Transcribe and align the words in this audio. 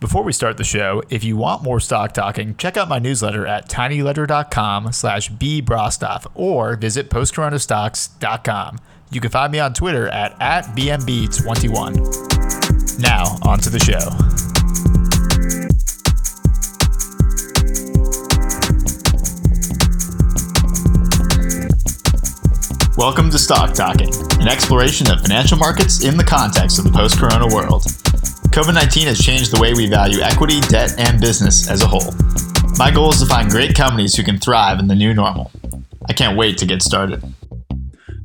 Before 0.00 0.22
we 0.22 0.32
start 0.32 0.56
the 0.56 0.64
show, 0.64 1.02
if 1.10 1.22
you 1.22 1.36
want 1.36 1.62
more 1.62 1.78
stock 1.78 2.12
talking, 2.12 2.56
check 2.56 2.78
out 2.78 2.88
my 2.88 2.98
newsletter 2.98 3.46
at 3.46 3.68
tinyletter.com 3.68 4.92
slash 4.92 5.30
bbrostoff 5.30 6.26
or 6.34 6.74
visit 6.76 7.10
postcoronastocks.com. 7.10 8.78
You 9.10 9.20
can 9.20 9.30
find 9.30 9.52
me 9.52 9.58
on 9.58 9.74
Twitter 9.74 10.08
at, 10.08 10.40
at 10.40 10.64
BMB21. 10.74 12.98
Now, 12.98 13.36
on 13.42 13.58
to 13.58 13.68
the 13.68 13.78
show. 13.78 13.98
Welcome 22.96 23.30
to 23.30 23.38
Stock 23.38 23.74
Talking, 23.74 24.14
an 24.40 24.48
exploration 24.48 25.10
of 25.10 25.20
financial 25.20 25.58
markets 25.58 26.02
in 26.02 26.16
the 26.16 26.24
context 26.24 26.78
of 26.78 26.86
the 26.86 26.90
post 26.90 27.18
corona 27.18 27.54
world. 27.54 27.84
COVID 28.50 28.74
19 28.74 29.06
has 29.06 29.20
changed 29.20 29.54
the 29.54 29.60
way 29.60 29.74
we 29.74 29.86
value 29.88 30.20
equity, 30.22 30.60
debt, 30.62 30.92
and 30.98 31.20
business 31.20 31.70
as 31.70 31.82
a 31.82 31.86
whole. 31.86 32.12
My 32.78 32.90
goal 32.90 33.10
is 33.10 33.20
to 33.20 33.26
find 33.26 33.48
great 33.48 33.76
companies 33.76 34.16
who 34.16 34.24
can 34.24 34.38
thrive 34.38 34.80
in 34.80 34.88
the 34.88 34.94
new 34.96 35.14
normal. 35.14 35.52
I 36.08 36.14
can't 36.14 36.36
wait 36.36 36.58
to 36.58 36.66
get 36.66 36.82
started. 36.82 37.22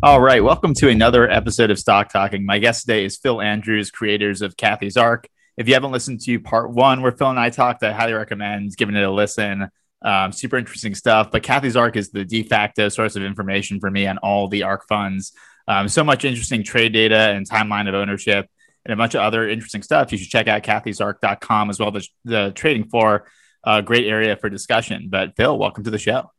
All 0.01 0.19
right, 0.19 0.43
welcome 0.43 0.73
to 0.73 0.89
another 0.89 1.29
episode 1.29 1.69
of 1.69 1.77
Stock 1.77 2.11
Talking. 2.11 2.43
My 2.43 2.57
guest 2.57 2.81
today 2.81 3.05
is 3.05 3.17
Phil 3.17 3.39
Andrews, 3.39 3.91
creators 3.91 4.41
of 4.41 4.57
Cathie's 4.57 4.97
Ark. 4.97 5.27
If 5.57 5.67
you 5.67 5.75
haven't 5.75 5.91
listened 5.91 6.21
to 6.21 6.39
part 6.39 6.71
one 6.71 7.03
where 7.03 7.11
Phil 7.11 7.29
and 7.29 7.39
I 7.39 7.51
talked, 7.51 7.83
I 7.83 7.91
highly 7.91 8.13
recommend 8.13 8.75
giving 8.75 8.95
it 8.95 9.03
a 9.03 9.11
listen. 9.11 9.69
Um, 10.01 10.31
super 10.31 10.57
interesting 10.57 10.95
stuff. 10.95 11.29
But 11.29 11.43
Cathie's 11.43 11.77
Ark 11.77 11.97
is 11.97 12.09
the 12.09 12.25
de 12.25 12.41
facto 12.41 12.89
source 12.89 13.15
of 13.15 13.21
information 13.21 13.79
for 13.79 13.91
me 13.91 14.07
on 14.07 14.17
all 14.17 14.47
the 14.47 14.63
ARK 14.63 14.87
funds. 14.87 15.33
Um, 15.67 15.87
so 15.87 16.03
much 16.03 16.25
interesting 16.25 16.63
trade 16.63 16.93
data 16.93 17.15
and 17.15 17.47
timeline 17.47 17.87
of 17.87 17.93
ownership 17.93 18.49
and 18.85 18.93
a 18.93 18.95
bunch 18.95 19.15
of 19.15 19.21
other 19.21 19.47
interesting 19.47 19.81
stuff, 19.81 20.11
you 20.11 20.17
should 20.17 20.29
check 20.29 20.47
out 20.47 20.61
cathiesark.com 20.63 21.69
as 21.69 21.79
well 21.79 21.95
as 21.95 22.09
the 22.23 22.51
trading 22.55 22.87
floor. 22.87 23.27
A 23.63 23.81
great 23.81 24.05
area 24.05 24.37
for 24.37 24.47
discussion. 24.47 25.07
But 25.09 25.35
Phil, 25.35 25.57
welcome 25.57 25.83
to 25.85 25.89
the 25.89 25.97
show. 25.97 26.31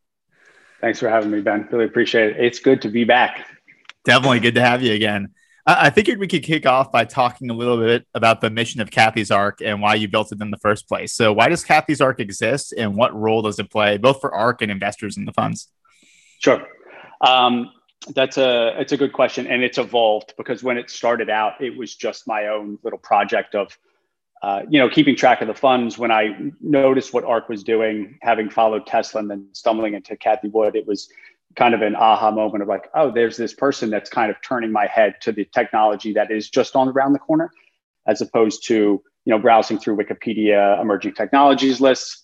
Thanks 0.81 1.01
for 1.01 1.09
having 1.09 1.33
me, 1.33 1.41
Ben. 1.41 1.69
Really 1.73 1.87
appreciate 1.87 2.37
it. 2.37 2.45
It's 2.45 2.61
good 2.61 2.83
to 2.83 2.89
be 2.89 3.03
back. 3.03 3.45
Definitely 4.05 4.41
good 4.41 4.55
to 4.55 4.61
have 4.61 4.83
you 4.83 4.93
again. 4.93 5.35
I 5.69 5.91
figured 5.91 6.21
we 6.21 6.29
could 6.29 6.45
kick 6.45 6.65
off 6.65 6.93
by 6.93 7.05
talking 7.05 7.51
a 7.51 7.53
little 7.53 7.79
bit 7.79 8.07
about 8.15 8.41
the 8.41 8.51
mission 8.51 8.81
of 8.81 8.93
Cathie's 8.93 9.33
Ark 9.33 9.59
and 9.61 9.83
why 9.83 9.97
you 9.97 10.07
built 10.07 10.31
it 10.31 10.41
in 10.41 10.53
the 10.53 10.59
first 10.59 10.87
place. 10.87 11.13
So, 11.13 11.33
why 11.33 11.49
does 11.49 11.65
Cathie's 11.65 12.01
Ark 12.01 12.21
exist, 12.21 12.73
and 12.73 12.97
what 12.97 13.13
role 13.13 13.43
does 13.43 13.59
it 13.59 13.69
play, 13.69 13.99
both 13.99 14.21
for 14.21 14.33
Ark 14.33 14.63
and 14.63 14.71
investors 14.71 15.17
in 15.17 15.25
the 15.25 15.33
funds? 15.33 15.69
Sure. 16.39 16.65
Um, 17.21 17.73
that's 18.15 18.39
a 18.39 18.79
it's 18.79 18.93
a 18.93 18.97
good 18.97 19.13
question, 19.13 19.47
and 19.47 19.63
it's 19.63 19.79
evolved 19.79 20.35
because 20.37 20.63
when 20.63 20.79
it 20.79 20.91
started 20.91 21.31
out, 21.31 21.61
it 21.61 21.77
was 21.77 21.95
just 21.95 22.27
my 22.27 22.49
own 22.49 22.79
little 22.83 22.99
project 22.99 23.55
of, 23.55 23.77
uh, 24.43 24.63
you 24.69 24.79
know, 24.79 24.89
keeping 24.89 25.17
track 25.17 25.41
of 25.41 25.49
the 25.49 25.55
funds. 25.55 25.99
When 25.99 26.11
I 26.11 26.37
noticed 26.61 27.13
what 27.13 27.25
ARK 27.25 27.49
was 27.49 27.65
doing, 27.65 28.19
having 28.23 28.51
followed 28.51 28.87
Tesla 28.87 29.21
and 29.21 29.31
then 29.31 29.49
stumbling 29.53 29.95
into 29.95 30.17
Cathie 30.17 30.49
Wood, 30.49 30.77
it 30.77 30.87
was 30.87 31.09
kind 31.57 31.75
of 31.75 31.83
an 31.83 31.97
aha 31.97 32.31
moment 32.31 32.63
of 32.63 32.69
like, 32.69 32.89
oh, 32.95 33.11
there's 33.11 33.37
this 33.37 33.55
person 33.55 33.91
that's 33.91 34.11
kind 34.11 34.31
of 34.31 34.37
turning 34.43 34.71
my 34.71 34.87
head 34.87 35.17
to 35.23 35.33
the 35.33 35.47
technology 35.47 36.13
that 36.13 36.31
is 36.31 36.51
just 36.51 36.77
on 36.77 36.89
around 36.89 37.13
the 37.13 37.19
corner, 37.19 37.51
as 38.07 38.21
opposed 38.21 38.67
to 38.67 39.03
you 39.25 39.31
know 39.31 39.39
browsing 39.39 39.79
through 39.79 39.97
Wikipedia 39.97 40.81
emerging 40.81 41.15
technologies 41.15 41.81
lists. 41.81 42.23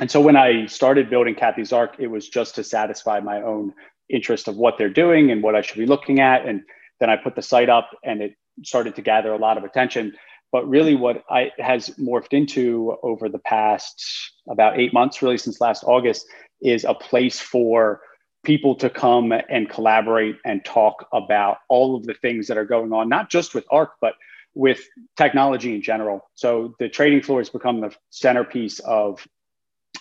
And 0.00 0.10
so 0.10 0.20
when 0.20 0.36
I 0.36 0.66
started 0.66 1.08
building 1.08 1.36
Cathie's 1.36 1.72
Ark, 1.72 1.96
it 1.98 2.08
was 2.08 2.28
just 2.28 2.56
to 2.56 2.64
satisfy 2.64 3.20
my 3.20 3.40
own 3.42 3.72
interest 4.08 4.48
of 4.48 4.56
what 4.56 4.78
they're 4.78 4.88
doing 4.88 5.30
and 5.30 5.42
what 5.42 5.54
I 5.54 5.62
should 5.62 5.78
be 5.78 5.86
looking 5.86 6.20
at. 6.20 6.46
And 6.46 6.62
then 7.00 7.10
I 7.10 7.16
put 7.16 7.36
the 7.36 7.42
site 7.42 7.68
up 7.68 7.90
and 8.02 8.22
it 8.22 8.34
started 8.62 8.94
to 8.96 9.02
gather 9.02 9.32
a 9.32 9.38
lot 9.38 9.58
of 9.58 9.64
attention. 9.64 10.14
But 10.52 10.68
really, 10.68 10.94
what 10.94 11.24
I 11.28 11.50
has 11.58 11.88
morphed 11.98 12.32
into 12.32 12.96
over 13.02 13.28
the 13.28 13.40
past 13.40 14.04
about 14.48 14.78
eight 14.78 14.92
months, 14.92 15.20
really 15.20 15.38
since 15.38 15.60
last 15.60 15.82
August, 15.84 16.26
is 16.62 16.84
a 16.84 16.94
place 16.94 17.40
for 17.40 18.00
people 18.44 18.76
to 18.76 18.90
come 18.90 19.32
and 19.32 19.68
collaborate 19.68 20.36
and 20.44 20.64
talk 20.64 21.08
about 21.12 21.58
all 21.68 21.96
of 21.96 22.04
the 22.04 22.14
things 22.14 22.46
that 22.46 22.56
are 22.56 22.64
going 22.64 22.92
on, 22.92 23.08
not 23.08 23.30
just 23.30 23.54
with 23.54 23.64
ARK, 23.72 23.92
but 24.00 24.14
with 24.54 24.80
technology 25.16 25.74
in 25.74 25.82
general. 25.82 26.30
So 26.34 26.74
the 26.78 26.88
trading 26.88 27.22
floor 27.22 27.40
has 27.40 27.50
become 27.50 27.80
the 27.80 27.94
centerpiece 28.10 28.78
of 28.80 29.26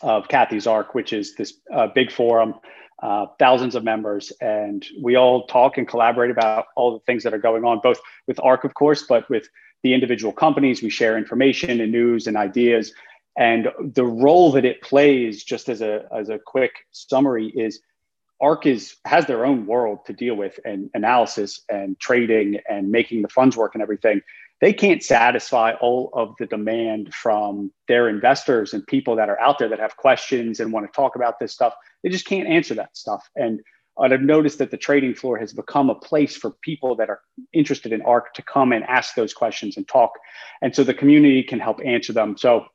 of 0.02 0.28
Cathie's 0.28 0.68
Ark, 0.68 0.94
which 0.94 1.14
is 1.14 1.36
this 1.36 1.54
uh, 1.74 1.88
big 1.88 2.12
forum 2.12 2.56
uh, 3.04 3.26
thousands 3.38 3.76
of 3.76 3.84
members, 3.84 4.32
and 4.40 4.86
we 5.02 5.18
all 5.18 5.46
talk 5.48 5.78
and 5.78 5.86
collaborate 5.86 6.32
about 6.32 6.68
all 6.78 6.94
the 6.94 7.02
things 7.02 7.22
that 7.24 7.34
are 7.34 7.38
going 7.38 7.66
on, 7.66 7.82
both 7.84 8.00
with 8.28 8.40
ARK, 8.40 8.64
of 8.64 8.74
course, 8.76 9.04
but 9.04 9.30
with 9.30 9.50
the 9.84 9.94
individual 9.94 10.32
companies. 10.32 10.82
We 10.82 10.90
share 10.90 11.18
information 11.18 11.82
and 11.82 11.92
news 11.92 12.28
and 12.28 12.38
ideas. 12.38 12.94
And 13.38 13.68
the 13.94 14.06
role 14.06 14.54
that 14.54 14.64
it 14.64 14.82
plays, 14.82 15.44
just 15.44 15.68
as 15.68 15.82
a, 15.82 16.08
as 16.18 16.30
a 16.30 16.40
quick 16.40 16.72
summary, 16.92 17.48
is 17.48 17.82
ARK 18.40 18.66
is 18.66 18.96
has 19.04 19.26
their 19.26 19.46
own 19.46 19.66
world 19.66 20.06
to 20.06 20.14
deal 20.14 20.36
with 20.36 20.58
and 20.64 20.90
analysis 20.94 21.62
and 21.68 22.00
trading 22.00 22.60
and 22.70 22.90
making 22.90 23.22
the 23.22 23.28
funds 23.28 23.58
work 23.58 23.76
and 23.76 23.82
everything. 23.82 24.22
They 24.64 24.72
can't 24.72 25.04
satisfy 25.04 25.74
all 25.82 26.10
of 26.14 26.36
the 26.40 26.46
demand 26.46 27.14
from 27.14 27.70
their 27.90 28.08
investors 28.08 28.74
and 28.74 28.88
people 28.88 29.14
that 29.18 29.28
are 29.28 29.38
out 29.42 29.60
there 29.60 29.68
that 29.68 29.80
have 29.80 29.98
questions 29.98 30.62
and 30.62 30.72
want 30.72 30.86
to 30.86 30.96
talk 30.96 31.18
about 31.18 31.38
this 31.38 31.52
stuff 31.52 31.74
they 32.02 32.10
just 32.10 32.26
can't 32.26 32.48
answer 32.48 32.74
that 32.76 32.96
stuff. 32.96 33.30
And 33.36 33.60
uh, 33.98 34.04
I've 34.04 34.22
noticed 34.22 34.60
that 34.60 34.72
the 34.72 34.78
trading 34.78 35.16
floor 35.16 35.38
has 35.38 35.52
become 35.52 35.90
a 35.90 35.96
place 35.96 36.38
for 36.38 36.52
people 36.62 36.96
that 36.96 37.10
are 37.10 37.20
interested 37.52 37.92
in 37.92 38.02
ARK 38.04 38.34
to 38.36 38.42
come 38.42 38.72
and 38.72 38.86
ask 38.86 39.16
those 39.16 39.34
questions 39.34 39.76
and 39.76 39.86
talk. 39.86 40.12
And 40.62 40.74
so 40.74 40.86
the 40.86 40.94
community 40.94 41.44
can 41.44 41.60
help 41.60 41.80
answer 41.84 42.14
them. 42.14 42.38
So 42.38 42.66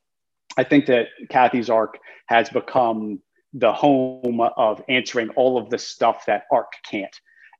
I 0.59 0.65
think 0.65 0.87
that 0.87 1.07
Cathie's 1.31 1.71
Ark 1.71 1.99
has 2.27 2.51
become 2.51 3.21
the 3.55 3.73
home 3.73 4.43
of 4.59 4.83
answering 4.91 5.31
all 5.31 5.57
of 5.57 5.71
the 5.71 5.79
stuff 5.79 6.27
that 6.27 6.45
ARK 6.53 6.73
can't. 6.85 7.17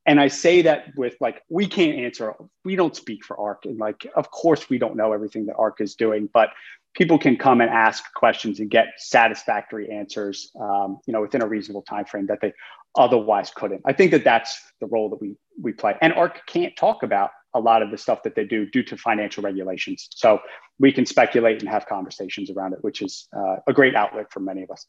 And 0.09 0.19
I 0.19 0.29
say 0.29 0.63
that 0.63 0.97
with 0.97 1.17
like, 1.21 1.43
we 1.51 1.67
can't 1.67 1.99
answer, 1.99 2.35
we 2.65 2.77
don't 2.77 2.97
speak 2.97 3.23
for 3.27 3.39
ARK. 3.39 3.67
And 3.67 3.79
like, 3.79 4.07
of 4.17 4.31
course, 4.31 4.71
we 4.71 4.79
don't 4.79 4.97
know 4.97 5.13
everything 5.13 5.45
that 5.47 5.57
ARK 5.57 5.83
is 5.83 5.95
doing, 5.95 6.31
but 6.33 6.49
people 6.95 7.19
can 7.19 7.37
come 7.37 7.61
and 7.61 7.69
ask 7.69 8.03
questions 8.15 8.59
and 8.59 8.71
get 8.71 8.87
satisfactory 8.97 9.91
answers, 9.91 10.51
um, 10.59 10.99
you 11.07 11.13
know, 11.13 11.21
within 11.21 11.43
a 11.43 11.47
reasonable 11.47 11.83
time 11.83 12.07
frame 12.07 12.27
that 12.29 12.41
they 12.41 12.55
otherwise 12.97 13.51
couldn't. 13.55 13.83
I 13.85 13.93
think 13.93 14.11
that 14.13 14.25
that's 14.25 14.59
the 14.81 14.87
role 14.87 15.11
that 15.11 15.21
we 15.21 15.37
we 15.61 15.73
play. 15.73 15.95
And 16.01 16.15
ARK 16.15 16.41
can't 16.47 16.75
talk 16.75 17.03
about 17.03 17.31
a 17.55 17.61
lot 17.61 17.83
of 17.83 17.91
the 17.91 17.99
stuff 17.99 18.23
that 18.23 18.35
they 18.35 18.47
do 18.47 18.65
due 18.65 18.85
to 18.85 18.97
financial 18.97 19.43
regulations. 19.43 20.09
So 20.11 20.41
we 20.79 20.91
can 20.91 21.05
speculate 21.05 21.61
and 21.61 21.69
have 21.69 21.85
conversations 21.87 22.51
around 22.51 22.73
it, 22.73 22.79
which 22.83 23.03
is 23.03 23.29
uh, 23.37 23.57
a 23.67 23.75
great 23.75 23.95
outlet 23.95 24.33
for 24.33 24.41
many 24.41 24.63
of 24.63 24.71
us. 24.71 24.87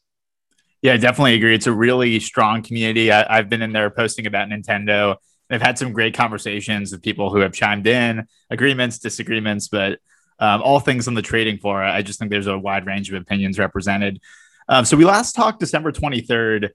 Yeah, 0.82 0.94
I 0.94 0.96
definitely 0.96 1.34
agree. 1.34 1.54
It's 1.54 1.66
a 1.66 1.72
really 1.72 2.18
strong 2.20 2.62
community. 2.62 3.12
I, 3.12 3.38
I've 3.38 3.50
been 3.50 3.60
in 3.60 3.72
there 3.72 3.90
posting 3.90 4.26
about 4.26 4.48
Nintendo. 4.48 5.16
I've 5.50 5.60
had 5.60 5.78
some 5.78 5.92
great 5.92 6.14
conversations 6.14 6.92
with 6.92 7.02
people 7.02 7.30
who 7.30 7.40
have 7.40 7.52
chimed 7.52 7.86
in, 7.86 8.26
agreements, 8.50 8.98
disagreements, 8.98 9.68
but 9.68 9.98
um, 10.38 10.62
all 10.62 10.80
things 10.80 11.06
on 11.06 11.14
the 11.14 11.22
trading 11.22 11.58
floor. 11.58 11.82
I 11.82 12.00
just 12.02 12.18
think 12.18 12.30
there's 12.30 12.46
a 12.46 12.58
wide 12.58 12.86
range 12.86 13.12
of 13.12 13.20
opinions 13.20 13.58
represented. 13.58 14.20
Um, 14.68 14.84
so 14.84 14.96
we 14.96 15.04
last 15.04 15.34
talked 15.34 15.60
December 15.60 15.92
23rd, 15.92 16.70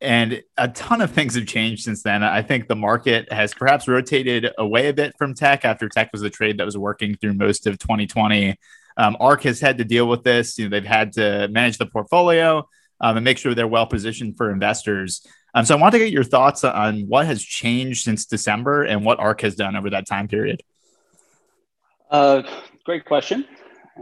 and 0.00 0.42
a 0.56 0.68
ton 0.68 1.02
of 1.02 1.10
things 1.10 1.34
have 1.34 1.46
changed 1.46 1.82
since 1.82 2.02
then. 2.02 2.22
I 2.22 2.40
think 2.40 2.66
the 2.66 2.76
market 2.76 3.30
has 3.30 3.52
perhaps 3.52 3.86
rotated 3.86 4.48
away 4.56 4.88
a 4.88 4.94
bit 4.94 5.14
from 5.18 5.34
tech 5.34 5.66
after 5.66 5.88
tech 5.88 6.10
was 6.12 6.22
the 6.22 6.30
trade 6.30 6.56
that 6.58 6.64
was 6.64 6.78
working 6.78 7.16
through 7.16 7.34
most 7.34 7.66
of 7.66 7.78
2020. 7.78 8.56
Um, 8.96 9.16
ARK 9.20 9.42
has 9.42 9.60
had 9.60 9.76
to 9.78 9.84
deal 9.84 10.08
with 10.08 10.24
this. 10.24 10.56
You 10.56 10.66
know, 10.66 10.70
they've 10.70 10.88
had 10.88 11.12
to 11.14 11.48
manage 11.48 11.76
the 11.76 11.86
portfolio 11.86 12.66
um, 13.00 13.16
and 13.16 13.24
make 13.24 13.38
sure 13.38 13.54
they're 13.54 13.66
well 13.66 13.86
positioned 13.86 14.36
for 14.36 14.50
investors. 14.50 15.26
Um, 15.54 15.64
so 15.64 15.76
I 15.76 15.80
want 15.80 15.92
to 15.92 15.98
get 15.98 16.12
your 16.12 16.24
thoughts 16.24 16.62
on 16.64 17.08
what 17.08 17.26
has 17.26 17.42
changed 17.42 18.04
since 18.04 18.26
December 18.26 18.84
and 18.84 19.04
what 19.04 19.18
ARK 19.18 19.40
has 19.40 19.54
done 19.54 19.76
over 19.76 19.90
that 19.90 20.06
time 20.06 20.28
period. 20.28 20.62
Uh, 22.10 22.42
great 22.84 23.04
question, 23.04 23.46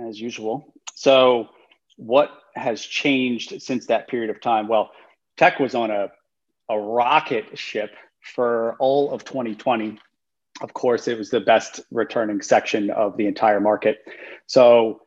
as 0.09 0.21
usual. 0.21 0.73
So, 0.95 1.49
what 1.97 2.31
has 2.55 2.81
changed 2.81 3.61
since 3.61 3.87
that 3.87 4.09
period 4.09 4.31
of 4.31 4.41
time? 4.41 4.69
Well, 4.69 4.91
tech 5.37 5.59
was 5.59 5.75
on 5.75 5.91
a, 5.91 6.11
a 6.69 6.79
rocket 6.79 7.59
ship 7.59 7.95
for 8.35 8.77
all 8.79 9.13
of 9.13 9.25
2020. 9.25 9.99
Of 10.61 10.73
course, 10.73 11.07
it 11.07 11.19
was 11.19 11.31
the 11.31 11.41
best 11.41 11.81
returning 11.91 12.41
section 12.41 12.91
of 12.91 13.17
the 13.17 13.27
entire 13.27 13.61
market. 13.61 13.99
So, 14.47 15.03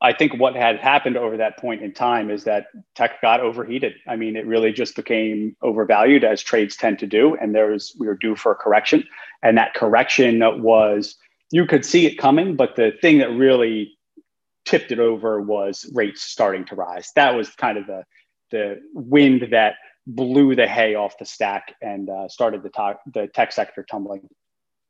I 0.00 0.12
think 0.12 0.34
what 0.38 0.54
had 0.54 0.78
happened 0.78 1.16
over 1.16 1.38
that 1.38 1.58
point 1.58 1.82
in 1.82 1.92
time 1.92 2.30
is 2.30 2.44
that 2.44 2.66
tech 2.94 3.22
got 3.22 3.40
overheated. 3.40 3.94
I 4.06 4.16
mean, 4.16 4.36
it 4.36 4.46
really 4.46 4.72
just 4.72 4.94
became 4.94 5.56
overvalued 5.62 6.22
as 6.22 6.42
trades 6.42 6.76
tend 6.76 6.98
to 6.98 7.06
do, 7.06 7.34
and 7.36 7.54
there 7.54 7.70
was 7.70 7.96
we 7.98 8.06
were 8.06 8.16
due 8.16 8.36
for 8.36 8.52
a 8.52 8.56
correction, 8.56 9.04
and 9.42 9.56
that 9.56 9.74
correction 9.74 10.40
was 10.62 11.16
you 11.50 11.64
could 11.64 11.84
see 11.84 12.06
it 12.06 12.18
coming, 12.18 12.56
but 12.56 12.76
the 12.76 12.92
thing 13.00 13.18
that 13.18 13.30
really 13.30 13.96
tipped 14.66 14.92
it 14.92 14.98
over 14.98 15.40
was 15.40 15.90
rates 15.94 16.22
starting 16.22 16.64
to 16.66 16.74
rise. 16.74 17.10
That 17.14 17.34
was 17.34 17.48
kind 17.50 17.78
of 17.78 17.86
the 17.86 18.04
the 18.50 18.80
wind 18.92 19.48
that 19.52 19.76
blew 20.06 20.54
the 20.54 20.66
hay 20.68 20.94
off 20.94 21.18
the 21.18 21.24
stack 21.24 21.74
and 21.82 22.08
uh, 22.10 22.28
started 22.28 22.62
the, 22.62 22.70
to- 22.70 22.98
the 23.12 23.26
tech 23.28 23.50
sector 23.50 23.84
tumbling, 23.90 24.28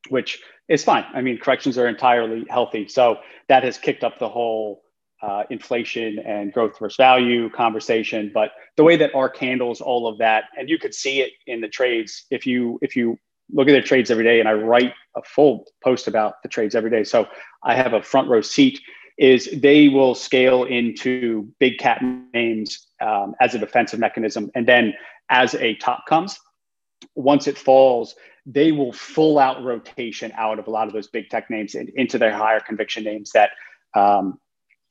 which 0.09 0.43
is 0.69 0.85
fine. 0.85 1.05
I 1.15 1.23
mean, 1.23 1.39
corrections 1.39 1.79
are 1.79 1.87
entirely 1.87 2.45
healthy. 2.51 2.89
So 2.89 3.19
that 3.49 3.63
has 3.63 3.79
kicked 3.79 4.05
up 4.05 4.19
the 4.19 4.29
whole 4.29 4.83
uh, 5.23 5.45
inflation 5.51 6.19
and 6.21 6.53
growth 6.53 6.79
versus 6.79 6.97
value 6.97 7.49
conversation, 7.51 8.31
but 8.35 8.53
the 8.77 8.85
way 8.85 8.97
that 8.97 9.15
ARK 9.15 9.37
handles 9.37 9.81
all 9.81 10.07
of 10.07 10.19
that, 10.19 10.45
and 10.59 10.69
you 10.69 10.79
could 10.79 10.95
see 10.95 11.21
it 11.21 11.33
in 11.47 11.61
the 11.61 11.69
trades 11.69 12.27
if 12.31 12.47
you 12.47 12.79
if 12.83 12.95
you 12.95 13.19
look 13.53 13.69
at 13.69 13.73
their 13.73 13.83
trades 13.83 14.11
every 14.11 14.25
day, 14.25 14.41
and 14.41 14.49
I 14.49 14.53
write 14.53 14.93
a 15.17 15.23
full 15.23 15.67
post 15.83 16.09
about 16.09 16.43
the 16.43 16.49
trades 16.49 16.75
every 16.75 16.91
day. 16.91 17.05
So 17.05 17.27
I 17.63 17.75
have 17.75 17.93
a 17.93 18.03
front 18.03 18.29
row 18.29 18.41
seat. 18.41 18.81
Is 19.19 19.49
they 19.63 19.89
will 19.89 20.15
scale 20.15 20.65
into 20.65 21.49
big 21.59 21.79
cap 21.79 22.03
names 22.35 22.87
um, 23.01 23.35
as 23.41 23.55
a 23.55 23.59
defensive 23.59 23.99
mechanism, 23.99 24.51
and 24.55 24.69
then 24.69 24.93
as 25.31 25.55
a 25.55 25.75
top 25.77 26.05
comes, 26.07 26.39
once 27.15 27.47
it 27.47 27.57
falls, 27.57 28.15
they 28.45 28.73
will 28.73 28.93
full 28.93 29.39
out 29.39 29.63
rotation 29.65 30.33
out 30.37 30.59
of 30.59 30.67
a 30.67 30.71
lot 30.71 30.87
of 30.87 30.93
those 30.93 31.09
big 31.09 31.31
tech 31.31 31.49
names 31.49 31.75
and 31.75 31.89
into 31.97 32.19
their 32.19 32.33
higher 32.33 32.61
conviction 32.61 33.05
names 33.05 33.33
that 33.33 33.51
um, 33.95 34.39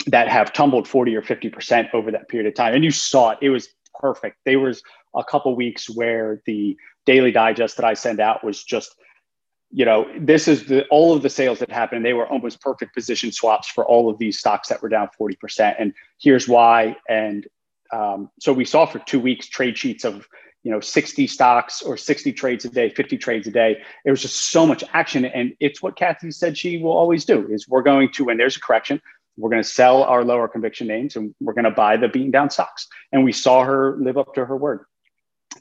that 0.08 0.28
have 0.28 0.54
tumbled 0.54 0.88
40 0.88 1.16
or 1.16 1.22
50% 1.22 1.94
over 1.94 2.12
that 2.12 2.30
period 2.30 2.48
of 2.48 2.56
time. 2.56 2.74
And 2.74 2.84
you 2.84 2.92
saw 2.92 3.32
it, 3.32 3.40
it 3.42 3.50
was 3.50 3.70
perfect. 4.00 4.38
There 4.46 4.60
was 4.60 4.84
a 5.16 5.24
couple 5.24 5.56
weeks 5.56 5.90
where 5.90 6.42
the 6.46 6.78
daily 7.06 7.32
digest 7.32 7.78
that 7.78 7.86
I 7.86 7.94
send 7.94 8.20
out 8.20 8.44
was 8.44 8.64
just, 8.64 8.96
you 9.72 9.86
know, 9.86 10.08
this 10.20 10.48
is 10.48 10.66
the 10.66 10.86
all 10.88 11.14
of 11.16 11.22
the 11.22 11.30
sales 11.30 11.60
that 11.60 11.72
happened. 11.72 12.06
They 12.06 12.14
were 12.14 12.28
almost 12.28 12.62
perfect 12.62 12.94
position 12.94 13.32
swaps 13.32 13.68
for 13.68 13.86
all 13.86 14.10
of 14.10 14.18
these 14.18 14.40
stocks 14.40 14.70
that 14.70 14.82
were 14.82 14.90
down 14.90 15.10
40%. 15.20 15.76
And 15.80 15.94
here's 16.20 16.48
why. 16.48 16.98
And 17.10 17.48
um, 17.92 18.30
so 18.40 18.54
we 18.54 18.66
saw 18.66 18.86
for 18.86 19.00
two 19.00 19.20
weeks 19.20 19.48
trade 19.48 19.78
sheets 19.78 20.04
of 20.04 20.28
you 20.64 20.72
know 20.72 20.80
60 20.80 21.28
stocks 21.28 21.82
or 21.84 21.96
60 21.96 22.34
trades 22.34 22.66
a 22.66 22.70
day 22.70 22.90
50 22.90 23.18
trades 23.20 23.46
a 23.46 23.52
day 23.52 23.78
it 24.04 24.10
was 24.10 24.24
just 24.24 24.50
so 24.50 24.66
much 24.66 24.84
action 24.94 25.24
and 25.24 25.54
it's 25.60 25.82
what 25.82 25.96
Cathie 25.96 26.34
said 26.34 26.58
she 26.58 26.80
will 26.80 26.92
always 26.92 27.24
do 27.24 27.48
is 27.50 27.68
we're 27.68 27.84
going 27.84 28.12
to 28.14 28.26
when 28.26 28.38
there's 28.38 28.58
a 28.58 28.60
correction 28.60 29.00
we're 29.38 29.50
going 29.50 29.62
to 29.62 29.68
sell 29.68 30.04
our 30.04 30.24
lower 30.24 30.48
conviction 30.48 30.88
names 30.88 31.16
and 31.16 31.36
we're 31.40 31.54
going 31.54 31.66
to 31.66 31.72
buy 31.72 31.98
the 31.98 32.08
beaten 32.08 32.32
down 32.32 32.50
stocks 32.50 32.88
and 33.12 33.24
we 33.24 33.32
saw 33.32 33.64
her 33.64 33.98
live 33.98 34.18
up 34.18 34.34
to 34.36 34.46
her 34.46 34.56
word. 34.56 34.86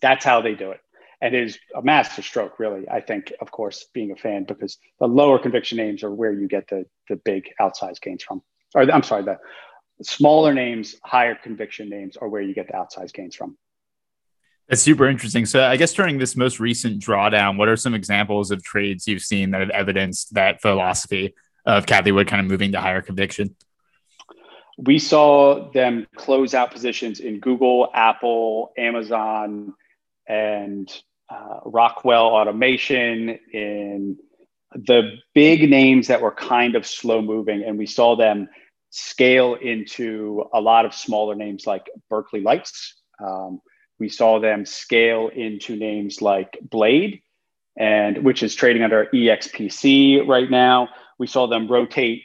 That's 0.01 0.25
how 0.25 0.41
they 0.41 0.55
do 0.55 0.71
it. 0.71 0.81
And 1.21 1.35
it 1.35 1.43
is 1.43 1.59
a 1.75 1.81
master 1.81 2.21
stroke 2.21 2.59
really 2.59 2.87
i 2.89 3.01
think 3.01 3.33
of 3.41 3.51
course 3.51 3.87
being 3.95 4.11
a 4.11 4.17
fan 4.17 4.45
because 4.45 4.77
the 5.01 5.07
lower 5.07 5.39
conviction 5.39 5.79
names 5.79 6.03
are 6.03 6.13
where 6.13 6.33
you 6.33 6.49
get 6.49 6.69
the 6.69 6.85
the 7.09 7.17
big 7.17 7.51
outsized 7.61 8.03
gains 8.03 8.23
from. 8.23 8.43
Or 8.75 8.83
i'm 8.83 9.03
sorry 9.03 9.23
the 9.23 9.39
smaller 10.03 10.53
names 10.53 10.97
higher 11.03 11.35
conviction 11.35 11.89
names 11.89 12.17
are 12.17 12.29
where 12.29 12.43
you 12.43 12.55
get 12.55 12.67
the 12.67 12.75
outsized 12.75 13.13
gains 13.13 13.35
from. 13.35 13.57
That's 14.69 14.81
super 14.83 15.07
interesting. 15.07 15.45
So, 15.45 15.63
I 15.63 15.77
guess 15.77 15.93
during 15.93 16.19
this 16.19 16.37
most 16.37 16.59
recent 16.59 17.01
drawdown, 17.03 17.59
what 17.59 17.69
are 17.69 17.77
some 17.77 17.95
examples 17.95 18.51
of 18.51 18.63
trades 18.63 19.07
you've 19.07 19.23
seen 19.23 19.51
that 19.51 19.61
have 19.61 19.71
evidenced 19.71 20.35
that 20.35 20.63
philosophy 20.63 21.35
of 21.65 21.87
Cathie 21.87 22.13
Wood 22.13 22.29
kind 22.29 22.41
of 22.41 22.51
moving 22.51 22.73
to 22.73 22.81
higher 22.81 23.03
conviction? 23.03 23.57
We 24.77 24.99
saw 24.99 25.71
them 25.71 26.07
close 26.17 26.53
out 26.53 26.73
positions 26.73 27.21
in 27.21 27.41
Google, 27.41 27.91
Apple, 27.95 28.73
Amazon, 28.77 29.75
and 30.27 30.93
uh, 31.29 31.61
Rockwell 31.65 32.27
Automation, 32.27 33.39
in 33.53 34.19
the 34.75 35.19
big 35.33 35.71
names 35.71 36.09
that 36.09 36.21
were 36.21 36.33
kind 36.33 36.75
of 36.75 36.87
slow 36.87 37.23
moving. 37.23 37.63
And 37.63 37.79
we 37.79 37.87
saw 37.87 38.17
them 38.17 38.49
scale 38.91 39.55
into 39.55 40.45
a 40.53 40.61
lot 40.61 40.85
of 40.85 40.95
smaller 40.95 41.35
names 41.35 41.67
like 41.67 41.89
Berkeley 42.11 42.41
Lights. 42.41 42.95
Um, 43.25 43.61
we 43.99 44.09
saw 44.09 44.41
them 44.41 44.67
scale 44.67 45.29
into 45.29 45.77
names 45.77 46.21
like 46.21 46.59
Blade, 46.63 47.23
and 47.77 48.25
which 48.25 48.43
is 48.43 48.55
trading 48.55 48.83
under 48.83 49.07
EXPC 49.07 50.27
right 50.27 50.51
now. 50.51 50.89
We 51.19 51.27
saw 51.27 51.47
them 51.47 51.69
rotate 51.69 52.23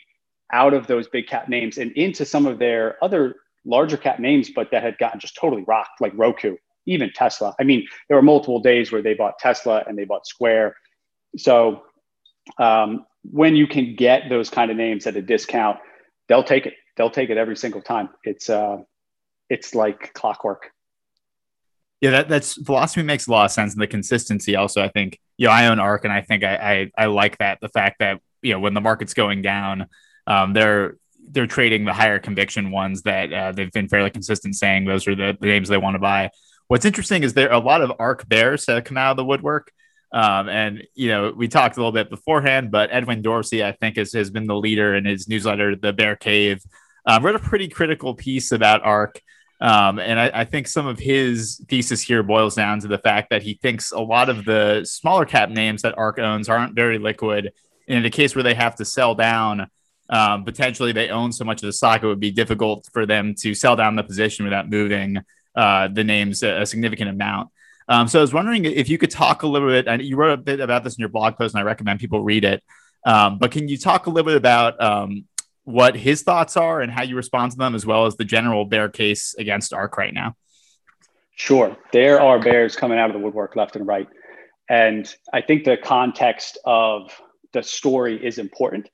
out 0.51 0.74
of 0.74 0.88
those 0.88 1.07
big 1.07 1.27
cap 1.27 1.47
names 1.47 1.77
and 1.77 1.91
into 1.91 2.25
some 2.25 2.45
of 2.45 2.59
their 2.59 3.03
other 3.03 3.36
larger 3.65 3.97
cap 3.97 4.19
names, 4.19 4.50
but 4.50 4.71
that 4.71 4.83
had 4.83 4.97
gotten 4.97 5.19
just 5.19 5.36
totally 5.36 5.63
rocked, 5.68 6.01
like 6.01 6.13
Roku, 6.15 6.56
even 6.86 7.12
Tesla. 7.13 7.56
I 7.59 7.63
mean, 7.63 7.88
there 8.07 8.18
were 8.18 8.24
multiple 8.24 8.59
days 8.59 8.91
where 8.91 9.01
they 9.01 9.13
bought 9.13 9.38
Tesla 9.39 9.83
and 9.88 9.97
they 9.97 10.06
bought 10.06 10.25
Square. 10.25 10.75
So 11.38 11.83
um, 12.57 13.06
when 13.24 13.56
you 13.56 13.68
can 13.68 13.95
get 13.95 14.30
those 14.30 14.50
kind 14.50 14.71
of 14.71 14.77
names 14.77 15.06
at 15.06 15.15
a 15.15 15.21
discount, 15.21 15.77
they'll 16.27 16.44
take 16.44 16.65
it. 16.65 16.74
They'll 16.97 17.12
take 17.12 17.30
it 17.30 17.38
every 17.38 17.56
single 17.56 17.81
time. 17.81 18.09
It's 18.24 18.50
uh, 18.50 18.77
it's 19.50 19.74
like 19.74 20.13
clockwork. 20.13 20.71
Yeah, 22.01 22.12
that 22.12 22.30
that's 22.30 22.62
philosophy 22.63 23.03
makes 23.03 23.27
a 23.27 23.31
lot 23.31 23.45
of 23.45 23.51
sense, 23.51 23.74
and 23.74 23.81
the 23.81 23.88
consistency 23.88 24.56
also. 24.56 24.81
I 24.81 24.89
think 24.89 25.19
you 25.38 25.47
know 25.47 25.53
I 25.53 25.68
own 25.68 25.80
Ark, 25.80 26.03
and 26.03 26.13
I 26.13 26.21
think 26.21 26.44
I 26.44 26.91
I, 26.97 27.03
I 27.03 27.06
like 27.06 27.38
that 27.38 27.59
the 27.62 27.69
fact 27.69 28.00
that 28.00 28.21
you 28.41 28.53
know 28.53 28.59
when 28.59 28.74
the 28.74 28.81
market's 28.81 29.13
going 29.13 29.41
down, 29.41 29.88
um, 30.27 30.53
they're 30.53 30.97
they're 31.31 31.47
trading 31.47 31.86
the 31.86 31.94
higher 31.94 32.19
conviction 32.19 32.71
ones 32.71 33.03
that 33.03 33.31
uh, 33.31 33.51
they've 33.51 33.71
been 33.71 33.88
fairly 33.88 34.09
consistent 34.09 34.56
saying 34.56 34.86
those 34.86 35.07
are 35.07 35.15
the, 35.15 35.38
the 35.39 35.47
names 35.47 35.69
they 35.69 35.77
want 35.77 35.95
to 35.95 36.00
buy. 36.00 36.31
What's 36.68 36.86
interesting 36.86 37.24
is 37.24 37.33
there 37.33 37.50
are 37.50 37.62
a 37.62 37.63
lot 37.63 37.81
of 37.81 37.91
ark 38.00 38.27
bears 38.27 38.65
that 38.65 38.86
come 38.86 38.97
out 38.97 39.12
of 39.12 39.18
the 39.18 39.25
woodwork. 39.25 39.71
Um, 40.12 40.50
and 40.50 40.83
you 40.95 41.09
know, 41.09 41.33
we 41.36 41.47
talked 41.47 41.77
a 41.77 41.80
little 41.80 41.91
bit 41.91 42.09
beforehand, 42.09 42.71
but 42.71 42.89
Edwin 42.91 43.21
Dorsey, 43.21 43.63
I 43.63 43.74
think, 43.74 43.97
has, 43.97 44.13
has 44.13 44.30
been 44.30 44.47
the 44.47 44.56
leader 44.56 44.95
in 44.95 45.06
his 45.06 45.27
newsletter, 45.27 45.75
The 45.75 45.94
Bear 45.94 46.15
Cave. 46.15 46.63
Um, 47.06 47.25
wrote 47.25 47.36
a 47.36 47.39
pretty 47.39 47.68
critical 47.69 48.13
piece 48.13 48.51
about 48.51 48.83
ARK. 48.83 49.21
um, 49.62 50.00
and 50.00 50.19
I, 50.19 50.31
I, 50.33 50.45
think 50.45 50.68
some 50.68 50.88
of 50.88 51.00
his 51.00 51.62
thesis 51.68 52.01
here 52.01 52.24
boils 52.24 52.56
down 52.56 52.80
to 52.81 52.88
the 52.88 52.97
fact 52.97 53.30
that 53.31 53.41
he 53.41 53.56
thinks 53.56 53.91
a 53.91 54.00
lot 54.00 54.30
of 54.30 54.45
the 54.45 54.86
smaller 54.86 55.25
cap 55.25 55.50
names 55.50 55.81
that 55.81 55.97
ARK 55.97 56.19
owns 56.19 56.47
aren't 56.47 56.75
very 56.75 56.97
liquid. 56.97 57.51
In 57.89 58.06
a 58.06 58.09
case 58.09 58.36
where 58.36 58.44
they 58.44 58.53
have 58.53 58.75
to 58.75 58.86
sell 58.86 59.15
down, 59.15 59.69
um, 60.09 60.45
potentially 60.45 60.94
they 60.94 61.09
own 61.09 61.33
so 61.33 61.44
much 61.44 61.62
of 61.62 61.68
the 61.68 61.74
stock, 61.74 62.01
it 62.01 62.07
would 62.07 62.19
be 62.19 62.31
difficult 62.31 62.88
for 62.94 63.06
them 63.06 63.36
to 63.39 63.53
sell 63.53 63.75
down 63.75 63.97
the 63.97 64.03
position 64.03 64.45
without 64.45 64.69
moving 64.69 65.18
uh, 65.56 65.89
the 65.89 66.03
names 66.03 66.41
a, 66.44 66.62
a 66.62 66.65
significant 66.65 67.09
amount. 67.09 67.50
Um, 67.89 68.07
so 68.07 68.19
I 68.19 68.21
was 68.21 68.33
wondering 68.33 68.65
if 68.65 68.88
you 68.88 68.97
could 68.97 69.12
talk 69.12 69.44
a 69.44 69.47
little 69.47 69.68
bit, 69.68 69.88
and 69.88 70.01
you 70.01 70.15
wrote 70.15 70.31
a 70.31 70.38
bit 70.38 70.62
about 70.62 70.83
this 70.86 70.95
in 70.95 71.01
your 71.01 71.09
blog 71.09 71.36
post, 71.36 71.56
and 71.56 71.59
I 71.59 71.63
recommend 71.63 72.00
people 72.00 72.24
read 72.24 72.45
it. 72.45 72.63
Um, 73.06 73.39
but 73.39 73.51
can 73.51 73.68
you 73.68 73.77
talk 73.77 74.06
a 74.06 74.09
little 74.09 74.30
bit 74.30 74.38
about 74.38 74.80
um, 74.81 75.25
what 75.69 75.95
his 75.95 76.24
thoughts 76.24 76.57
are 76.57 76.81
and 76.81 76.91
how 76.91 77.03
you 77.03 77.15
respond 77.15 77.51
to 77.51 77.57
them, 77.57 77.75
as 77.75 77.86
well 77.86 78.07
as 78.07 78.18
the 78.18 78.25
general 78.25 78.65
bear 78.65 78.89
case 78.89 79.36
against 79.38 79.71
ARK 79.71 79.97
right 79.97 80.13
now. 80.13 80.36
Sure. 81.36 81.77
There 81.94 82.19
are 82.19 82.39
bears 82.39 82.75
coming 82.75 82.97
out 82.97 83.09
of 83.09 83.13
the 83.13 83.19
woodwork 83.19 83.56
left 83.56 83.75
and 83.75 83.86
right. 83.86 84.07
And 84.68 85.13
I 85.31 85.41
think 85.41 85.65
the 85.65 85.77
context 85.77 86.57
of 86.65 87.12
the 87.54 87.63
story 87.63 88.24
is 88.24 88.38
important 88.38 88.90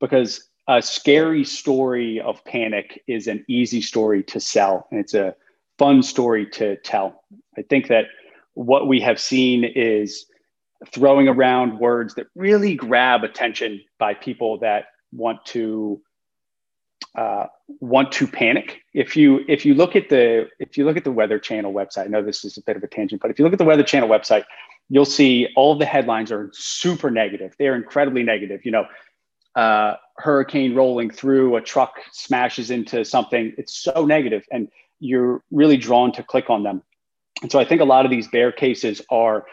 because 0.00 0.48
a 0.68 0.82
scary 0.82 1.44
story 1.44 2.20
of 2.20 2.44
panic 2.44 3.02
is 3.06 3.26
an 3.26 3.44
easy 3.48 3.80
story 3.80 4.22
to 4.24 4.38
sell 4.38 4.86
and 4.90 5.00
it's 5.00 5.14
a 5.14 5.34
fun 5.78 6.02
story 6.02 6.46
to 6.46 6.76
tell. 6.78 7.24
I 7.56 7.62
think 7.62 7.88
that 7.88 8.06
what 8.54 8.88
we 8.88 9.00
have 9.00 9.20
seen 9.20 9.64
is 9.64 10.26
throwing 10.92 11.28
around 11.28 11.78
words 11.78 12.14
that 12.14 12.26
really 12.34 12.74
grab 12.74 13.24
attention 13.24 13.80
by 13.98 14.14
people 14.14 14.58
that 14.58 14.86
want 15.12 15.44
to 15.46 16.00
uh, 17.16 17.46
want 17.80 18.12
to 18.12 18.26
panic. 18.26 18.80
If 18.94 19.16
you 19.16 19.44
if 19.48 19.64
you 19.64 19.74
look 19.74 19.96
at 19.96 20.08
the 20.08 20.48
if 20.58 20.76
you 20.76 20.84
look 20.84 20.96
at 20.96 21.04
the 21.04 21.12
Weather 21.12 21.38
Channel 21.38 21.72
website, 21.72 22.04
I 22.04 22.08
know 22.08 22.22
this 22.22 22.44
is 22.44 22.58
a 22.58 22.62
bit 22.62 22.76
of 22.76 22.82
a 22.82 22.86
tangent, 22.86 23.22
but 23.22 23.30
if 23.30 23.38
you 23.38 23.44
look 23.44 23.52
at 23.52 23.58
the 23.58 23.64
Weather 23.64 23.82
Channel 23.82 24.08
website, 24.08 24.44
you'll 24.88 25.04
see 25.04 25.48
all 25.56 25.72
of 25.72 25.78
the 25.78 25.86
headlines 25.86 26.32
are 26.32 26.50
super 26.52 27.10
negative. 27.10 27.54
They're 27.58 27.76
incredibly 27.76 28.22
negative. 28.22 28.64
You 28.64 28.72
know, 28.72 28.86
uh, 29.54 29.96
hurricane 30.16 30.74
rolling 30.74 31.10
through, 31.10 31.56
a 31.56 31.60
truck 31.60 31.94
smashes 32.12 32.70
into 32.70 33.04
something. 33.04 33.54
It's 33.58 33.78
so 33.78 34.04
negative, 34.04 34.44
and 34.50 34.68
you're 35.00 35.42
really 35.50 35.76
drawn 35.76 36.12
to 36.12 36.22
click 36.22 36.50
on 36.50 36.62
them. 36.62 36.82
And 37.42 37.52
so 37.52 37.58
I 37.58 37.64
think 37.64 37.80
a 37.80 37.84
lot 37.84 38.04
of 38.04 38.10
these 38.10 38.28
bear 38.28 38.50
cases 38.50 39.00
are 39.10 39.46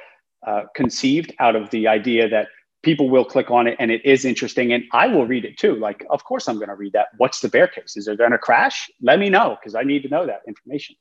uh, 0.46 0.64
conceived 0.76 1.34
out 1.40 1.56
of 1.56 1.70
the 1.72 1.88
idea 1.88 2.30
that 2.30 2.48
people 2.86 3.10
will 3.10 3.26
click 3.26 3.50
on 3.50 3.66
it 3.66 3.76
and 3.80 3.90
it 3.90 4.00
is 4.06 4.26
interesting 4.26 4.72
and 4.72 4.84
i 4.94 5.08
will 5.08 5.26
read 5.26 5.44
it 5.44 5.58
too 5.58 5.76
like 5.78 6.06
of 6.12 6.24
course 6.24 6.48
i'm 6.48 6.58
going 6.58 6.70
to 6.70 6.76
read 6.76 6.94
that 6.94 7.08
what's 7.18 7.40
the 7.40 7.50
bear 7.50 7.68
case 7.68 7.98
is 7.98 8.08
it 8.08 8.16
going 8.20 8.30
to 8.30 8.38
crash 8.38 8.92
let 9.02 9.18
me 9.18 9.28
know 9.28 9.58
because 9.60 9.74
i 9.74 9.82
need 9.82 10.04
to 10.04 10.08
know 10.08 10.28
that 10.28 10.42
information 10.48 10.96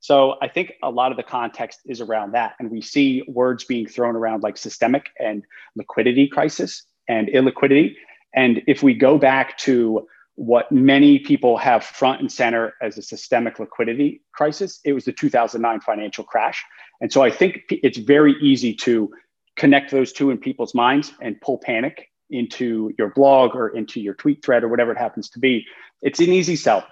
so 0.00 0.36
i 0.42 0.48
think 0.48 0.72
a 0.82 0.90
lot 0.90 1.10
of 1.10 1.16
the 1.16 1.22
context 1.22 1.80
is 1.86 2.00
around 2.00 2.32
that 2.32 2.54
and 2.58 2.70
we 2.70 2.80
see 2.80 3.22
words 3.28 3.64
being 3.64 3.86
thrown 3.86 4.16
around 4.16 4.42
like 4.42 4.56
systemic 4.56 5.10
and 5.18 5.44
liquidity 5.76 6.28
crisis 6.28 6.84
and 7.08 7.28
illiquidity 7.28 7.94
and 8.34 8.62
if 8.66 8.82
we 8.82 8.94
go 8.94 9.18
back 9.18 9.56
to 9.58 10.06
what 10.36 10.70
many 10.72 11.18
people 11.18 11.58
have 11.58 11.84
front 11.84 12.20
and 12.20 12.32
center 12.32 12.72
as 12.80 12.96
a 12.96 13.02
systemic 13.02 13.58
liquidity 13.58 14.22
crisis 14.32 14.80
it 14.84 14.92
was 14.92 15.04
the 15.04 15.12
2009 15.12 15.80
financial 15.80 16.24
crash 16.24 16.64
and 17.00 17.12
so 17.12 17.22
i 17.22 17.30
think 17.30 17.62
it's 17.70 17.98
very 17.98 18.34
easy 18.40 18.74
to 18.74 19.10
connect 19.56 19.90
those 19.90 20.12
two 20.12 20.30
in 20.30 20.38
people's 20.38 20.74
minds 20.74 21.12
and 21.20 21.40
pull 21.40 21.58
panic 21.58 22.10
into 22.30 22.92
your 22.98 23.10
blog 23.10 23.54
or 23.54 23.68
into 23.68 24.00
your 24.00 24.14
tweet 24.14 24.44
thread 24.44 24.64
or 24.64 24.68
whatever 24.68 24.92
it 24.92 24.98
happens 24.98 25.28
to 25.30 25.38
be, 25.38 25.66
it's 26.02 26.20
an 26.20 26.28
easy 26.28 26.56
sell. 26.56 26.86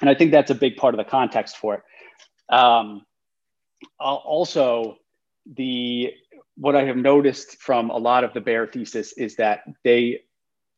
And 0.00 0.10
I 0.10 0.14
think 0.14 0.32
that's 0.32 0.50
a 0.50 0.54
big 0.54 0.76
part 0.76 0.94
of 0.94 0.98
the 0.98 1.10
context 1.10 1.56
for 1.56 1.74
it. 1.74 1.80
Um, 2.48 3.04
also, 3.98 4.98
the 5.46 6.12
what 6.56 6.76
I 6.76 6.84
have 6.84 6.96
noticed 6.96 7.56
from 7.60 7.90
a 7.90 7.96
lot 7.96 8.24
of 8.24 8.34
the 8.34 8.40
bear 8.40 8.66
thesis 8.66 9.12
is 9.14 9.36
that 9.36 9.62
they 9.84 10.20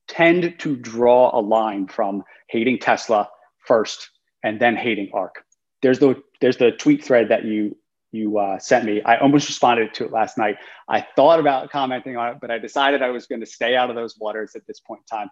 tend 0.06 0.58
to 0.60 0.76
draw 0.76 1.36
a 1.36 1.40
line 1.40 1.88
from 1.88 2.22
hating 2.48 2.78
Tesla, 2.78 3.28
first 3.58 4.10
and 4.42 4.60
then 4.60 4.76
hating 4.76 5.10
Arc. 5.12 5.44
There's 5.82 5.98
the 5.98 6.22
there's 6.40 6.58
the 6.58 6.72
tweet 6.72 7.04
thread 7.04 7.28
that 7.28 7.44
you 7.44 7.76
you 8.12 8.38
uh, 8.38 8.58
sent 8.58 8.84
me. 8.84 9.02
I 9.02 9.16
almost 9.16 9.48
responded 9.48 9.92
to 9.94 10.04
it 10.04 10.12
last 10.12 10.38
night. 10.38 10.56
I 10.88 11.04
thought 11.16 11.40
about 11.40 11.70
commenting 11.70 12.16
on 12.16 12.32
it, 12.32 12.38
but 12.40 12.50
I 12.50 12.58
decided 12.58 13.02
I 13.02 13.10
was 13.10 13.26
going 13.26 13.40
to 13.40 13.46
stay 13.46 13.74
out 13.74 13.90
of 13.90 13.96
those 13.96 14.16
waters 14.18 14.54
at 14.54 14.66
this 14.66 14.78
point 14.78 15.02
in 15.10 15.18
time. 15.18 15.30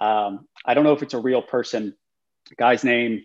Um, 0.00 0.48
I 0.64 0.74
don't 0.74 0.82
know 0.84 0.92
if 0.92 1.02
it's 1.02 1.14
a 1.14 1.20
real 1.20 1.40
person. 1.40 1.94
Guy's 2.58 2.82
name, 2.82 3.22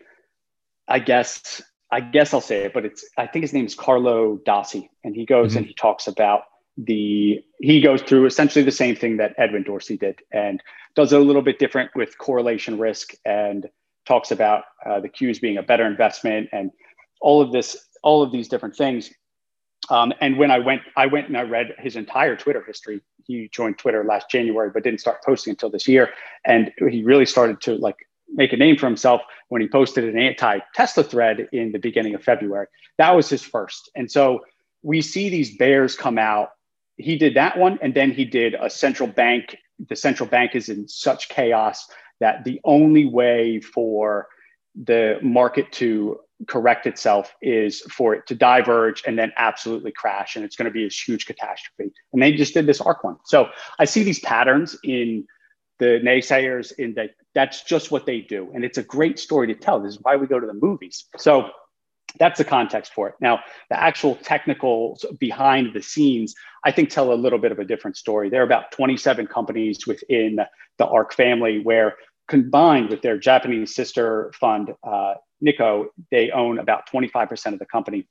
I 0.88 1.00
guess. 1.00 1.62
I 1.92 2.00
guess 2.00 2.34
I'll 2.34 2.42
say 2.42 2.66
it, 2.66 2.74
but 2.74 2.86
it's. 2.86 3.06
I 3.18 3.28
think 3.28 3.44
his 3.44 3.54
name 3.54 3.66
is 3.66 3.76
Carlo 3.76 4.38
Dossi, 4.46 4.90
and 5.04 5.16
he 5.16 5.26
goes 5.26 5.52
mm-hmm. 5.52 5.60
and 5.60 5.68
he 5.68 5.74
talks 5.74 6.08
about 6.08 6.44
the. 6.78 7.44
He 7.60 7.82
goes 7.82 8.02
through 8.02 8.26
essentially 8.26 8.64
the 8.64 8.72
same 8.72 8.96
thing 8.96 9.18
that 9.18 9.34
Edwin 9.38 9.64
Dorsey 9.64 9.98
did, 9.98 10.20
and 10.32 10.62
does 10.96 11.12
it 11.12 11.20
a 11.20 11.24
little 11.24 11.42
bit 11.42 11.60
different 11.60 11.92
with 11.96 12.18
correlation 12.18 12.80
risk, 12.80 13.14
and 13.26 13.70
talks 14.06 14.32
about 14.32 14.64
uh, 14.86 15.00
the 15.00 15.10
Qs 15.10 15.42
being 15.42 15.58
a 15.58 15.64
better 15.64 15.86
investment, 15.86 16.50
and 16.54 16.72
all 17.20 17.42
of 17.42 17.52
this, 17.52 17.76
all 18.04 18.24
of 18.24 18.32
these 18.32 18.48
different 18.48 18.76
things. 18.76 19.12
Um, 19.90 20.14
and 20.22 20.38
when 20.38 20.52
I 20.52 20.60
went, 20.60 20.84
I 20.96 21.08
went 21.08 21.28
and 21.28 21.36
I 21.36 21.42
read 21.42 21.74
his 21.80 21.96
entire 21.96 22.36
Twitter 22.36 22.64
history. 22.66 23.02
He 23.26 23.50
joined 23.52 23.78
Twitter 23.78 24.04
last 24.04 24.30
January, 24.30 24.70
but 24.74 24.84
didn't 24.84 25.00
start 25.00 25.24
posting 25.26 25.52
until 25.52 25.70
this 25.70 25.88
year. 25.88 26.12
And 26.46 26.72
he 26.90 27.04
really 27.04 27.26
started 27.26 27.60
to 27.62 27.76
like 27.76 27.98
make 28.34 28.54
a 28.54 28.58
name 28.58 28.78
for 28.78 28.86
himself 28.86 29.22
when 29.50 29.62
he 29.62 29.68
posted 29.68 30.04
an 30.04 30.18
anti-Tesla 30.18 31.04
thread 31.04 31.48
in 31.52 31.72
the 31.72 31.80
beginning 31.80 32.16
of 32.16 32.24
February. 32.24 32.68
That 32.98 33.12
was 33.12 33.30
his 33.30 33.42
first. 33.42 33.90
And 33.96 34.12
so 34.12 34.42
we 34.84 35.02
see 35.02 35.30
these 35.30 35.58
bears 35.58 35.96
come 35.96 36.18
out. 36.18 36.50
He 36.98 37.18
did 37.18 37.36
that 37.36 37.58
one, 37.58 37.80
and 37.82 37.94
then 37.94 38.12
he 38.12 38.26
did 38.26 38.56
a 38.56 38.70
central 38.70 39.08
bank. 39.08 39.58
The 39.90 39.96
central 39.96 40.28
bank 40.28 40.56
is 40.56 40.70
in 40.70 40.88
such 40.88 41.30
chaos 41.30 41.88
that 42.20 42.44
the 42.44 42.62
only 42.64 43.06
way 43.06 43.60
for 43.60 44.28
the 44.76 45.20
market 45.22 45.72
to 45.74 46.20
correct 46.48 46.88
itself 46.88 47.36
is 47.42 47.82
for 47.82 48.14
it 48.14 48.26
to 48.28 48.36
diverge 48.36 49.04
and 49.06 49.18
then 49.18 49.32
absolutely 49.38 49.92
crash 49.92 50.36
and 50.36 50.44
it's 50.44 50.56
going 50.56 50.66
to 50.66 50.72
be 50.72 50.86
a 50.86 50.90
huge 50.90 51.26
catastrophe 51.26 51.92
and 52.14 52.22
they 52.22 52.32
just 52.32 52.54
did 52.54 52.66
this 52.66 52.82
ark 52.82 53.04
one 53.04 53.16
so 53.26 53.48
i 53.78 53.86
see 53.86 54.02
these 54.02 54.20
patterns 54.22 54.76
in 54.84 55.24
the 55.82 56.00
naysayers 56.04 56.72
in 56.78 56.94
that 56.94 57.16
that's 57.34 57.64
just 57.64 57.90
what 57.90 58.06
they 58.06 58.22
do. 58.22 58.52
And 58.54 58.64
it's 58.64 58.78
a 58.78 58.84
great 58.84 59.18
story 59.18 59.48
to 59.48 59.56
tell. 59.56 59.80
This 59.80 59.96
is 59.96 60.00
why 60.04 60.16
we 60.16 60.28
go 60.28 60.40
to 60.40 60.46
the 60.46 60.54
movies. 60.54 61.06
So 61.18 61.50
that's 62.20 62.38
the 62.38 62.46
context 62.46 62.94
for 62.94 63.10
it. 63.10 63.16
Now 63.20 63.40
the 63.72 63.82
actual 63.82 64.16
technicals 64.16 65.04
behind 65.20 65.74
the 65.74 65.82
scenes 65.82 66.36
i 66.64 66.72
think 66.72 66.90
tell 66.90 67.12
a 67.12 67.16
little 67.26 67.40
bit 67.40 67.52
of 67.52 67.58
a 67.58 67.66
different 67.66 67.98
story. 67.98 68.30
There 68.30 68.42
are 68.42 68.46
about 68.46 68.72
27 68.72 69.26
companies 69.26 69.88
within 69.88 70.40
the 70.78 70.86
ark 70.86 71.14
family 71.14 71.64
where 71.64 71.96
combined 72.28 72.90
with 72.90 73.02
their 73.02 73.18
Japanese 73.18 73.74
sister 73.76 74.32
fund, 74.40 74.74
uh, 74.84 75.16
Nikko, 75.42 75.88
they 76.12 76.30
own 76.30 76.60
about 76.60 76.88
25% 76.88 77.54
of 77.54 77.60
the 77.60 77.66
company. 77.66 78.08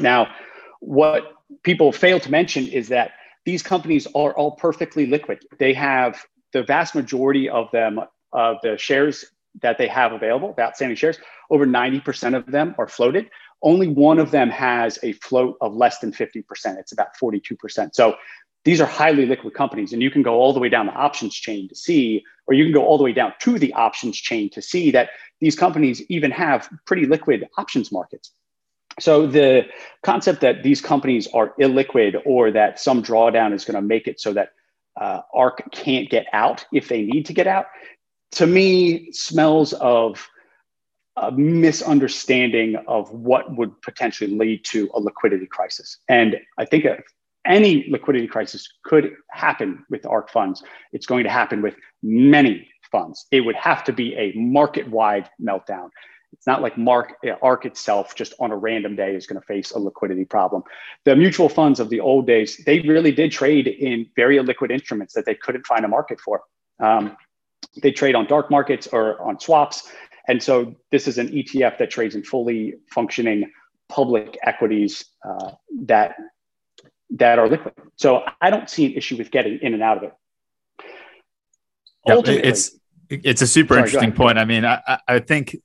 Now, 0.00 0.34
what 0.80 1.32
people 1.62 1.92
fail 1.92 2.18
to 2.18 2.30
mention 2.30 2.66
is 2.66 2.88
that 2.88 3.12
these 3.46 3.62
companies 3.62 4.06
are 4.08 4.32
all 4.36 4.52
perfectly 4.56 5.06
liquid. 5.06 5.38
They 5.58 5.72
have 5.74 6.26
the 6.52 6.62
vast 6.62 6.94
majority 6.94 7.48
of 7.48 7.70
them, 7.70 8.00
of 8.32 8.56
the 8.62 8.76
shares 8.78 9.24
that 9.62 9.78
they 9.78 9.88
have 9.88 10.12
available, 10.12 10.54
the 10.56 10.62
outstanding 10.62 10.96
shares, 10.96 11.18
over 11.50 11.66
90% 11.66 12.36
of 12.36 12.46
them 12.46 12.74
are 12.78 12.88
floated. 12.88 13.30
Only 13.62 13.88
one 13.88 14.18
of 14.18 14.30
them 14.30 14.50
has 14.50 14.98
a 15.02 15.12
float 15.12 15.56
of 15.60 15.74
less 15.74 15.98
than 15.98 16.12
50%. 16.12 16.44
It's 16.78 16.92
about 16.92 17.16
42%. 17.20 17.94
So 17.94 18.16
these 18.64 18.80
are 18.80 18.86
highly 18.86 19.26
liquid 19.26 19.54
companies, 19.54 19.92
and 19.92 20.02
you 20.02 20.10
can 20.10 20.22
go 20.22 20.34
all 20.34 20.52
the 20.52 20.60
way 20.60 20.68
down 20.68 20.86
the 20.86 20.92
options 20.92 21.34
chain 21.34 21.68
to 21.68 21.74
see, 21.74 22.24
or 22.46 22.54
you 22.54 22.64
can 22.64 22.72
go 22.72 22.84
all 22.84 22.98
the 22.98 23.04
way 23.04 23.12
down 23.12 23.32
to 23.40 23.58
the 23.58 23.72
options 23.72 24.16
chain 24.16 24.50
to 24.50 24.60
see 24.62 24.90
that 24.90 25.10
these 25.40 25.56
companies 25.56 26.02
even 26.10 26.30
have 26.30 26.68
pretty 26.84 27.06
liquid 27.06 27.48
options 27.56 27.90
markets. 27.90 28.32
So 29.00 29.26
the 29.26 29.66
concept 30.02 30.40
that 30.40 30.62
these 30.64 30.80
companies 30.80 31.28
are 31.28 31.54
illiquid 31.60 32.20
or 32.26 32.50
that 32.50 32.80
some 32.80 33.02
drawdown 33.02 33.54
is 33.54 33.64
going 33.64 33.76
to 33.76 33.82
make 33.82 34.08
it 34.08 34.20
so 34.20 34.32
that 34.32 34.50
uh, 35.00 35.22
ARK 35.34 35.62
can't 35.72 36.10
get 36.10 36.26
out 36.32 36.64
if 36.72 36.88
they 36.88 37.02
need 37.02 37.24
to 37.26 37.32
get 37.32 37.46
out, 37.46 37.66
to 38.32 38.46
me 38.46 39.10
smells 39.12 39.72
of 39.74 40.28
a 41.16 41.32
misunderstanding 41.32 42.76
of 42.86 43.10
what 43.10 43.56
would 43.56 43.80
potentially 43.82 44.30
lead 44.30 44.64
to 44.64 44.88
a 44.94 45.00
liquidity 45.00 45.46
crisis. 45.46 45.98
And 46.08 46.36
I 46.58 46.64
think 46.64 46.86
any 47.44 47.86
liquidity 47.88 48.26
crisis 48.26 48.68
could 48.84 49.14
happen 49.30 49.84
with 49.90 50.06
ARK 50.06 50.30
funds. 50.30 50.62
It's 50.92 51.06
going 51.06 51.24
to 51.24 51.30
happen 51.30 51.62
with 51.62 51.74
many 52.02 52.68
funds. 52.92 53.26
It 53.32 53.40
would 53.40 53.56
have 53.56 53.84
to 53.84 53.92
be 53.92 54.14
a 54.14 54.32
market 54.36 54.88
wide 54.88 55.28
meltdown. 55.40 55.88
It's 56.32 56.46
not 56.46 56.62
like 56.62 56.76
Mark, 56.76 57.14
ARK 57.42 57.66
itself 57.66 58.14
just 58.14 58.34
on 58.38 58.50
a 58.50 58.56
random 58.56 58.96
day 58.96 59.14
is 59.14 59.26
going 59.26 59.40
to 59.40 59.46
face 59.46 59.72
a 59.72 59.78
liquidity 59.78 60.24
problem. 60.24 60.62
The 61.04 61.16
mutual 61.16 61.48
funds 61.48 61.80
of 61.80 61.88
the 61.88 62.00
old 62.00 62.26
days, 62.26 62.60
they 62.64 62.80
really 62.80 63.12
did 63.12 63.32
trade 63.32 63.66
in 63.66 64.06
very 64.14 64.36
illiquid 64.36 64.70
instruments 64.70 65.14
that 65.14 65.24
they 65.24 65.34
couldn't 65.34 65.66
find 65.66 65.84
a 65.84 65.88
market 65.88 66.20
for. 66.20 66.42
Um, 66.80 67.16
they 67.82 67.92
trade 67.92 68.14
on 68.14 68.26
dark 68.26 68.50
markets 68.50 68.86
or 68.88 69.20
on 69.22 69.40
swaps. 69.40 69.90
And 70.28 70.42
so 70.42 70.76
this 70.92 71.08
is 71.08 71.18
an 71.18 71.28
ETF 71.28 71.78
that 71.78 71.90
trades 71.90 72.14
in 72.14 72.22
fully 72.22 72.74
functioning 72.90 73.50
public 73.88 74.38
equities 74.42 75.06
uh, 75.26 75.52
that 75.84 76.14
that 77.10 77.38
are 77.38 77.48
liquid. 77.48 77.72
So 77.96 78.22
I 78.40 78.50
don't 78.50 78.68
see 78.68 78.84
an 78.86 78.92
issue 78.92 79.16
with 79.16 79.30
getting 79.30 79.58
in 79.62 79.72
and 79.72 79.82
out 79.82 79.96
of 79.96 80.02
it. 80.04 80.12
Yeah, 82.06 82.20
it's 82.26 82.78
it's 83.08 83.42
a 83.42 83.46
super 83.46 83.74
sorry, 83.74 83.86
interesting 83.86 84.12
point. 84.12 84.38
I 84.38 84.44
mean, 84.44 84.64
I, 84.64 85.00
I 85.08 85.18
think 85.18 85.56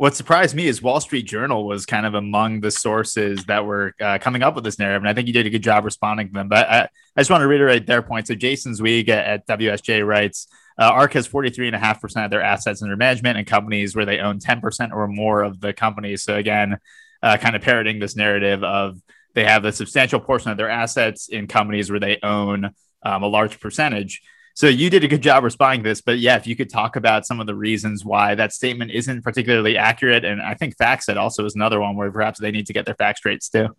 what 0.00 0.16
surprised 0.16 0.54
me 0.54 0.66
is 0.66 0.80
Wall 0.80 0.98
Street 0.98 1.26
Journal 1.26 1.66
was 1.66 1.84
kind 1.84 2.06
of 2.06 2.14
among 2.14 2.62
the 2.62 2.70
sources 2.70 3.44
that 3.44 3.66
were 3.66 3.94
uh, 4.00 4.16
coming 4.18 4.42
up 4.42 4.54
with 4.54 4.64
this 4.64 4.78
narrative, 4.78 5.02
and 5.02 5.08
I 5.10 5.12
think 5.12 5.26
you 5.26 5.34
did 5.34 5.44
a 5.44 5.50
good 5.50 5.62
job 5.62 5.84
responding 5.84 6.28
to 6.28 6.32
them. 6.32 6.48
But 6.48 6.70
I, 6.70 6.80
I 6.84 7.20
just 7.20 7.28
want 7.30 7.42
to 7.42 7.46
reiterate 7.46 7.86
their 7.86 8.00
point. 8.00 8.26
So 8.26 8.34
Jason 8.34 8.74
Zweig 8.74 9.10
at, 9.10 9.26
at 9.26 9.46
WSJ 9.46 10.06
writes. 10.06 10.48
Uh, 10.78 10.84
ARK 10.84 11.12
has 11.12 11.28
43.5% 11.28 12.24
of 12.24 12.30
their 12.30 12.40
assets 12.40 12.82
under 12.82 12.96
management 12.96 13.36
in 13.36 13.44
companies 13.44 13.94
where 13.94 14.06
they 14.06 14.20
own 14.20 14.38
10% 14.38 14.92
or 14.92 15.06
more 15.06 15.42
of 15.42 15.60
the 15.60 15.74
companies. 15.74 16.22
So, 16.22 16.36
again, 16.36 16.78
uh, 17.22 17.36
kind 17.36 17.54
of 17.54 17.60
parroting 17.60 17.98
this 17.98 18.16
narrative 18.16 18.64
of 18.64 18.98
they 19.34 19.44
have 19.44 19.66
a 19.66 19.72
substantial 19.72 20.20
portion 20.20 20.50
of 20.50 20.56
their 20.56 20.70
assets 20.70 21.28
in 21.28 21.46
companies 21.46 21.90
where 21.90 22.00
they 22.00 22.18
own 22.22 22.70
um, 23.02 23.22
a 23.22 23.26
large 23.26 23.60
percentage. 23.60 24.22
So 24.60 24.66
you 24.66 24.90
did 24.90 25.02
a 25.02 25.08
good 25.08 25.22
job 25.22 25.42
responding 25.42 25.84
to 25.84 25.88
this, 25.88 26.02
but 26.02 26.18
yeah, 26.18 26.36
if 26.36 26.46
you 26.46 26.54
could 26.54 26.68
talk 26.68 26.94
about 26.94 27.24
some 27.24 27.40
of 27.40 27.46
the 27.46 27.54
reasons 27.54 28.04
why 28.04 28.34
that 28.34 28.52
statement 28.52 28.90
isn't 28.90 29.22
particularly 29.22 29.78
accurate, 29.78 30.22
and 30.22 30.42
I 30.42 30.52
think 30.52 30.76
FactSet 30.76 31.16
also 31.16 31.46
is 31.46 31.54
another 31.54 31.80
one 31.80 31.96
where 31.96 32.12
perhaps 32.12 32.38
they 32.38 32.50
need 32.50 32.66
to 32.66 32.74
get 32.74 32.84
their 32.84 32.94
facts 32.94 33.20
straight 33.20 33.40
too. 33.40 33.74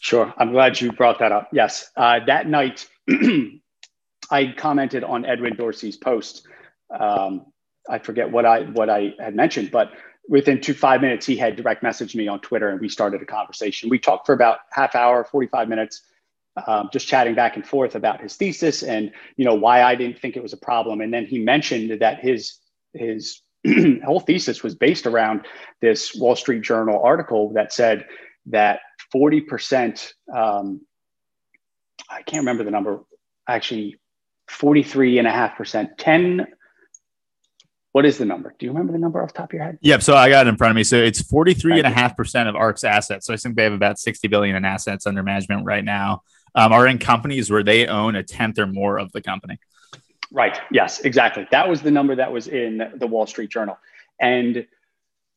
Sure, 0.00 0.34
I'm 0.36 0.50
glad 0.50 0.80
you 0.80 0.90
brought 0.90 1.20
that 1.20 1.30
up. 1.30 1.50
Yes, 1.52 1.88
uh, 1.96 2.18
that 2.26 2.48
night 2.48 2.88
I 4.28 4.52
commented 4.56 5.04
on 5.04 5.24
Edwin 5.24 5.54
Dorsey's 5.54 5.98
post. 5.98 6.48
Um, 6.90 7.46
I 7.88 8.00
forget 8.00 8.28
what 8.28 8.44
I 8.44 8.62
what 8.62 8.90
I 8.90 9.14
had 9.20 9.36
mentioned, 9.36 9.70
but 9.70 9.92
within 10.28 10.60
two 10.60 10.74
five 10.74 11.00
minutes 11.00 11.26
he 11.26 11.36
had 11.36 11.54
direct 11.54 11.84
messaged 11.84 12.16
me 12.16 12.26
on 12.28 12.40
twitter 12.40 12.68
and 12.68 12.80
we 12.80 12.88
started 12.88 13.20
a 13.20 13.26
conversation 13.26 13.88
we 13.88 13.98
talked 13.98 14.24
for 14.24 14.32
about 14.32 14.58
half 14.70 14.94
hour 14.94 15.24
45 15.24 15.68
minutes 15.68 16.02
um, 16.66 16.90
just 16.92 17.08
chatting 17.08 17.34
back 17.34 17.56
and 17.56 17.66
forth 17.66 17.94
about 17.94 18.20
his 18.20 18.36
thesis 18.36 18.82
and 18.82 19.10
you 19.36 19.44
know 19.44 19.54
why 19.54 19.82
i 19.82 19.94
didn't 19.94 20.18
think 20.18 20.36
it 20.36 20.42
was 20.42 20.52
a 20.52 20.58
problem 20.58 21.00
and 21.00 21.12
then 21.12 21.24
he 21.24 21.38
mentioned 21.38 22.00
that 22.00 22.20
his 22.20 22.58
his 22.92 23.40
whole 24.04 24.20
thesis 24.20 24.62
was 24.62 24.74
based 24.74 25.06
around 25.06 25.46
this 25.80 26.14
wall 26.14 26.36
street 26.36 26.62
journal 26.62 27.00
article 27.02 27.52
that 27.54 27.72
said 27.72 28.06
that 28.46 28.80
40% 29.14 30.12
um, 30.34 30.80
i 32.10 32.22
can't 32.22 32.42
remember 32.42 32.64
the 32.64 32.70
number 32.70 33.00
actually 33.48 33.98
43 34.48 35.18
and 35.18 35.28
a 35.28 35.30
half 35.30 35.56
percent 35.56 35.96
10 35.96 36.46
what 37.92 38.06
is 38.06 38.16
the 38.16 38.24
number? 38.24 38.54
Do 38.58 38.64
you 38.64 38.72
remember 38.72 38.92
the 38.92 38.98
number 38.98 39.22
off 39.22 39.34
the 39.34 39.38
top 39.38 39.50
of 39.50 39.52
your 39.52 39.64
head? 39.64 39.78
Yep. 39.82 40.02
So 40.02 40.16
I 40.16 40.30
got 40.30 40.46
it 40.46 40.50
in 40.50 40.56
front 40.56 40.70
of 40.70 40.76
me. 40.76 40.82
So 40.82 40.96
it's 40.96 41.22
43.5% 41.22 42.48
of 42.48 42.56
ARK's 42.56 42.84
assets. 42.84 43.26
So 43.26 43.34
I 43.34 43.36
think 43.36 43.54
they 43.54 43.64
have 43.64 43.74
about 43.74 43.98
60 43.98 44.28
billion 44.28 44.56
in 44.56 44.64
assets 44.64 45.06
under 45.06 45.22
management 45.22 45.66
right 45.66 45.84
now, 45.84 46.22
um, 46.54 46.72
are 46.72 46.86
in 46.86 46.98
companies 46.98 47.50
where 47.50 47.62
they 47.62 47.86
own 47.86 48.16
a 48.16 48.22
tenth 48.22 48.58
or 48.58 48.66
more 48.66 48.98
of 48.98 49.12
the 49.12 49.22
company. 49.22 49.58
Right. 50.30 50.58
Yes, 50.70 51.00
exactly. 51.00 51.46
That 51.50 51.68
was 51.68 51.82
the 51.82 51.90
number 51.90 52.14
that 52.16 52.32
was 52.32 52.48
in 52.48 52.92
the 52.96 53.06
Wall 53.06 53.26
Street 53.26 53.50
Journal. 53.50 53.78
And 54.18 54.66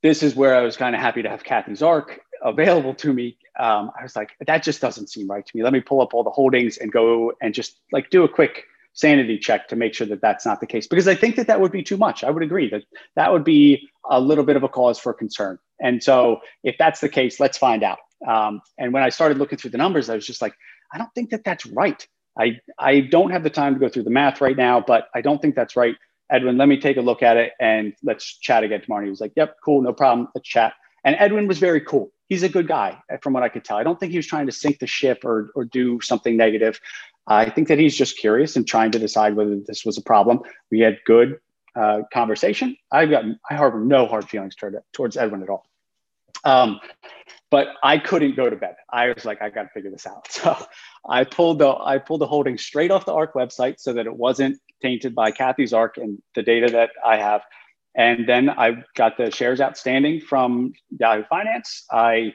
this 0.02 0.24
is 0.24 0.36
where 0.36 0.56
I 0.56 0.62
was 0.62 0.78
kind 0.78 0.96
of 0.96 1.02
happy 1.02 1.22
to 1.24 1.30
have 1.30 1.44
Cathie's 1.44 1.82
Ark 1.82 2.22
available 2.42 2.94
to 2.96 3.12
me. 3.12 3.38
Um, 3.60 3.92
I 4.00 4.04
was 4.04 4.16
like, 4.16 4.32
that 4.46 4.64
just 4.64 4.82
doesn't 4.82 5.10
seem 5.10 5.28
right 5.28 5.46
to 5.46 5.58
me. 5.58 5.64
Let 5.64 5.74
me 5.74 5.82
pull 5.82 6.02
up 6.02 6.14
all 6.14 6.24
the 6.24 6.30
holdings 6.30 6.78
and 6.78 6.92
go 6.92 7.34
and 7.42 7.54
just 7.54 7.80
like 7.92 8.10
do 8.10 8.24
a 8.24 8.30
quick 8.30 8.66
sanity 8.96 9.38
check 9.38 9.68
to 9.68 9.76
make 9.76 9.94
sure 9.94 10.08
that 10.08 10.22
that's 10.22 10.46
not 10.46 10.62
the 10.62 10.66
case 10.66 10.88
because 10.88 11.06
i 11.06 11.14
think 11.14 11.36
that 11.36 11.48
that 11.48 11.60
would 11.60 11.72
be 11.72 11.84
too 11.84 11.98
much 11.98 12.24
i 12.24 12.30
would 12.30 12.42
agree 12.42 12.70
that 12.70 12.82
that 13.16 13.32
would 13.32 13.44
be 13.44 13.90
a 14.10 14.20
little 14.20 14.46
bit 14.46 14.56
of 14.56 14.64
a 14.64 14.70
cause 14.70 14.98
for 14.98 15.14
concern 15.14 15.60
and 15.82 16.02
so 16.02 16.40
if 16.64 16.78
that's 16.80 17.02
the 17.02 17.10
case 17.10 17.38
let's 17.38 17.58
find 17.58 17.84
out 17.84 17.98
um, 18.26 18.62
and 18.78 18.94
when 18.94 19.04
i 19.04 19.10
started 19.10 19.38
looking 19.38 19.58
through 19.58 19.70
the 19.70 19.78
numbers 19.78 20.10
i 20.10 20.16
was 20.16 20.26
just 20.26 20.42
like 20.42 20.54
i 20.94 20.98
don't 20.98 21.14
think 21.14 21.30
that 21.30 21.44
that's 21.44 21.66
right 21.66 22.08
i 22.38 22.60
i 22.80 23.00
don't 23.00 23.32
have 23.32 23.44
the 23.44 23.50
time 23.50 23.74
to 23.74 23.80
go 23.80 23.90
through 23.90 24.04
the 24.04 24.10
math 24.10 24.42
right 24.42 24.58
now 24.58 24.80
but 24.80 25.08
i 25.14 25.22
don't 25.22 25.42
think 25.42 25.56
that's 25.56 25.76
right 25.76 25.96
Edwin, 26.32 26.58
let 26.58 26.68
me 26.68 26.80
take 26.80 26.98
a 26.98 27.02
look 27.02 27.22
at 27.22 27.38
it 27.38 27.54
and 27.60 27.94
let's 28.04 28.38
chat 28.40 28.64
again 28.64 28.82
tomorrow. 28.82 29.02
And 29.02 29.08
he 29.08 29.12
was 29.12 29.22
like, 29.22 29.34
Yep, 29.36 29.58
cool, 29.64 29.82
no 29.82 29.94
problem. 29.94 30.28
Let's 30.34 30.48
chat. 30.48 30.74
And 31.04 31.16
Edwin 31.20 31.48
was 31.48 31.60
very 31.60 31.82
cool. 31.82 32.12
He's 32.28 32.42
a 32.42 32.50
good 32.50 32.68
guy, 32.68 32.98
from 33.22 33.34
what 33.34 33.44
I 33.44 33.50
could 33.50 33.64
tell. 33.64 33.78
I 33.78 33.84
don't 33.84 34.00
think 34.00 34.12
he 34.12 34.18
was 34.18 34.26
trying 34.26 34.48
to 34.48 34.52
sink 34.52 34.80
the 34.80 34.88
ship 34.88 35.24
or, 35.24 35.52
or 35.54 35.66
do 35.66 36.02
something 36.02 36.36
negative. 36.36 36.80
I 37.28 37.50
think 37.50 37.68
that 37.68 37.78
he's 37.78 37.96
just 37.96 38.18
curious 38.18 38.56
and 38.56 38.68
trying 38.68 38.92
to 38.92 39.00
decide 39.00 39.36
whether 39.36 39.60
this 39.60 39.86
was 39.86 40.00
a 40.00 40.02
problem. 40.02 40.42
We 40.72 40.80
had 40.80 40.98
good 41.06 41.40
uh, 41.76 42.02
conversation. 42.12 42.76
I've 42.92 43.12
got 43.12 43.26
I 43.50 43.56
harbor 43.56 43.80
no 43.80 44.08
hard 44.08 44.28
feelings 44.28 44.56
toward, 44.56 44.78
towards 44.94 45.18
Edwin 45.18 45.44
at 45.44 45.50
all. 45.50 45.66
Um, 46.44 46.80
but 47.56 47.70
I 47.82 48.00
couldn't 48.00 48.36
go 48.36 48.50
to 48.50 48.56
bed. 48.58 48.76
I 48.90 49.14
was 49.14 49.24
like, 49.24 49.42
I 49.42 49.50
got 49.50 49.64
to 49.64 49.70
figure 49.70 49.90
this 49.90 50.06
out. 50.06 50.28
So 50.30 50.58
I 51.08 51.24
pulled 51.24 51.60
the 51.60 51.74
I 51.74 52.00
pulled 52.00 52.20
the 52.20 52.28
holding 52.28 52.58
straight 52.58 52.92
off 52.92 53.06
the 53.06 53.14
ARK 53.14 53.34
website 53.34 53.80
so 53.80 53.94
that 53.94 54.06
it 54.06 54.14
wasn't 54.14 54.60
tainted 54.82 55.16
by 55.16 55.32
Cathie's 55.32 55.72
Ark 55.72 55.96
and 55.96 56.22
the 56.34 56.44
data 56.44 56.70
that 56.74 56.90
I 57.06 57.16
have. 57.16 57.44
And 57.96 58.28
then 58.28 58.50
I 58.50 58.84
got 58.96 59.16
the 59.16 59.32
shares 59.32 59.62
outstanding 59.62 60.20
from 60.20 60.74
Yahoo 61.00 61.24
Finance. 61.30 61.86
I 61.90 62.34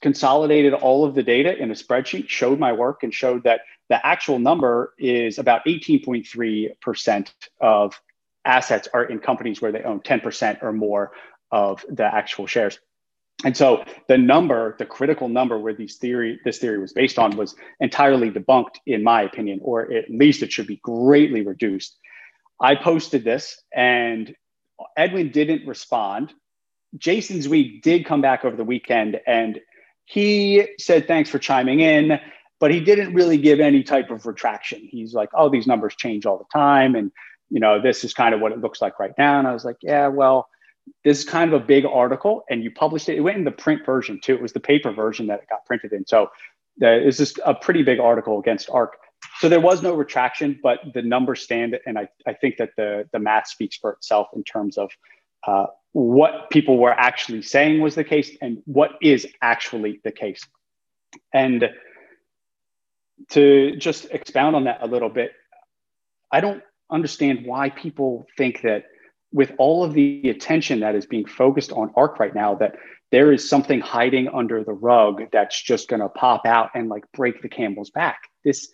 consolidated 0.00 0.74
all 0.74 1.04
of 1.04 1.16
the 1.16 1.24
data 1.24 1.60
in 1.60 1.72
a 1.72 1.74
spreadsheet, 1.74 2.28
showed 2.28 2.60
my 2.60 2.72
work, 2.72 3.02
and 3.02 3.12
showed 3.12 3.42
that 3.42 3.62
the 3.88 4.06
actual 4.06 4.38
number 4.38 4.94
is 4.96 5.40
about 5.40 5.64
18.3% 5.66 7.32
of 7.60 8.00
assets 8.44 8.86
are 8.94 9.02
in 9.02 9.18
companies 9.18 9.60
where 9.60 9.72
they 9.72 9.82
own 9.82 9.98
10% 9.98 10.62
or 10.62 10.72
more 10.72 11.10
of 11.50 11.84
the 11.88 12.04
actual 12.04 12.46
shares. 12.46 12.78
And 13.44 13.56
so 13.56 13.84
the 14.08 14.18
number, 14.18 14.76
the 14.78 14.86
critical 14.86 15.28
number 15.28 15.58
where 15.58 15.74
these 15.74 15.96
theory, 15.96 16.38
this 16.44 16.58
theory 16.58 16.78
was 16.78 16.92
based 16.92 17.18
on 17.18 17.36
was 17.36 17.56
entirely 17.80 18.30
debunked, 18.30 18.76
in 18.86 19.02
my 19.02 19.22
opinion, 19.22 19.60
or 19.62 19.92
at 19.92 20.08
least 20.10 20.42
it 20.42 20.52
should 20.52 20.66
be 20.66 20.80
greatly 20.82 21.42
reduced. 21.42 21.98
I 22.60 22.76
posted 22.76 23.24
this 23.24 23.60
and 23.74 24.34
Edwin 24.96 25.30
didn't 25.30 25.66
respond. 25.66 26.32
Jason 26.96 27.42
Zweig 27.42 27.82
did 27.82 28.04
come 28.04 28.20
back 28.20 28.44
over 28.44 28.56
the 28.56 28.64
weekend 28.64 29.20
and 29.26 29.60
he 30.04 30.68
said, 30.78 31.08
thanks 31.08 31.30
for 31.30 31.38
chiming 31.38 31.80
in, 31.80 32.20
but 32.60 32.72
he 32.72 32.80
didn't 32.80 33.14
really 33.14 33.38
give 33.38 33.60
any 33.60 33.82
type 33.82 34.10
of 34.10 34.26
retraction. 34.26 34.86
He's 34.88 35.14
like, 35.14 35.30
oh, 35.34 35.48
these 35.48 35.66
numbers 35.66 35.96
change 35.96 36.26
all 36.26 36.38
the 36.38 36.44
time. 36.52 36.94
And, 36.94 37.10
you 37.50 37.60
know, 37.60 37.80
this 37.80 38.04
is 38.04 38.14
kind 38.14 38.34
of 38.34 38.40
what 38.40 38.52
it 38.52 38.60
looks 38.60 38.80
like 38.80 39.00
right 39.00 39.14
now. 39.18 39.38
And 39.38 39.48
I 39.48 39.52
was 39.52 39.64
like, 39.64 39.78
yeah, 39.80 40.08
well, 40.08 40.48
this 41.04 41.20
is 41.20 41.24
kind 41.24 41.52
of 41.52 41.60
a 41.60 41.64
big 41.64 41.84
article 41.84 42.44
and 42.50 42.62
you 42.62 42.70
published 42.70 43.08
it. 43.08 43.16
It 43.16 43.20
went 43.20 43.38
in 43.38 43.44
the 43.44 43.50
print 43.50 43.84
version 43.84 44.20
too. 44.22 44.34
It 44.34 44.42
was 44.42 44.52
the 44.52 44.60
paper 44.60 44.92
version 44.92 45.26
that 45.28 45.40
it 45.40 45.48
got 45.48 45.64
printed 45.66 45.92
in. 45.92 46.06
So 46.06 46.30
this 46.76 47.20
is 47.20 47.34
a 47.44 47.54
pretty 47.54 47.82
big 47.82 48.00
article 48.00 48.38
against 48.38 48.70
ARK. 48.70 48.96
So 49.38 49.48
there 49.48 49.60
was 49.60 49.82
no 49.82 49.94
retraction, 49.94 50.58
but 50.62 50.80
the 50.94 51.02
numbers 51.02 51.42
stand. 51.42 51.78
And 51.86 51.98
I, 51.98 52.08
I 52.26 52.32
think 52.34 52.56
that 52.56 52.70
the, 52.76 53.08
the 53.12 53.18
math 53.18 53.48
speaks 53.48 53.76
for 53.76 53.92
itself 53.92 54.28
in 54.34 54.44
terms 54.44 54.78
of 54.78 54.90
uh, 55.46 55.66
what 55.92 56.50
people 56.50 56.78
were 56.78 56.92
actually 56.92 57.42
saying 57.42 57.80
was 57.80 57.94
the 57.94 58.04
case 58.04 58.30
and 58.40 58.62
what 58.64 58.92
is 59.00 59.26
actually 59.40 60.00
the 60.04 60.12
case. 60.12 60.46
And 61.32 61.70
to 63.30 63.76
just 63.76 64.06
expound 64.10 64.56
on 64.56 64.64
that 64.64 64.78
a 64.82 64.86
little 64.86 65.08
bit, 65.08 65.32
I 66.30 66.40
don't 66.40 66.62
understand 66.90 67.44
why 67.44 67.70
people 67.70 68.26
think 68.36 68.62
that 68.62 68.84
with 69.32 69.52
all 69.58 69.84
of 69.84 69.94
the 69.94 70.28
attention 70.28 70.80
that 70.80 70.94
is 70.94 71.06
being 71.06 71.26
focused 71.26 71.72
on 71.72 71.92
ARK 71.96 72.18
right 72.18 72.34
now, 72.34 72.54
that 72.56 72.76
there 73.10 73.32
is 73.32 73.48
something 73.48 73.80
hiding 73.80 74.28
under 74.28 74.64
the 74.64 74.72
rug 74.72 75.22
that's 75.32 75.60
just 75.60 75.88
going 75.88 76.00
to 76.00 76.08
pop 76.08 76.46
out 76.46 76.70
and 76.74 76.88
like 76.88 77.04
break 77.12 77.42
the 77.42 77.48
camel's 77.48 77.90
back. 77.90 78.20
This 78.44 78.70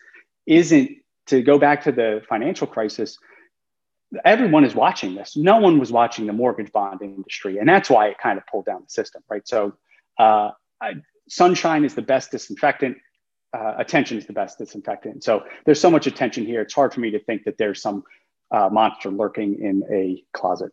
isn't 0.46 0.90
to 1.26 1.42
go 1.42 1.58
back 1.58 1.82
to 1.84 1.92
the 1.92 2.22
financial 2.28 2.66
crisis. 2.66 3.18
Everyone 4.24 4.64
is 4.64 4.74
watching 4.74 5.14
this. 5.14 5.36
No 5.36 5.58
one 5.58 5.78
was 5.78 5.92
watching 5.92 6.26
the 6.26 6.32
mortgage 6.32 6.72
bond 6.72 7.02
industry, 7.02 7.58
and 7.58 7.68
that's 7.68 7.90
why 7.90 8.08
it 8.08 8.16
kind 8.18 8.38
of 8.38 8.46
pulled 8.46 8.64
down 8.64 8.82
the 8.82 8.90
system, 8.90 9.22
right? 9.28 9.46
So, 9.46 9.74
uh, 10.18 10.50
I, 10.80 10.94
sunshine 11.28 11.84
is 11.84 11.94
the 11.94 12.02
best 12.02 12.30
disinfectant. 12.30 12.96
Uh, 13.52 13.74
attention 13.78 14.18
is 14.18 14.26
the 14.26 14.32
best 14.32 14.58
disinfectant. 14.58 15.24
So 15.24 15.44
there's 15.64 15.80
so 15.80 15.90
much 15.90 16.06
attention 16.06 16.44
here. 16.44 16.62
It's 16.62 16.74
hard 16.74 16.92
for 16.92 17.00
me 17.00 17.10
to 17.10 17.18
think 17.18 17.44
that 17.44 17.58
there's 17.58 17.80
some 17.80 18.04
uh, 18.50 18.68
monster 18.70 19.10
lurking 19.10 19.60
in 19.60 19.84
a 19.90 20.22
closet. 20.32 20.72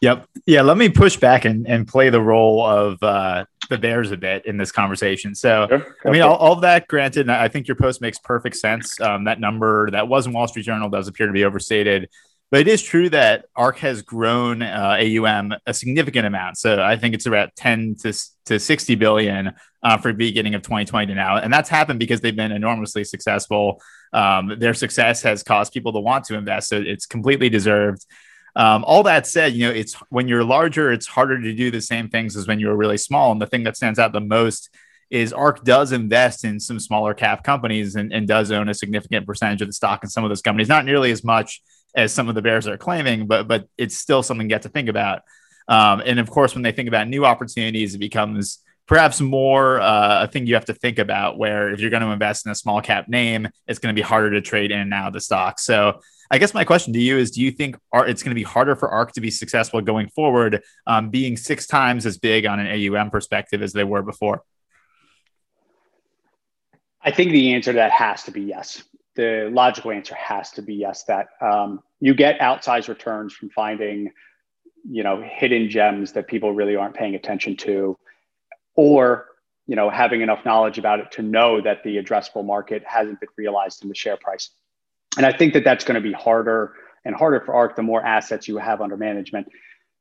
Yep. 0.00 0.28
Yeah. 0.46 0.62
Let 0.62 0.76
me 0.76 0.88
push 0.88 1.16
back 1.16 1.44
and, 1.44 1.66
and 1.66 1.86
play 1.86 2.08
the 2.10 2.20
role 2.20 2.64
of 2.64 3.02
uh, 3.02 3.46
the 3.68 3.78
Bears 3.78 4.12
a 4.12 4.16
bit 4.16 4.46
in 4.46 4.56
this 4.56 4.70
conversation. 4.70 5.34
So, 5.34 5.66
sure. 5.68 5.96
I 6.04 6.10
mean, 6.10 6.22
all, 6.22 6.36
all, 6.36 6.56
that 6.56 6.86
granted, 6.86 7.28
I 7.28 7.48
think 7.48 7.66
your 7.66 7.74
post 7.74 8.00
makes 8.00 8.18
perfect 8.18 8.56
sense. 8.56 9.00
Um, 9.00 9.24
that 9.24 9.40
number 9.40 9.90
that 9.90 10.06
was 10.06 10.26
in 10.26 10.32
Wall 10.32 10.46
Street 10.46 10.64
Journal 10.64 10.88
does 10.88 11.08
appear 11.08 11.26
to 11.26 11.32
be 11.32 11.44
overstated. 11.44 12.08
But 12.50 12.60
it 12.60 12.68
is 12.68 12.82
true 12.82 13.10
that 13.10 13.44
ARK 13.54 13.78
has 13.78 14.00
grown 14.00 14.62
uh, 14.62 14.98
AUM 14.98 15.52
a 15.66 15.74
significant 15.74 16.26
amount. 16.26 16.56
So 16.56 16.82
I 16.82 16.96
think 16.96 17.14
it's 17.14 17.26
about 17.26 17.54
10 17.56 17.96
to, 18.02 18.12
to 18.46 18.58
60 18.58 18.94
billion 18.94 19.52
uh, 19.82 19.98
for 19.98 20.12
the 20.12 20.16
beginning 20.16 20.54
of 20.54 20.62
2020 20.62 21.06
to 21.08 21.14
now. 21.14 21.36
And 21.36 21.52
that's 21.52 21.68
happened 21.68 21.98
because 21.98 22.22
they've 22.22 22.34
been 22.34 22.52
enormously 22.52 23.04
successful. 23.04 23.82
Um, 24.14 24.54
their 24.58 24.72
success 24.72 25.22
has 25.22 25.42
caused 25.42 25.74
people 25.74 25.92
to 25.92 26.00
want 26.00 26.24
to 26.26 26.36
invest. 26.36 26.70
So 26.70 26.80
it's 26.80 27.04
completely 27.04 27.50
deserved. 27.50 28.06
Um, 28.56 28.82
all 28.84 29.02
that 29.02 29.26
said, 29.26 29.52
you 29.52 29.66
know, 29.66 29.72
it's 29.72 29.94
when 30.08 30.26
you're 30.26 30.42
larger, 30.42 30.90
it's 30.90 31.06
harder 31.06 31.40
to 31.40 31.52
do 31.54 31.70
the 31.70 31.82
same 31.82 32.08
things 32.08 32.34
as 32.34 32.48
when 32.48 32.58
you're 32.60 32.74
really 32.74 32.98
small. 32.98 33.30
And 33.30 33.42
the 33.42 33.46
thing 33.46 33.64
that 33.64 33.76
stands 33.76 33.98
out 33.98 34.12
the 34.12 34.20
most 34.20 34.70
is 35.10 35.34
ARK 35.34 35.64
does 35.64 35.92
invest 35.92 36.44
in 36.44 36.60
some 36.60 36.80
smaller 36.80 37.12
cap 37.12 37.44
companies 37.44 37.94
and, 37.94 38.12
and 38.12 38.26
does 38.26 38.50
own 38.50 38.68
a 38.68 38.74
significant 38.74 39.26
percentage 39.26 39.60
of 39.62 39.68
the 39.68 39.72
stock 39.72 40.02
in 40.02 40.08
some 40.08 40.24
of 40.24 40.30
those 40.30 40.42
companies, 40.42 40.68
not 40.68 40.86
nearly 40.86 41.10
as 41.10 41.22
much 41.22 41.62
as 41.98 42.14
some 42.14 42.28
of 42.28 42.36
the 42.36 42.42
Bears 42.42 42.68
are 42.68 42.78
claiming, 42.78 43.26
but 43.26 43.48
but 43.48 43.68
it's 43.76 43.96
still 43.96 44.22
something 44.22 44.48
you 44.48 44.54
have 44.54 44.62
to 44.62 44.68
think 44.68 44.88
about. 44.88 45.22
Um, 45.66 46.00
and 46.06 46.18
of 46.20 46.30
course, 46.30 46.54
when 46.54 46.62
they 46.62 46.72
think 46.72 46.88
about 46.88 47.08
new 47.08 47.26
opportunities, 47.26 47.94
it 47.94 47.98
becomes 47.98 48.60
perhaps 48.86 49.20
more 49.20 49.80
uh, 49.80 50.22
a 50.22 50.28
thing 50.28 50.46
you 50.46 50.54
have 50.54 50.66
to 50.66 50.74
think 50.74 50.98
about. 51.00 51.38
Where 51.38 51.70
if 51.70 51.80
you're 51.80 51.90
going 51.90 52.04
to 52.04 52.10
invest 52.10 52.46
in 52.46 52.52
a 52.52 52.54
small 52.54 52.80
cap 52.80 53.08
name, 53.08 53.48
it's 53.66 53.80
going 53.80 53.94
to 53.94 53.98
be 54.00 54.04
harder 54.04 54.30
to 54.30 54.40
trade 54.40 54.70
in 54.70 54.78
and 54.78 54.94
out 54.94 55.08
of 55.08 55.12
the 55.12 55.20
stock. 55.20 55.58
So 55.58 56.00
I 56.30 56.38
guess 56.38 56.54
my 56.54 56.64
question 56.64 56.92
to 56.92 57.00
you 57.00 57.18
is: 57.18 57.32
Do 57.32 57.42
you 57.42 57.50
think 57.50 57.76
it's 57.92 58.22
going 58.22 58.30
to 58.30 58.40
be 58.40 58.44
harder 58.44 58.76
for 58.76 58.88
ARK 58.88 59.12
to 59.14 59.20
be 59.20 59.32
successful 59.32 59.80
going 59.80 60.08
forward, 60.08 60.62
um, 60.86 61.10
being 61.10 61.36
six 61.36 61.66
times 61.66 62.06
as 62.06 62.16
big 62.16 62.46
on 62.46 62.60
an 62.60 62.68
AUM 62.68 63.10
perspective 63.10 63.60
as 63.60 63.72
they 63.72 63.84
were 63.84 64.02
before? 64.02 64.44
I 67.02 67.10
think 67.10 67.32
the 67.32 67.54
answer 67.54 67.72
to 67.72 67.76
that 67.76 67.90
has 67.90 68.22
to 68.24 68.30
be 68.30 68.42
yes 68.42 68.84
the 69.18 69.50
logical 69.52 69.90
answer 69.90 70.14
has 70.14 70.52
to 70.52 70.62
be 70.62 70.74
yes 70.74 71.02
that 71.02 71.30
um, 71.42 71.82
you 72.00 72.14
get 72.14 72.38
outsized 72.38 72.88
returns 72.88 73.34
from 73.34 73.50
finding 73.50 74.10
you 74.88 75.02
know 75.02 75.20
hidden 75.20 75.68
gems 75.68 76.12
that 76.12 76.28
people 76.28 76.52
really 76.52 76.76
aren't 76.76 76.94
paying 76.94 77.16
attention 77.16 77.56
to 77.56 77.98
or 78.76 79.26
you 79.66 79.74
know 79.74 79.90
having 79.90 80.20
enough 80.20 80.44
knowledge 80.44 80.78
about 80.78 81.00
it 81.00 81.10
to 81.10 81.20
know 81.20 81.60
that 81.60 81.82
the 81.82 81.96
addressable 81.96 82.44
market 82.44 82.82
hasn't 82.86 83.18
been 83.18 83.28
realized 83.36 83.82
in 83.82 83.88
the 83.88 83.94
share 83.94 84.16
price. 84.16 84.50
And 85.16 85.26
i 85.26 85.32
think 85.32 85.52
that 85.54 85.64
that's 85.64 85.84
going 85.84 85.96
to 85.96 86.00
be 86.00 86.12
harder 86.12 86.74
and 87.04 87.14
harder 87.16 87.40
for 87.40 87.54
ARK 87.54 87.74
the 87.74 87.82
more 87.82 88.04
assets 88.06 88.46
you 88.46 88.56
have 88.58 88.80
under 88.80 88.96
management. 88.96 89.48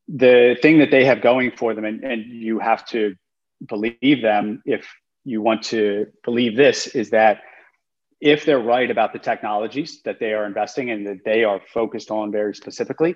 The 0.08 0.58
thing 0.62 0.78
that 0.78 0.92
they 0.92 1.06
have 1.06 1.22
going 1.22 1.52
for 1.52 1.74
them 1.74 1.86
and, 1.86 2.04
and 2.04 2.24
you 2.26 2.60
have 2.60 2.86
to 2.90 3.16
believe 3.68 4.22
them 4.22 4.62
if 4.66 4.88
you 5.26 5.42
want 5.42 5.64
to 5.64 6.06
believe 6.24 6.56
this 6.56 6.86
is 6.88 7.10
that 7.10 7.42
if 8.20 8.46
they're 8.46 8.60
right 8.60 8.90
about 8.90 9.14
the 9.14 9.20
technologies 9.20 10.02
that 10.04 10.20
they 10.20 10.34
are 10.34 10.46
investing 10.46 10.90
in 10.90 11.04
that 11.04 11.24
they 11.24 11.44
are 11.44 11.62
focused 11.74 12.12
on 12.12 12.32
very 12.32 12.56
specifically, 12.56 13.16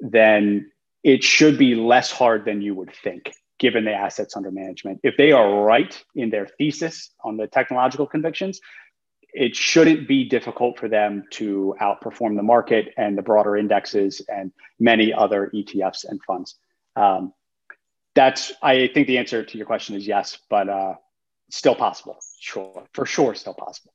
then 0.00 0.70
it 1.02 1.24
should 1.24 1.58
be 1.58 1.74
less 1.74 2.10
hard 2.10 2.44
than 2.44 2.62
you 2.62 2.74
would 2.74 2.92
think 3.02 3.32
given 3.58 3.84
the 3.84 3.92
assets 3.92 4.36
under 4.36 4.50
management. 4.50 5.00
If 5.02 5.16
they 5.16 5.32
are 5.32 5.62
right 5.62 6.04
in 6.14 6.30
their 6.30 6.46
thesis 6.46 7.10
on 7.24 7.36
the 7.36 7.46
technological 7.46 8.06
convictions, 8.06 8.60
it 9.32 9.56
shouldn't 9.56 10.08
be 10.08 10.24
difficult 10.24 10.78
for 10.78 10.88
them 10.88 11.24
to 11.30 11.74
outperform 11.80 12.36
the 12.36 12.42
market 12.42 12.92
and 12.96 13.16
the 13.16 13.22
broader 13.22 13.56
indexes 13.56 14.22
and 14.28 14.52
many 14.78 15.12
other 15.12 15.50
ETFs 15.54 16.04
and 16.08 16.20
funds. 16.22 16.56
Um, 16.96 17.32
that's, 18.14 18.52
I 18.62 18.88
think 18.88 19.06
the 19.06 19.18
answer 19.18 19.44
to 19.44 19.58
your 19.58 19.66
question 19.66 19.94
is 19.94 20.06
yes, 20.06 20.38
but 20.48 20.68
uh, 20.68 20.94
still 21.50 21.74
possible. 21.74 22.16
Sure, 22.40 22.84
for 22.92 23.04
sure, 23.04 23.34
still 23.34 23.54
possible. 23.54 23.92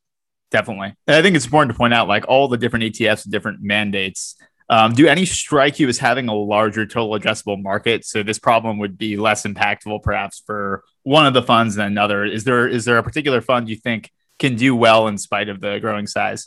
Definitely. 0.52 0.94
And 1.08 1.16
I 1.16 1.22
think 1.22 1.36
it's 1.36 1.46
important 1.46 1.72
to 1.72 1.78
point 1.78 1.94
out 1.94 2.10
like 2.10 2.26
all 2.28 2.50
the 2.50 2.58
different 2.58 2.86
ETFs 2.86 3.28
different 3.28 3.62
mandates. 3.62 4.36
Um, 4.70 4.94
do 4.94 5.08
any 5.08 5.26
strike 5.26 5.80
you 5.80 5.88
as 5.88 5.98
having 5.98 6.28
a 6.28 6.34
larger 6.34 6.86
total 6.86 7.18
addressable 7.18 7.62
market? 7.62 8.06
So 8.06 8.22
this 8.22 8.38
problem 8.38 8.78
would 8.80 8.98
be 8.98 9.18
less 9.18 9.44
impactful 9.44 10.04
perhaps 10.04 10.44
for 10.46 10.84
one 11.04 11.26
of 11.26 11.34
the 11.34 11.42
funds 11.42 11.76
than 11.76 11.88
another. 11.88 12.26
Is 12.26 12.44
there 12.44 12.68
is 12.68 12.86
there 12.86 12.98
a 12.98 13.04
particular 13.04 13.42
fund 13.42 13.70
you 13.70 13.78
think 13.78 14.12
can 14.40 14.56
do 14.56 14.76
well 14.76 15.08
in 15.08 15.18
spite 15.18 15.50
of 15.50 15.62
the 15.62 15.80
growing 15.80 16.08
size? 16.08 16.46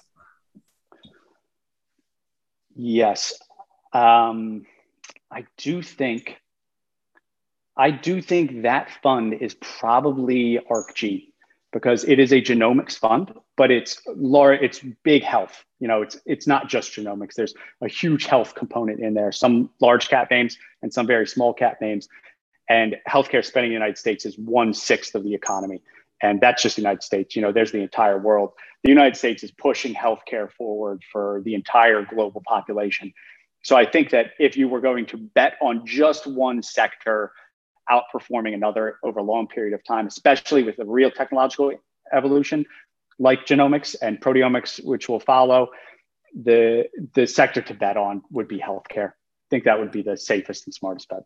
Yes. 2.76 3.34
Um, 3.92 4.66
I 5.30 5.46
do 5.56 5.80
think 5.82 6.38
I 7.76 7.90
do 7.90 8.20
think 8.20 8.62
that 8.62 8.90
fund 9.02 9.34
is 9.34 9.54
probably 9.54 10.58
ARKG 10.70 11.28
because 11.74 12.04
it 12.04 12.20
is 12.20 12.32
a 12.32 12.40
genomics 12.40 12.96
fund, 12.96 13.34
but 13.56 13.72
it's 13.72 14.00
large, 14.06 14.62
it's 14.62 14.80
big 15.02 15.24
health. 15.24 15.64
You 15.80 15.88
know, 15.88 16.02
it's 16.02 16.16
it's 16.24 16.46
not 16.46 16.68
just 16.68 16.92
genomics. 16.92 17.34
There's 17.34 17.52
a 17.82 17.88
huge 17.88 18.26
health 18.26 18.54
component 18.54 19.00
in 19.00 19.12
there. 19.12 19.32
Some 19.32 19.68
large 19.80 20.08
cap 20.08 20.30
names 20.30 20.56
and 20.82 20.94
some 20.94 21.06
very 21.06 21.26
small 21.26 21.52
cap 21.52 21.80
names. 21.80 22.08
And 22.70 22.96
healthcare 23.06 23.44
spending 23.44 23.72
in 23.72 23.74
the 23.74 23.84
United 23.84 23.98
States 23.98 24.24
is 24.24 24.38
one 24.38 24.72
sixth 24.72 25.16
of 25.16 25.24
the 25.24 25.34
economy, 25.34 25.82
and 26.22 26.40
that's 26.40 26.62
just 26.62 26.76
the 26.76 26.82
United 26.82 27.02
States. 27.02 27.34
You 27.34 27.42
know, 27.42 27.50
there's 27.50 27.72
the 27.72 27.82
entire 27.82 28.18
world. 28.18 28.52
The 28.84 28.90
United 28.90 29.16
States 29.16 29.42
is 29.42 29.50
pushing 29.50 29.94
healthcare 29.94 30.50
forward 30.52 31.02
for 31.10 31.42
the 31.44 31.54
entire 31.54 32.04
global 32.04 32.42
population. 32.46 33.12
So 33.64 33.76
I 33.76 33.84
think 33.84 34.10
that 34.10 34.26
if 34.38 34.56
you 34.56 34.68
were 34.68 34.80
going 34.80 35.06
to 35.06 35.16
bet 35.16 35.54
on 35.60 35.84
just 35.84 36.26
one 36.26 36.62
sector 36.62 37.32
outperforming 37.90 38.54
another 38.54 38.98
over 39.02 39.20
a 39.20 39.22
long 39.22 39.46
period 39.46 39.74
of 39.74 39.84
time, 39.84 40.06
especially 40.06 40.62
with 40.62 40.76
the 40.76 40.84
real 40.84 41.10
technological 41.10 41.72
evolution 42.12 42.64
like 43.18 43.46
genomics 43.46 43.94
and 44.00 44.20
proteomics, 44.20 44.84
which 44.84 45.08
will 45.08 45.20
follow, 45.20 45.68
the 46.34 46.88
the 47.14 47.26
sector 47.26 47.62
to 47.62 47.74
bet 47.74 47.96
on 47.96 48.22
would 48.30 48.48
be 48.48 48.58
healthcare. 48.58 49.10
I 49.10 49.48
think 49.50 49.64
that 49.64 49.78
would 49.78 49.92
be 49.92 50.02
the 50.02 50.16
safest 50.16 50.66
and 50.66 50.74
smartest 50.74 51.08
bet. 51.08 51.22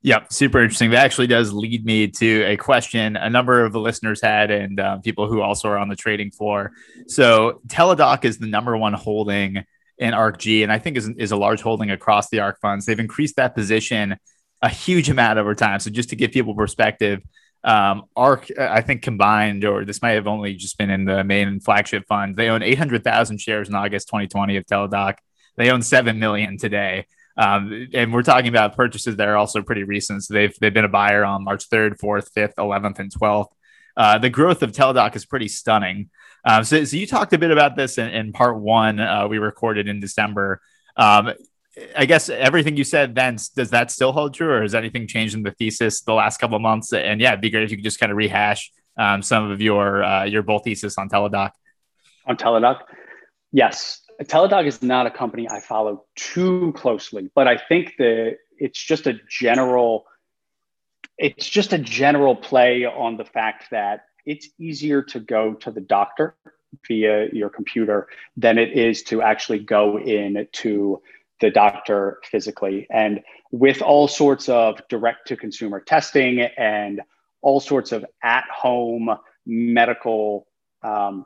Yeah, 0.00 0.24
super 0.30 0.62
interesting. 0.62 0.90
That 0.90 1.04
actually 1.04 1.26
does 1.26 1.52
lead 1.52 1.84
me 1.84 2.06
to 2.06 2.42
a 2.44 2.56
question 2.56 3.16
a 3.16 3.28
number 3.28 3.64
of 3.64 3.72
the 3.72 3.80
listeners 3.80 4.20
had 4.22 4.50
and 4.50 4.78
uh, 4.78 4.98
people 4.98 5.26
who 5.28 5.40
also 5.40 5.68
are 5.68 5.78
on 5.78 5.88
the 5.88 5.96
trading 5.96 6.30
floor. 6.30 6.72
So, 7.08 7.60
Teladoc 7.66 8.24
is 8.24 8.38
the 8.38 8.46
number 8.46 8.76
one 8.76 8.92
holding 8.92 9.64
in 9.98 10.14
ARKG, 10.14 10.62
and 10.62 10.70
I 10.70 10.78
think 10.78 10.96
is, 10.96 11.08
is 11.18 11.32
a 11.32 11.36
large 11.36 11.62
holding 11.62 11.90
across 11.90 12.28
the 12.28 12.38
ARK 12.38 12.60
funds. 12.60 12.86
They've 12.86 12.98
increased 12.98 13.36
that 13.36 13.56
position 13.56 14.16
a 14.62 14.68
huge 14.68 15.08
amount 15.10 15.38
over 15.38 15.54
time. 15.54 15.80
So 15.80 15.90
just 15.90 16.10
to 16.10 16.16
give 16.16 16.32
people 16.32 16.54
perspective, 16.54 17.22
um, 17.64 18.04
ARK, 18.16 18.48
I 18.58 18.80
think 18.80 19.02
combined, 19.02 19.64
or 19.64 19.84
this 19.84 20.02
might 20.02 20.12
have 20.12 20.26
only 20.26 20.54
just 20.54 20.78
been 20.78 20.90
in 20.90 21.04
the 21.04 21.24
main 21.24 21.60
flagship 21.60 22.06
fund. 22.08 22.36
They 22.36 22.48
own 22.48 22.62
800,000 22.62 23.40
shares 23.40 23.68
in 23.68 23.74
August 23.74 24.08
2020 24.08 24.56
of 24.56 24.66
Teladoc. 24.66 25.14
They 25.56 25.70
own 25.70 25.82
7 25.82 26.18
million 26.18 26.56
today. 26.56 27.06
Um, 27.36 27.88
and 27.94 28.12
we're 28.12 28.22
talking 28.22 28.48
about 28.48 28.76
purchases 28.76 29.16
that 29.16 29.28
are 29.28 29.36
also 29.36 29.62
pretty 29.62 29.84
recent. 29.84 30.24
So 30.24 30.34
they've, 30.34 30.56
they've 30.60 30.74
been 30.74 30.84
a 30.84 30.88
buyer 30.88 31.24
on 31.24 31.44
March 31.44 31.68
3rd, 31.70 31.98
4th, 32.00 32.32
5th, 32.36 32.54
11th, 32.58 32.98
and 32.98 33.12
12th. 33.12 33.50
Uh, 33.96 34.18
the 34.18 34.30
growth 34.30 34.62
of 34.62 34.72
Teladoc 34.72 35.14
is 35.16 35.24
pretty 35.24 35.48
stunning. 35.48 36.10
Um, 36.44 36.64
so, 36.64 36.84
so 36.84 36.96
you 36.96 37.06
talked 37.06 37.32
a 37.32 37.38
bit 37.38 37.50
about 37.50 37.76
this 37.76 37.98
in, 37.98 38.08
in 38.08 38.32
part 38.32 38.58
one, 38.58 39.00
uh, 39.00 39.26
we 39.28 39.38
recorded 39.38 39.88
in 39.88 40.00
December. 40.00 40.60
Um, 40.96 41.32
I 41.96 42.06
guess 42.06 42.28
everything 42.28 42.76
you 42.76 42.84
said 42.84 43.14
then 43.14 43.38
does 43.54 43.70
that 43.70 43.90
still 43.90 44.12
hold 44.12 44.34
true, 44.34 44.50
or 44.50 44.62
has 44.62 44.74
anything 44.74 45.06
changed 45.06 45.34
in 45.34 45.42
the 45.42 45.52
thesis 45.52 46.02
the 46.02 46.14
last 46.14 46.38
couple 46.38 46.56
of 46.56 46.62
months? 46.62 46.92
And 46.92 47.20
yeah, 47.20 47.30
it'd 47.30 47.40
be 47.40 47.50
great 47.50 47.64
if 47.64 47.70
you 47.70 47.76
could 47.76 47.84
just 47.84 48.00
kind 48.00 48.12
of 48.12 48.16
rehash 48.16 48.70
um, 48.98 49.22
some 49.22 49.50
of 49.50 49.60
your 49.60 50.02
uh, 50.02 50.24
your 50.24 50.42
bull 50.42 50.58
thesis 50.58 50.98
on 50.98 51.08
Teladoc. 51.08 51.50
On 52.26 52.36
Teladoc, 52.36 52.80
yes, 53.52 54.02
Teladoc 54.22 54.66
is 54.66 54.82
not 54.82 55.06
a 55.06 55.10
company 55.10 55.48
I 55.48 55.60
follow 55.60 56.04
too 56.16 56.72
closely, 56.76 57.30
but 57.34 57.46
I 57.46 57.56
think 57.56 57.94
that 57.98 58.38
it's 58.58 58.82
just 58.82 59.06
a 59.06 59.14
general 59.28 60.06
it's 61.16 61.48
just 61.48 61.72
a 61.72 61.78
general 61.78 62.36
play 62.36 62.84
on 62.84 63.16
the 63.16 63.24
fact 63.24 63.70
that 63.70 64.04
it's 64.24 64.48
easier 64.58 65.02
to 65.02 65.18
go 65.20 65.54
to 65.54 65.70
the 65.70 65.80
doctor 65.80 66.36
via 66.86 67.28
your 67.32 67.48
computer 67.48 68.08
than 68.36 68.58
it 68.58 68.72
is 68.72 69.02
to 69.02 69.22
actually 69.22 69.58
go 69.58 69.98
in 69.98 70.46
to 70.52 71.00
the 71.40 71.50
doctor 71.50 72.18
physically. 72.24 72.86
And 72.90 73.20
with 73.50 73.82
all 73.82 74.08
sorts 74.08 74.48
of 74.48 74.80
direct 74.88 75.28
to 75.28 75.36
consumer 75.36 75.80
testing 75.80 76.40
and 76.40 77.00
all 77.42 77.60
sorts 77.60 77.92
of 77.92 78.04
at 78.22 78.44
home 78.52 79.10
medical 79.46 80.46
um, 80.82 81.24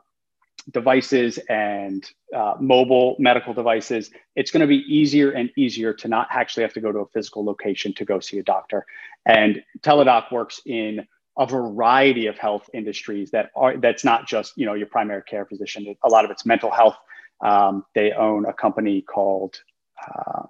devices 0.71 1.39
and 1.49 2.05
uh, 2.35 2.53
mobile 2.59 3.15
medical 3.19 3.53
devices, 3.53 4.11
it's 4.35 4.51
going 4.51 4.61
to 4.61 4.67
be 4.67 4.83
easier 4.87 5.31
and 5.31 5.49
easier 5.57 5.93
to 5.93 6.07
not 6.07 6.27
actually 6.31 6.63
have 6.63 6.73
to 6.73 6.81
go 6.81 6.91
to 6.91 6.99
a 6.99 7.07
physical 7.07 7.43
location 7.43 7.93
to 7.93 8.05
go 8.05 8.19
see 8.19 8.39
a 8.39 8.43
doctor. 8.43 8.85
And 9.25 9.63
Teladoc 9.81 10.31
works 10.31 10.61
in 10.65 11.05
a 11.37 11.47
variety 11.47 12.27
of 12.27 12.37
health 12.37 12.69
industries 12.73 13.31
that 13.31 13.49
are 13.55 13.75
that's 13.77 14.03
not 14.03 14.27
just 14.27 14.55
you 14.55 14.65
know 14.65 14.75
your 14.75 14.87
primary 14.87 15.23
care 15.23 15.45
physician. 15.45 15.95
A 16.03 16.09
lot 16.09 16.25
of 16.25 16.31
it's 16.31 16.45
mental 16.45 16.69
health. 16.69 16.95
Um, 17.43 17.85
they 17.95 18.11
own 18.11 18.45
a 18.45 18.53
company 18.53 19.01
called 19.01 19.59
uh, 20.07 20.43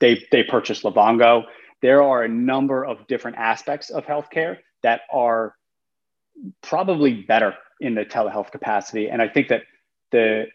they 0.00 0.24
they 0.30 0.42
purchased 0.42 0.82
Livongo. 0.82 1.44
There 1.82 2.02
are 2.02 2.24
a 2.24 2.28
number 2.28 2.84
of 2.84 3.06
different 3.06 3.36
aspects 3.36 3.90
of 3.90 4.04
healthcare 4.06 4.58
that 4.82 5.02
are 5.12 5.54
probably 6.62 7.22
better 7.22 7.54
in 7.80 7.94
the 7.94 8.04
telehealth 8.04 8.50
capacity, 8.50 9.08
and 9.08 9.20
I 9.20 9.28
think 9.28 9.48
that 9.48 9.62
the 10.12 10.46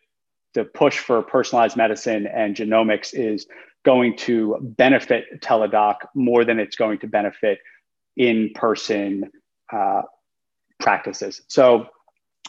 the 0.54 0.66
push 0.66 1.00
for 1.00 1.22
personalized 1.22 1.78
medicine 1.78 2.28
and 2.28 2.56
genomics 2.56 3.14
is 3.14 3.48
going 3.84 4.16
to 4.16 4.58
benefit 4.62 5.42
teladoc 5.42 5.96
more 6.14 6.46
than 6.46 6.60
it's 6.60 6.76
going 6.76 7.00
to 7.00 7.08
benefit 7.08 7.60
in 8.18 8.52
person 8.54 9.32
uh, 9.72 10.02
practices. 10.80 11.42
So 11.48 11.88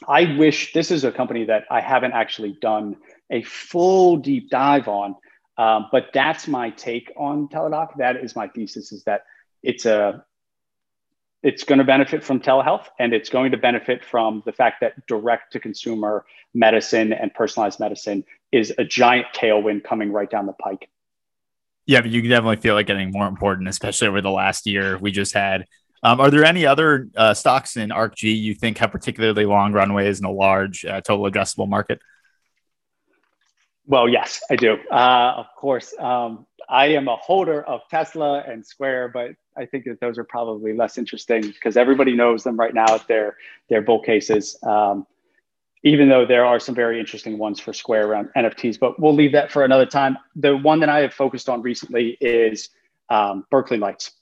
I 0.09 0.37
wish 0.37 0.73
this 0.73 0.91
is 0.91 1.05
a 1.05 1.13
company 1.13 1.45
that 1.45 1.65
I 1.71 1.81
haven't 1.81 2.13
actually 2.13 2.57
done 2.61 2.97
a 3.31 3.43
full 3.43 4.17
deep 4.17 4.51
dive 4.51 4.89
on 4.89 5.15
um, 5.59 5.87
but 5.93 6.11
that's 6.12 6.49
my 6.49 6.71
take 6.71 7.12
on 7.17 7.49
Teladoc. 7.49 7.97
That 7.99 8.17
is 8.17 8.35
my 8.35 8.49
thesis: 8.49 8.93
is 8.93 9.05
that 9.05 9.25
it's 9.62 9.87
a 9.87 10.25
it's 11.43 11.65
going 11.65 11.79
to 11.79 11.85
benefit 11.85 12.23
from 12.23 12.41
telehealth 12.41 12.87
and 12.99 13.12
it's 13.12 13.29
going 13.29 13.51
to 13.51 13.57
benefit 13.57 14.05
from 14.05 14.43
the 14.47 14.53
fact 14.53 14.81
that 14.81 15.07
direct 15.09 15.53
to 15.53 15.61
consumer 15.61 16.25
medicine 16.55 17.12
and 17.12 17.35
personalized 17.35 17.81
medicine 17.81 18.25
is 18.53 18.73
a 18.79 18.85
giant 18.85 19.27
tailwind 19.35 19.83
coming 19.83 20.12
right 20.12 20.31
down 20.31 20.47
the 20.47 20.53
pike. 20.53 20.88
Yeah, 21.85 22.01
but 22.01 22.11
you 22.11 22.23
definitely 22.23 22.57
feel 22.57 22.75
like 22.75 22.87
getting 22.87 23.11
more 23.11 23.27
important, 23.27 23.69
especially 23.69 24.07
over 24.07 24.21
the 24.21 24.31
last 24.31 24.67
year 24.67 24.99
we 24.99 25.11
just 25.11 25.35
had. 25.35 25.67
Um, 26.05 26.21
are 26.21 26.31
there 26.31 26.45
any 26.45 26.67
other 26.67 27.09
uh, 27.17 27.35
stocks 27.35 27.77
in 27.77 27.91
ARKG 27.91 28.23
you 28.23 28.55
think 28.55 28.79
have 28.79 28.93
particularly 28.93 29.45
long 29.45 29.73
runways 29.73 30.21
in 30.21 30.25
a 30.25 30.31
large 30.31 30.85
uh, 30.85 31.01
total 31.01 31.31
addressable 31.31 31.69
market? 31.69 32.01
Well, 33.87 34.09
yes, 34.09 34.40
I 34.51 34.57
do. 34.57 34.79
Uh, 34.90 35.35
of 35.37 35.47
course, 35.57 35.95
um, 35.99 36.47
I 36.68 36.87
am 36.87 37.09
a 37.09 37.16
holder 37.16 37.62
of 37.64 37.81
Tesla 37.90 38.45
and 38.47 38.64
Square, 38.64 39.09
but 39.09 39.31
I 39.57 39.66
think 39.66 39.85
that 39.85 40.01
those 40.01 40.18
are 40.18 40.25
probably 40.25 40.73
less 40.73 40.99
interesting 40.99 41.42
because 41.42 41.77
everybody 41.77 42.14
knows 42.14 42.45
them 42.45 42.57
right 42.57 42.73
now. 42.73 42.99
They're 43.09 43.37
they're 43.68 43.83
bull 43.83 44.01
cases. 44.01 44.57
Um, 44.62 45.07
even 45.85 46.09
though 46.09 46.25
there 46.25 46.45
are 46.45 46.61
some 46.61 46.75
very 46.75 47.01
interesting 47.01 47.38
ones 47.38 47.59
for 47.59 47.73
Square 47.73 48.07
around 48.07 48.29
NFTs, 48.37 48.79
but 48.79 49.01
we'll 49.01 49.14
leave 49.14 49.33
that 49.33 49.51
for 49.51 49.64
another 49.64 49.87
time. 49.87 50.16
The 50.37 50.57
one 50.57 50.79
that 50.81 50.88
I 50.88 51.01
have 51.01 51.12
focused 51.12 51.49
on 51.49 51.61
recently 51.61 52.16
is 52.21 52.68
um, 53.11 53.45
Berkeley 53.51 53.79
Lights. 53.79 54.12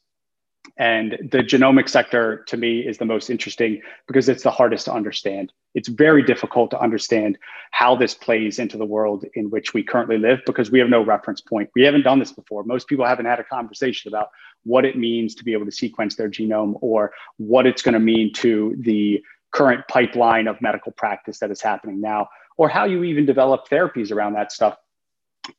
And 0.77 1.12
the 1.31 1.38
genomic 1.38 1.88
sector 1.88 2.44
to 2.46 2.57
me 2.57 2.81
is 2.81 2.99
the 2.99 3.05
most 3.05 3.29
interesting 3.29 3.83
because 4.07 4.29
it's 4.29 4.42
the 4.42 4.51
hardest 4.51 4.87
to 4.87 4.92
understand. 4.92 5.53
It's 5.75 5.88
very 5.88 6.23
difficult 6.23 6.70
to 6.70 6.81
understand 6.81 7.38
how 7.70 7.96
this 7.96 8.14
plays 8.14 8.59
into 8.59 8.77
the 8.77 8.85
world 8.85 9.25
in 9.35 9.51
which 9.51 9.75
we 9.75 9.83
currently 9.83 10.18
live 10.18 10.40
because 10.46 10.70
we 10.70 10.79
have 10.79 10.88
no 10.88 11.03
reference 11.05 11.40
point. 11.40 11.70
We 11.75 11.83
haven't 11.83 12.03
done 12.03 12.18
this 12.18 12.33
before. 12.33 12.64
Most 12.64 12.88
people 12.88 13.05
haven't 13.05 13.27
had 13.27 13.40
a 13.40 13.44
conversation 13.44 14.09
about 14.09 14.31
what 14.64 14.85
it 14.85 14.96
means 14.96 15.35
to 15.37 15.44
be 15.44 15.53
able 15.53 15.66
to 15.66 15.73
sequence 15.73 16.16
their 16.16 16.31
genome 16.31 16.77
or 16.81 17.12
what 17.37 17.66
it's 17.66 17.83
going 17.83 17.94
to 17.94 18.01
mean 18.01 18.33
to 18.35 18.75
the 18.79 19.23
current 19.51 19.87
pipeline 19.88 20.46
of 20.46 20.61
medical 20.61 20.92
practice 20.92 21.38
that 21.40 21.51
is 21.51 21.61
happening 21.61 22.01
now, 22.01 22.29
or 22.57 22.68
how 22.68 22.85
you 22.85 23.03
even 23.05 23.27
develop 23.27 23.68
therapies 23.68 24.12
around 24.12 24.35
that 24.35 24.53
stuff. 24.53 24.77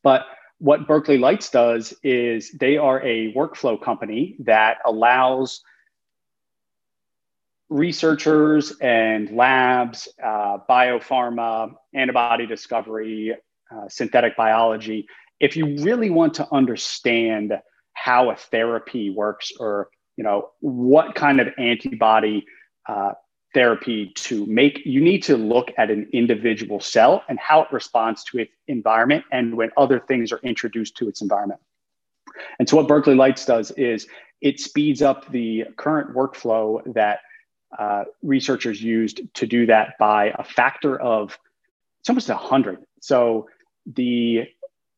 But 0.03 0.25
what 0.61 0.87
Berkeley 0.87 1.17
Lights 1.17 1.49
does 1.49 1.91
is 2.03 2.51
they 2.51 2.77
are 2.77 3.01
a 3.01 3.33
workflow 3.33 3.81
company 3.81 4.35
that 4.39 4.77
allows 4.85 5.61
researchers 7.67 8.71
and 8.79 9.31
labs, 9.35 10.07
uh, 10.23 10.59
biopharma, 10.69 11.73
antibody 11.95 12.45
discovery, 12.45 13.35
uh, 13.75 13.89
synthetic 13.89 14.37
biology, 14.37 15.07
if 15.39 15.57
you 15.57 15.77
really 15.79 16.11
want 16.11 16.35
to 16.35 16.47
understand 16.53 17.53
how 17.93 18.29
a 18.29 18.35
therapy 18.35 19.09
works 19.09 19.51
or 19.59 19.89
you 20.15 20.23
know 20.23 20.49
what 20.59 21.15
kind 21.15 21.41
of 21.41 21.47
antibody 21.57 22.45
uh, 22.87 23.13
therapy 23.53 24.07
to 24.15 24.45
make, 24.45 24.85
you 24.85 25.01
need 25.01 25.23
to 25.23 25.37
look 25.37 25.71
at 25.77 25.89
an 25.89 26.07
individual 26.13 26.79
cell 26.79 27.23
and 27.27 27.39
how 27.39 27.61
it 27.63 27.67
responds 27.71 28.23
to 28.25 28.39
its 28.39 28.51
environment 28.67 29.25
and 29.31 29.55
when 29.55 29.69
other 29.77 29.99
things 29.99 30.31
are 30.31 30.39
introduced 30.43 30.95
to 30.97 31.09
its 31.09 31.21
environment. 31.21 31.59
And 32.59 32.69
so, 32.69 32.77
what 32.77 32.87
Berkeley 32.87 33.15
Lights 33.15 33.45
does 33.45 33.71
is 33.71 34.07
it 34.39 34.59
speeds 34.59 35.01
up 35.01 35.29
the 35.31 35.65
current 35.75 36.15
workflow 36.15 36.81
that 36.93 37.19
uh, 37.77 38.05
researchers 38.21 38.81
used 38.81 39.21
to 39.35 39.45
do 39.45 39.65
that 39.65 39.97
by 39.99 40.33
a 40.37 40.43
factor 40.43 40.99
of 40.99 41.37
it's 41.99 42.09
almost 42.09 42.29
a 42.29 42.35
hundred. 42.35 42.79
So 42.99 43.47
the 43.85 44.47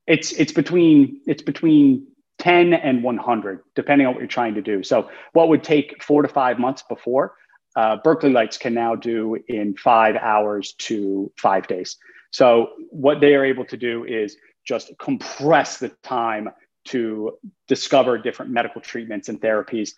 it's 0.07 0.31
it's 0.33 0.51
between 0.51 1.21
it's 1.25 1.41
between 1.41 2.07
10 2.39 2.73
and 2.73 3.03
100 3.03 3.61
depending 3.75 4.05
on 4.05 4.13
what 4.13 4.19
you're 4.19 4.27
trying 4.27 4.53
to 4.55 4.61
do 4.61 4.83
so 4.83 5.09
what 5.31 5.47
would 5.47 5.63
take 5.63 6.03
four 6.03 6.21
to 6.21 6.27
five 6.27 6.59
months 6.59 6.83
before 6.89 7.35
uh, 7.75 7.97
Berkeley 8.03 8.31
Lights 8.31 8.57
can 8.57 8.73
now 8.73 8.95
do 8.95 9.37
in 9.47 9.75
five 9.75 10.15
hours 10.15 10.73
to 10.79 11.31
five 11.37 11.67
days. 11.67 11.97
So 12.31 12.69
what 12.89 13.19
they 13.19 13.35
are 13.35 13.45
able 13.45 13.65
to 13.65 13.77
do 13.77 14.05
is 14.05 14.37
just 14.65 14.91
compress 14.99 15.77
the 15.77 15.89
time 16.03 16.49
to 16.85 17.37
discover 17.67 18.17
different 18.17 18.51
medical 18.51 18.81
treatments 18.81 19.29
and 19.29 19.39
therapies 19.39 19.91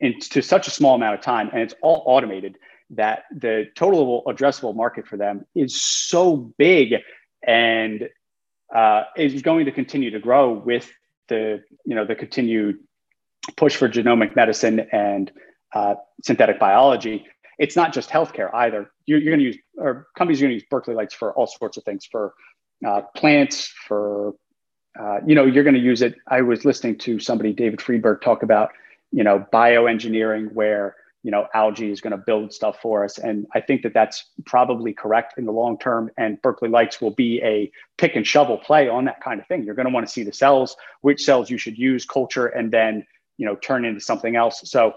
into 0.00 0.42
such 0.42 0.66
a 0.66 0.70
small 0.70 0.94
amount 0.94 1.14
of 1.14 1.20
time, 1.20 1.50
and 1.52 1.60
it's 1.60 1.74
all 1.82 2.02
automated 2.06 2.56
that 2.90 3.24
the 3.34 3.66
total 3.76 4.24
addressable 4.26 4.74
market 4.74 5.06
for 5.06 5.16
them 5.16 5.44
is 5.54 5.80
so 5.80 6.36
big 6.36 6.94
and 7.46 8.08
uh, 8.74 9.04
is 9.16 9.42
going 9.42 9.64
to 9.66 9.72
continue 9.72 10.10
to 10.10 10.18
grow 10.18 10.52
with 10.52 10.90
the 11.28 11.62
you 11.84 11.94
know 11.94 12.04
the 12.04 12.14
continued 12.14 12.78
push 13.56 13.76
for 13.76 13.88
genomic 13.88 14.34
medicine 14.34 14.80
and 14.92 15.30
uh, 15.74 15.94
synthetic 16.22 16.58
biology. 16.58 17.26
It's 17.58 17.76
not 17.76 17.92
just 17.92 18.08
healthcare 18.10 18.52
either. 18.54 18.90
You're, 19.06 19.18
you're 19.20 19.36
going 19.36 19.40
to 19.40 19.46
use 19.46 19.58
or 19.76 20.08
companies 20.16 20.40
are 20.40 20.44
going 20.44 20.50
to 20.50 20.54
use 20.54 20.68
Berkeley 20.70 20.94
Lights 20.94 21.14
for 21.14 21.32
all 21.34 21.46
sorts 21.46 21.76
of 21.76 21.84
things 21.84 22.06
for 22.06 22.34
uh, 22.86 23.02
plants 23.14 23.66
for 23.66 24.34
uh, 24.98 25.20
you 25.26 25.34
know 25.34 25.44
you're 25.44 25.64
going 25.64 25.74
to 25.74 25.80
use 25.80 26.02
it. 26.02 26.14
I 26.26 26.42
was 26.42 26.64
listening 26.64 26.98
to 26.98 27.20
somebody 27.20 27.52
David 27.52 27.80
Friedberg 27.80 28.22
talk 28.22 28.42
about 28.42 28.70
you 29.12 29.24
know 29.24 29.46
bioengineering 29.52 30.52
where 30.52 30.96
you 31.22 31.30
know 31.30 31.46
algae 31.54 31.90
is 31.90 32.00
going 32.00 32.12
to 32.12 32.16
build 32.16 32.52
stuff 32.52 32.78
for 32.80 33.04
us 33.04 33.18
and 33.18 33.46
i 33.54 33.60
think 33.60 33.82
that 33.82 33.92
that's 33.92 34.24
probably 34.46 34.92
correct 34.92 35.34
in 35.36 35.44
the 35.44 35.52
long 35.52 35.78
term 35.78 36.10
and 36.16 36.40
berkeley 36.42 36.68
lights 36.68 37.00
will 37.00 37.10
be 37.10 37.40
a 37.42 37.70
pick 37.98 38.16
and 38.16 38.26
shovel 38.26 38.58
play 38.58 38.88
on 38.88 39.04
that 39.04 39.20
kind 39.22 39.40
of 39.40 39.46
thing 39.46 39.62
you're 39.62 39.74
going 39.74 39.86
to 39.86 39.92
want 39.92 40.06
to 40.06 40.12
see 40.12 40.22
the 40.22 40.32
cells 40.32 40.76
which 41.02 41.22
cells 41.22 41.50
you 41.50 41.58
should 41.58 41.76
use 41.76 42.04
culture 42.04 42.46
and 42.46 42.72
then 42.72 43.04
you 43.36 43.46
know 43.46 43.56
turn 43.56 43.84
into 43.84 44.00
something 44.00 44.36
else 44.36 44.62
so 44.64 44.94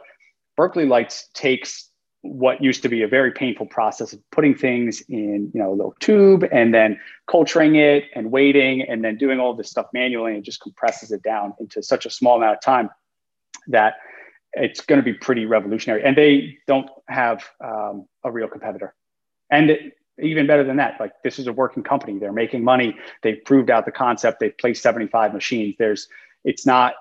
berkeley 0.55 0.85
lights 0.85 1.29
takes 1.33 1.89
what 2.21 2.63
used 2.63 2.81
to 2.81 2.87
be 2.87 3.03
a 3.03 3.07
very 3.07 3.31
painful 3.31 3.65
process 3.65 4.13
of 4.13 4.19
putting 4.31 4.55
things 4.55 5.01
in 5.09 5.51
you 5.53 5.59
know 5.59 5.71
a 5.71 5.75
little 5.75 5.95
tube 5.99 6.45
and 6.51 6.73
then 6.73 6.99
culturing 7.27 7.75
it 7.75 8.05
and 8.15 8.31
waiting 8.31 8.81
and 8.81 9.03
then 9.03 9.17
doing 9.17 9.39
all 9.39 9.53
this 9.53 9.69
stuff 9.69 9.87
manually 9.93 10.33
and 10.33 10.43
just 10.43 10.61
compresses 10.61 11.11
it 11.11 11.21
down 11.21 11.53
into 11.59 11.83
such 11.83 12.05
a 12.05 12.09
small 12.09 12.37
amount 12.37 12.55
of 12.55 12.61
time 12.61 12.89
that 13.67 13.95
it's 14.53 14.81
going 14.81 14.99
to 14.99 15.03
be 15.03 15.13
pretty 15.13 15.45
revolutionary. 15.45 16.03
And 16.03 16.15
they 16.15 16.57
don't 16.67 16.89
have 17.07 17.43
um, 17.63 18.07
a 18.23 18.31
real 18.31 18.47
competitor. 18.47 18.93
And 19.49 19.71
it, 19.71 19.97
even 20.21 20.45
better 20.45 20.63
than 20.63 20.77
that, 20.77 20.99
like 20.99 21.13
this 21.23 21.39
is 21.39 21.47
a 21.47 21.53
working 21.53 21.81
company. 21.83 22.19
They're 22.19 22.31
making 22.31 22.63
money. 22.63 22.95
They've 23.23 23.43
proved 23.43 23.71
out 23.71 23.85
the 23.85 23.91
concept. 23.91 24.39
They've 24.39 24.57
placed 24.57 24.83
75 24.83 25.33
machines. 25.33 25.75
There's, 25.79 26.07
it's 26.43 26.65
not, 26.65 26.93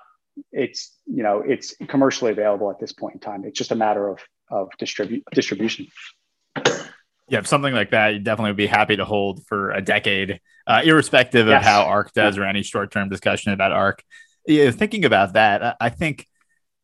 it's, 0.51 0.97
you 1.05 1.23
know, 1.23 1.43
it's 1.45 1.75
commercially 1.87 2.31
available 2.31 2.69
at 2.71 2.79
this 2.79 2.93
point 2.93 3.15
in 3.15 3.19
time. 3.19 3.43
It's 3.45 3.57
just 3.57 3.71
a 3.71 3.75
matter 3.75 4.09
of, 4.09 4.19
of 4.49 4.69
distribute 4.77 5.23
distribution. 5.33 5.87
Yeah, 7.29 7.41
something 7.43 7.73
like 7.73 7.91
that, 7.91 8.13
you 8.13 8.19
definitely 8.19 8.51
would 8.51 8.57
be 8.57 8.67
happy 8.67 8.97
to 8.97 9.05
hold 9.05 9.45
for 9.47 9.71
a 9.71 9.81
decade, 9.81 10.39
uh, 10.67 10.81
irrespective 10.83 11.47
yes. 11.47 11.57
of 11.57 11.63
how 11.63 11.83
ARK 11.83 12.11
does 12.13 12.35
yeah. 12.35 12.43
or 12.43 12.45
any 12.45 12.63
short 12.63 12.91
term 12.91 13.09
discussion 13.09 13.53
about 13.53 13.71
ARK. 13.71 14.03
Yeah, 14.45 14.71
thinking 14.71 15.05
about 15.05 15.33
that, 15.33 15.77
I 15.79 15.89
think 15.89 16.27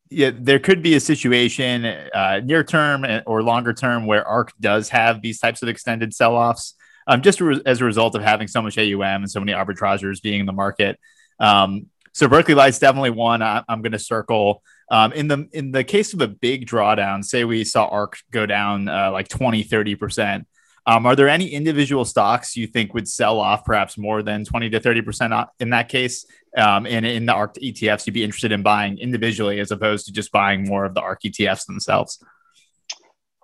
yeah, 0.09 0.31
there 0.33 0.59
could 0.59 0.81
be 0.81 0.95
a 0.95 0.99
situation 0.99 1.85
uh, 1.85 2.41
near 2.43 2.63
term 2.63 3.05
or 3.27 3.43
longer 3.43 3.73
term 3.73 4.07
where 4.07 4.25
ARK 4.25 4.53
does 4.59 4.89
have 4.89 5.21
these 5.21 5.39
types 5.39 5.61
of 5.61 5.69
extended 5.69 6.13
sell 6.15 6.35
offs, 6.35 6.73
um, 7.05 7.21
just 7.21 7.41
as 7.65 7.81
a 7.81 7.85
result 7.85 8.15
of 8.15 8.23
having 8.23 8.47
so 8.47 8.61
much 8.61 8.77
AUM 8.77 9.01
and 9.01 9.29
so 9.29 9.39
many 9.39 9.51
arbitrageurs 9.51 10.21
being 10.21 10.39
in 10.39 10.45
the 10.45 10.53
market. 10.53 10.99
Um, 11.39 11.87
so 12.19 12.27
Berkeley 12.27 12.53
Lights 12.53 12.79
definitely 12.79 13.11
one 13.11 13.41
I- 13.41 13.63
am 13.69 13.81
going 13.81 13.93
to 13.93 13.99
circle. 13.99 14.61
Um, 14.91 15.13
in 15.13 15.29
the 15.29 15.47
in 15.53 15.71
the 15.71 15.85
case 15.85 16.13
of 16.13 16.19
a 16.19 16.27
big 16.27 16.67
drawdown, 16.67 17.23
say 17.23 17.45
we 17.45 17.63
saw 17.63 17.85
ARK 17.85 18.17
go 18.29 18.45
down 18.45 18.89
uh, 18.89 19.09
like 19.13 19.29
20, 19.29 19.63
30 19.63 19.95
percent. 19.95 20.47
Um, 20.85 21.05
are 21.05 21.15
there 21.15 21.29
any 21.29 21.47
individual 21.47 22.03
stocks 22.03 22.57
you 22.57 22.67
think 22.67 22.93
would 22.93 23.07
sell 23.07 23.39
off 23.39 23.63
perhaps 23.63 23.97
more 23.97 24.21
than 24.21 24.43
20 24.43 24.71
to 24.71 24.79
30% 24.79 25.47
in 25.59 25.69
that 25.69 25.87
case? 25.87 26.25
Um, 26.57 26.87
and 26.87 27.05
in 27.05 27.25
the 27.27 27.33
ARK 27.33 27.55
ETFs, 27.55 28.07
you'd 28.07 28.13
be 28.13 28.23
interested 28.23 28.51
in 28.51 28.63
buying 28.63 28.97
individually 28.97 29.59
as 29.59 29.69
opposed 29.69 30.07
to 30.07 30.11
just 30.11 30.31
buying 30.31 30.65
more 30.65 30.85
of 30.85 30.95
the 30.95 31.01
ARK 31.01 31.21
ETFs 31.21 31.67
themselves? 31.67 32.23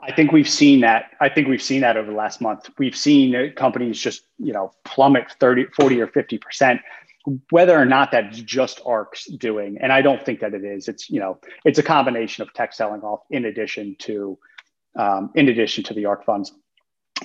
I 0.02 0.12
think 0.12 0.32
we've 0.32 0.50
seen 0.50 0.82
that. 0.82 1.12
I 1.22 1.30
think 1.30 1.48
we've 1.48 1.62
seen 1.62 1.82
that 1.82 1.98
over 1.98 2.10
the 2.10 2.18
last 2.18 2.42
month. 2.42 2.70
We've 2.80 2.96
seen 2.96 3.54
companies 3.56 4.00
just, 4.00 4.24
you 4.40 4.54
know, 4.54 4.74
plummet 4.84 5.32
30, 5.40 5.66
40 5.76 6.02
or 6.02 6.08
50%, 6.08 6.80
whether 7.50 7.78
or 7.78 7.86
not 7.86 8.12
that's 8.12 8.40
just 8.40 8.82
ARK's 8.86 9.26
doing. 9.26 9.78
And 9.82 9.92
I 9.92 10.02
don't 10.02 10.24
think 10.26 10.40
that 10.42 10.54
it 10.54 10.64
is. 10.64 10.88
It's, 10.88 11.10
you 11.10 11.20
know, 11.20 11.40
it's 11.64 11.80
a 11.80 11.84
combination 11.84 12.44
of 12.44 12.54
tech 12.54 12.74
selling 12.74 13.02
off 13.02 13.22
in 13.30 13.46
addition 13.46 13.96
to, 14.00 14.38
um, 14.98 15.32
in 15.36 15.50
addition 15.50 15.84
to 15.86 15.94
the 15.94 16.06
ARK 16.06 16.26
funds 16.26 16.54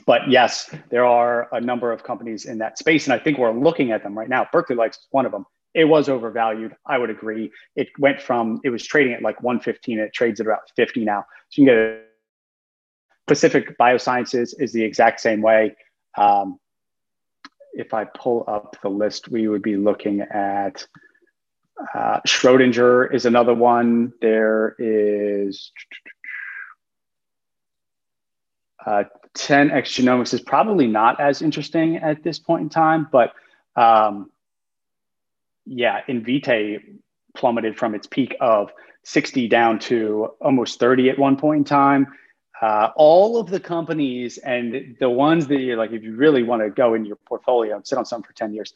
but 0.07 0.31
yes, 0.31 0.73
there 0.91 1.05
are 1.05 1.49
a 1.53 1.61
number 1.61 1.93
of 1.93 2.03
companies 2.03 2.45
in 2.47 2.59
that 2.59 2.79
space, 2.79 3.07
and 3.07 3.13
I 3.13 3.19
think 3.19 3.39
we're 3.39 3.53
looking 3.53 3.91
at 3.91 4.03
them 4.03 4.17
right 4.17 4.29
now. 4.29 4.47
Berkeley 4.53 4.77
is 4.77 4.99
one 5.11 5.27
of 5.27 5.33
them. 5.33 5.45
It 5.75 5.85
was 5.85 6.09
overvalued. 6.09 6.75
I 6.87 6.99
would 6.99 7.11
agree. 7.11 7.51
It 7.77 7.89
went 7.99 8.21
from 8.21 8.61
it 8.65 8.71
was 8.71 8.85
trading 8.85 9.15
at 9.15 9.23
like 9.23 9.41
115. 9.43 9.99
and 9.99 10.09
It 10.09 10.15
trades 10.15 10.41
at 10.41 10.47
about 10.47 10.71
50 10.77 11.05
now. 11.05 11.25
So 11.51 11.63
you 11.63 11.69
can 11.69 11.77
get 11.77 12.07
Pacific 13.27 13.79
Biosciences 13.79 14.55
is 14.59 14.73
the 14.73 14.83
exact 14.83 15.21
same 15.21 15.43
way. 15.43 15.77
Um, 16.19 16.59
if 17.73 17.95
I 17.95 18.05
pull 18.05 18.45
up 18.47 18.77
the 18.83 18.89
list, 18.89 19.29
we 19.29 19.49
would 19.49 19.63
be 19.63 19.77
looking 19.77 20.21
at 20.21 20.87
uh, 21.95 22.21
Schrodinger 22.27 23.13
is 23.13 23.25
another 23.25 23.55
one. 23.55 24.13
There 24.21 24.75
is 24.79 25.73
uh, 28.85 29.05
10x 29.35 29.83
genomics 29.85 30.35
is 30.35 30.41
probably 30.41 30.87
not 30.87 31.21
as 31.21 31.43
interesting 31.43 31.97
at 31.97 32.23
this 32.23 32.39
point 32.39 32.63
in 32.63 32.69
time, 32.69 33.09
but 33.11 33.33
um, 33.77 34.31
yeah, 35.67 36.01
Invitae 36.09 36.81
plummeted 37.37 37.79
from 37.79 37.95
its 37.95 38.07
peak 38.07 38.35
of 38.41 38.73
60 39.05 39.49
down 39.49 39.79
to 39.79 40.31
almost 40.41 40.81
30 40.81 41.11
at 41.11 41.19
one 41.19 41.37
point 41.37 41.59
in 41.59 41.65
time. 41.65 42.09
Uh, 42.61 42.91
all 42.97 43.39
of 43.39 43.49
the 43.49 43.61
companies 43.61 44.39
and 44.39 44.97
the 45.01 45.09
ones 45.09 45.47
that 45.47 45.61
you're 45.61 45.77
like, 45.77 45.93
if 45.93 46.03
you 46.03 46.15
really 46.15 46.43
want 46.43 46.63
to 46.63 46.71
go 46.71 46.95
in 46.95 47.05
your 47.05 47.17
portfolio 47.27 47.77
and 47.77 47.87
sit 47.87 47.97
on 47.97 48.05
something 48.05 48.27
for 48.27 48.35
10 48.35 48.53
years, 48.53 48.75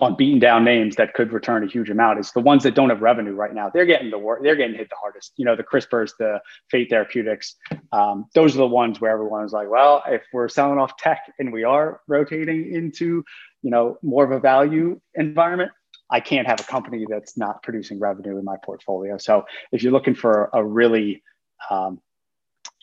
on 0.00 0.14
beaten 0.16 0.38
down 0.38 0.64
names 0.64 0.96
that 0.96 1.14
could 1.14 1.32
return 1.32 1.64
a 1.64 1.66
huge 1.66 1.88
amount 1.90 2.18
is 2.18 2.30
the 2.32 2.40
ones 2.40 2.62
that 2.62 2.74
don't 2.74 2.90
have 2.90 3.00
revenue 3.00 3.34
right 3.34 3.54
now. 3.54 3.70
They're 3.70 3.86
getting 3.86 4.10
the 4.10 4.18
work. 4.18 4.42
They're 4.42 4.56
getting 4.56 4.76
hit 4.76 4.90
the 4.90 4.96
hardest. 4.96 5.32
You 5.36 5.46
know, 5.46 5.56
the 5.56 5.62
CRISPRs, 5.62 6.12
the 6.18 6.40
Fate 6.70 6.90
Therapeutics. 6.90 7.56
Um, 7.92 8.26
those 8.34 8.54
are 8.54 8.58
the 8.58 8.66
ones 8.66 9.00
where 9.00 9.10
everyone 9.10 9.44
is 9.44 9.52
like, 9.52 9.70
well, 9.70 10.02
if 10.06 10.22
we're 10.32 10.48
selling 10.48 10.78
off 10.78 10.96
tech 10.98 11.32
and 11.38 11.52
we 11.52 11.64
are 11.64 12.00
rotating 12.06 12.72
into, 12.72 13.24
you 13.62 13.70
know, 13.70 13.98
more 14.02 14.24
of 14.24 14.30
a 14.30 14.40
value 14.40 15.00
environment, 15.14 15.72
I 16.10 16.20
can't 16.20 16.46
have 16.46 16.60
a 16.60 16.64
company 16.64 17.06
that's 17.08 17.36
not 17.36 17.62
producing 17.62 17.98
revenue 17.98 18.38
in 18.38 18.44
my 18.44 18.56
portfolio. 18.62 19.18
So 19.18 19.46
if 19.72 19.82
you're 19.82 19.92
looking 19.92 20.14
for 20.14 20.50
a 20.52 20.64
really, 20.64 21.22
um, 21.70 22.00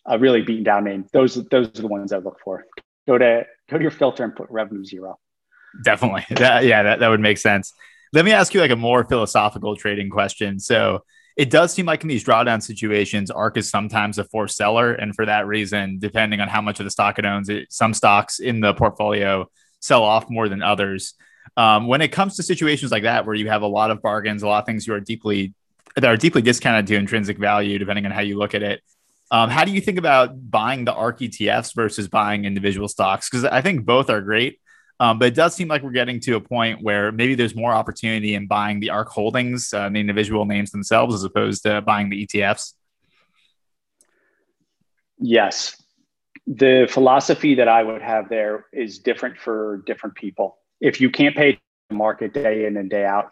a 0.06 0.20
really 0.20 0.42
beaten 0.42 0.64
down 0.64 0.84
name, 0.84 1.06
those 1.14 1.36
those 1.50 1.68
are 1.68 1.82
the 1.82 1.88
ones 1.88 2.12
I 2.12 2.18
look 2.18 2.40
for. 2.44 2.66
Go 3.08 3.18
to 3.18 3.46
go 3.70 3.78
to 3.78 3.82
your 3.82 3.92
filter 3.92 4.24
and 4.24 4.36
put 4.36 4.50
revenue 4.50 4.84
zero. 4.84 5.20
Definitely. 5.84 6.26
That, 6.36 6.66
yeah, 6.66 6.84
that, 6.84 7.00
that 7.00 7.08
would 7.10 7.20
make 7.20 7.38
sense. 7.38 7.74
Let 8.14 8.26
me 8.26 8.32
ask 8.32 8.54
you 8.54 8.62
like 8.62 8.72
a 8.72 8.76
more 8.76 9.04
philosophical 9.04 9.76
trading 9.76 10.10
question. 10.10 10.60
So 10.60 11.04
it 11.36 11.50
does 11.50 11.74
seem 11.74 11.86
like 11.86 12.02
in 12.02 12.08
these 12.08 12.24
drawdown 12.24 12.64
situations, 12.64 13.30
ARK 13.30 13.58
is 13.58 13.70
sometimes 13.70 14.18
a 14.18 14.24
forced 14.24 14.56
seller. 14.56 14.94
And 14.94 15.14
for 15.14 15.26
that 15.26 15.48
reason, 15.48 16.00
depending 16.00 16.40
on 16.40 16.48
how 16.48 16.62
much 16.62 16.80
of 16.80 16.86
the 16.86 16.92
stock 16.92 17.20
it 17.20 17.26
owns, 17.26 17.50
it, 17.50 17.72
some 17.72 17.94
stocks 17.94 18.40
in 18.40 18.62
the 18.62 18.74
portfolio 18.74 19.50
sell 19.82 20.04
off 20.04 20.30
more 20.30 20.48
than 20.48 20.62
others. 20.62 21.16
Um, 21.58 21.88
when 21.88 22.02
it 22.02 22.12
comes 22.12 22.38
to 22.38 22.44
situations 22.44 22.92
like 22.92 23.04
that, 23.04 23.26
where 23.26 23.36
you 23.36 23.50
have 23.50 23.62
a 23.62 23.68
lot 23.68 23.92
of 23.92 24.02
bargains, 24.02 24.44
a 24.44 24.48
lot 24.48 24.60
of 24.60 24.66
things 24.66 24.88
you 24.88 24.94
are 24.94 25.00
deeply 25.00 25.54
that 25.96 26.06
are 26.06 26.18
deeply 26.18 26.42
discounted 26.42 26.88
to 26.88 26.96
intrinsic 26.96 27.38
value, 27.38 27.80
depending 27.80 28.06
on 28.06 28.12
how 28.12 28.22
you 28.22 28.38
look 28.38 28.54
at 28.54 28.64
it. 28.64 28.82
Um, 29.32 29.50
how 29.50 29.66
do 29.66 29.72
you 29.72 29.82
think 29.82 29.98
about 29.98 30.50
buying 30.52 30.86
the 30.86 30.94
ARK 30.94 31.20
ETFs 31.20 31.74
versus 31.74 32.08
buying 32.08 32.46
individual 32.46 32.88
stocks? 32.88 33.30
Because 33.30 33.46
I 33.46 33.62
think 33.62 33.86
both 33.86 34.10
are 34.10 34.22
great. 34.22 34.60
Um, 35.00 35.20
but 35.20 35.28
it 35.30 35.36
does 35.36 35.54
seem 35.54 35.68
like 35.68 35.84
we're 35.84 35.92
getting 35.92 36.20
to 36.22 36.36
a 36.36 36.42
point 36.42 36.82
where 36.82 37.12
maybe 37.12 37.36
there's 37.36 37.56
more 37.56 37.74
opportunity 37.74 38.34
in 38.34 38.48
buying 38.48 38.80
the 38.80 38.92
ARK 38.92 39.10
holdings, 39.10 39.74
uh, 39.74 39.90
the 39.90 40.00
individual 40.00 40.46
names 40.46 40.72
themselves, 40.72 41.14
as 41.14 41.24
opposed 41.24 41.64
to 41.64 41.82
buying 41.82 42.10
the 42.10 42.26
ETFs. 42.26 42.74
Yes. 45.20 45.82
The 46.48 46.88
philosophy 46.90 47.56
that 47.56 47.68
I 47.68 47.84
would 47.84 48.02
have 48.02 48.30
there 48.30 48.68
is 48.72 49.00
different 49.00 49.38
for 49.38 49.84
different 49.86 50.16
people. 50.16 50.58
If 50.80 51.02
you 51.02 51.10
can't 51.10 51.36
pay 51.36 51.60
market 51.92 52.34
day 52.34 52.66
in 52.66 52.78
and 52.78 52.90
day 52.90 53.06
out, 53.06 53.32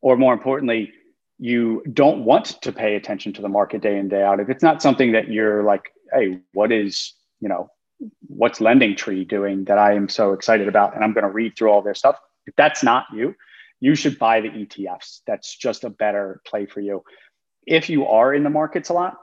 or 0.00 0.16
more 0.16 0.32
importantly, 0.32 0.92
you 1.38 1.82
don't 1.92 2.24
want 2.24 2.60
to 2.62 2.72
pay 2.72 2.96
attention 2.96 3.32
to 3.34 3.42
the 3.42 3.48
market 3.48 3.80
day 3.80 3.96
in 3.96 4.08
day 4.08 4.22
out. 4.22 4.40
If 4.40 4.48
it's 4.48 4.62
not 4.62 4.82
something 4.82 5.12
that 5.12 5.28
you're 5.28 5.62
like, 5.62 5.92
hey, 6.12 6.40
what 6.52 6.72
is 6.72 7.14
you 7.40 7.48
know 7.48 7.70
what's 8.28 8.60
lending 8.60 8.94
tree 8.94 9.24
doing 9.24 9.64
that 9.64 9.78
i 9.78 9.92
am 9.92 10.08
so 10.08 10.32
excited 10.32 10.68
about 10.68 10.94
and 10.94 11.02
i'm 11.02 11.12
going 11.12 11.24
to 11.24 11.30
read 11.30 11.56
through 11.56 11.68
all 11.68 11.82
their 11.82 11.94
stuff 11.94 12.16
if 12.46 12.54
that's 12.56 12.82
not 12.82 13.06
you 13.12 13.34
you 13.80 13.94
should 13.94 14.18
buy 14.18 14.40
the 14.40 14.48
etfs 14.48 15.20
that's 15.26 15.56
just 15.56 15.84
a 15.84 15.90
better 15.90 16.40
play 16.46 16.66
for 16.66 16.80
you 16.80 17.02
if 17.66 17.88
you 17.90 18.06
are 18.06 18.32
in 18.32 18.44
the 18.44 18.50
markets 18.50 18.88
a 18.88 18.92
lot 18.92 19.16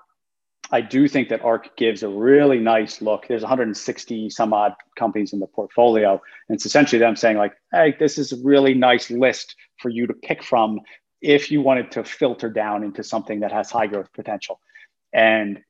I 0.72 0.82
do 0.82 1.08
think 1.08 1.30
that 1.30 1.44
ARK 1.44 1.78
gives 1.78 2.02
a 2.02 2.10
really 2.10 2.60
nice 2.60 3.00
look. 3.00 3.28
There's 3.28 3.44
160 3.44 4.30
some 4.32 4.52
odd 4.52 4.74
companies 4.98 5.32
in 5.32 5.40
the 5.40 5.46
portfolio. 5.46 6.14
And 6.50 6.56
it's 6.56 6.66
essentially 6.66 7.00
them 7.00 7.16
saying, 7.16 7.38
like, 7.38 7.54
hey, 7.72 7.96
this 8.00 8.18
is 8.18 8.32
a 8.32 8.38
really 8.44 8.74
nice 8.74 9.12
list 9.12 9.56
for 9.80 9.90
you 9.90 10.08
to 10.08 10.14
pick 10.14 10.44
from 10.44 10.80
if 11.26 11.50
you 11.50 11.60
wanted 11.60 11.92
to 11.92 12.04
filter 12.04 12.50
down 12.50 12.84
into 12.84 13.04
something 13.04 13.40
that 13.40 13.52
has 13.52 13.72
high 13.72 13.88
growth 13.88 14.14
potential. 14.14 14.60
And 15.12 15.62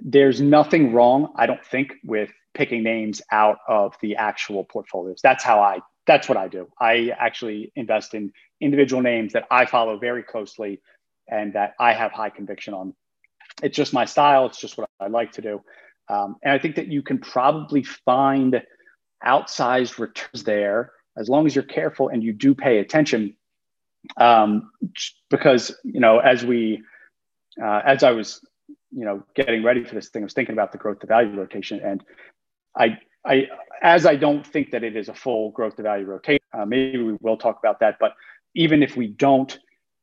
there's 0.00 0.40
nothing 0.40 0.94
wrong, 0.94 1.32
I 1.36 1.46
don't 1.46 1.64
think, 1.64 1.92
with 2.02 2.30
picking 2.54 2.82
names 2.82 3.20
out 3.30 3.58
of 3.68 3.94
the 4.00 4.16
actual 4.16 4.64
portfolios. 4.64 5.20
That's 5.22 5.44
how 5.44 5.60
I 5.60 5.80
that's 6.06 6.28
what 6.28 6.38
I 6.38 6.48
do. 6.48 6.68
I 6.80 7.10
actually 7.18 7.72
invest 7.74 8.14
in 8.14 8.32
individual 8.60 9.02
names 9.02 9.32
that 9.32 9.44
I 9.50 9.66
follow 9.66 9.98
very 9.98 10.22
closely 10.22 10.80
and 11.28 11.52
that 11.54 11.74
I 11.80 11.92
have 11.92 12.12
high 12.12 12.30
conviction 12.30 12.72
on. 12.74 12.94
It's 13.62 13.76
just 13.76 13.92
my 13.92 14.04
style. 14.04 14.46
It's 14.46 14.60
just 14.60 14.78
what 14.78 14.88
I 15.00 15.08
like 15.08 15.32
to 15.32 15.42
do. 15.42 15.62
Um, 16.08 16.36
and 16.42 16.52
I 16.52 16.58
think 16.58 16.76
that 16.76 16.86
you 16.86 17.02
can 17.02 17.18
probably 17.18 17.82
find 17.82 18.62
outsized 19.24 19.98
returns 19.98 20.44
there 20.44 20.92
as 21.16 21.28
long 21.28 21.44
as 21.44 21.54
you're 21.54 21.64
careful 21.64 22.08
and 22.08 22.22
you 22.22 22.32
do 22.32 22.54
pay 22.54 22.78
attention. 22.78 23.36
Um, 24.16 24.70
because, 25.30 25.74
you 25.84 26.00
know, 26.00 26.18
as 26.18 26.44
we, 26.44 26.82
uh, 27.62 27.82
as 27.84 28.02
I 28.02 28.12
was, 28.12 28.44
you 28.90 29.04
know, 29.04 29.22
getting 29.34 29.62
ready 29.62 29.84
for 29.84 29.94
this 29.94 30.08
thing, 30.08 30.22
I 30.22 30.26
was 30.26 30.32
thinking 30.32 30.54
about 30.54 30.72
the 30.72 30.78
growth 30.78 31.00
to 31.00 31.06
value 31.06 31.38
rotation. 31.38 31.80
And 31.80 32.02
I, 32.76 32.98
I, 33.24 33.48
as 33.82 34.06
I 34.06 34.16
don't 34.16 34.46
think 34.46 34.70
that 34.70 34.84
it 34.84 34.96
is 34.96 35.08
a 35.08 35.14
full 35.14 35.50
growth 35.50 35.76
to 35.76 35.82
value 35.82 36.06
rotation, 36.06 36.44
uh, 36.52 36.64
maybe 36.64 37.02
we 37.02 37.16
will 37.20 37.36
talk 37.36 37.58
about 37.58 37.80
that. 37.80 37.96
But 37.98 38.14
even 38.54 38.82
if 38.82 38.96
we 38.96 39.08
don't, 39.08 39.58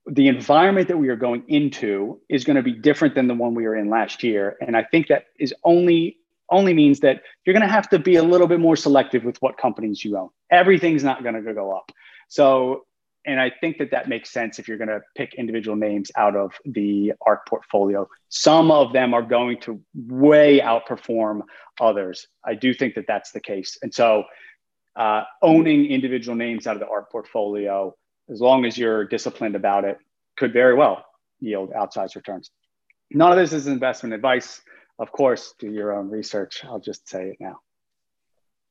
the 0.06 0.28
environment 0.28 0.90
that 0.90 0.98
we 0.98 1.08
are 1.10 1.16
going 1.16 1.44
into 1.48 2.20
is 2.30 2.44
going 2.44 2.58
to 2.58 2.64
be 2.64 2.74
different 2.74 3.16
than 3.16 3.28
the 3.28 3.34
one 3.34 3.56
we 3.56 3.64
were 3.64 3.76
in 3.76 3.90
last 3.90 4.22
year. 4.22 4.58
And 4.60 4.76
I 4.76 4.84
think 4.84 5.08
that 5.08 5.26
is 5.40 5.54
only 5.64 6.18
only 6.50 6.74
means 6.74 7.00
that 7.00 7.24
you're 7.46 7.54
going 7.54 7.66
to 7.66 7.72
have 7.72 7.90
to 7.90 7.98
be 7.98 8.16
a 8.18 8.24
little 8.24 8.48
bit 8.48 8.60
more 8.60 8.76
selective 8.76 9.24
with 9.24 9.42
what 9.42 9.58
companies 9.58 10.04
you 10.04 10.18
own. 10.18 10.30
Everything's 10.52 11.04
not 11.04 11.24
going 11.24 11.42
to 11.42 11.54
go 11.54 11.72
up. 11.72 11.92
So 12.28 12.86
and 13.26 13.40
I 13.40 13.52
think 13.62 13.78
that 13.78 13.92
that 13.92 14.10
makes 14.10 14.30
sense 14.30 14.60
if 14.60 14.68
you're 14.68 14.78
going 14.78 14.90
to 14.90 15.02
pick 15.16 15.36
individual 15.36 15.78
names 15.78 16.12
out 16.16 16.36
of 16.36 16.54
the 16.66 17.14
ARK 17.26 17.48
portfolio. 17.48 18.08
Some 18.30 18.70
of 18.70 18.92
them 18.92 19.14
are 19.14 19.22
going 19.22 19.62
to 19.62 19.82
way 19.96 20.60
outperform 20.60 21.42
others. 21.80 22.28
I 22.44 22.56
do 22.56 22.74
think 22.74 22.96
that 22.96 23.06
that's 23.08 23.32
the 23.32 23.40
case. 23.40 23.78
And 23.82 23.94
so, 23.94 24.26
uh, 24.96 25.24
owning 25.42 25.86
individual 25.86 26.36
names 26.36 26.68
out 26.68 26.76
of 26.76 26.80
the 26.80 26.88
ARK 26.88 27.12
portfolio, 27.12 27.96
as 28.30 28.42
long 28.42 28.66
as 28.66 28.78
you're 28.78 29.06
disciplined 29.06 29.56
about 29.56 29.86
it, 29.86 29.98
could 30.38 30.54
very 30.54 30.76
well 30.76 31.06
yield 31.40 31.72
outsized 31.72 32.16
returns. 32.16 32.52
None 33.12 33.32
of 33.32 33.38
this 33.38 33.54
is 33.54 33.68
investment 33.68 34.14
advice. 34.14 34.62
Of 35.00 35.12
course, 35.12 35.54
do 35.60 35.72
your 35.72 35.94
own 35.94 36.10
research. 36.10 36.64
I'll 36.64 36.80
just 36.80 37.08
say 37.10 37.30
it 37.30 37.38
now. 37.40 37.60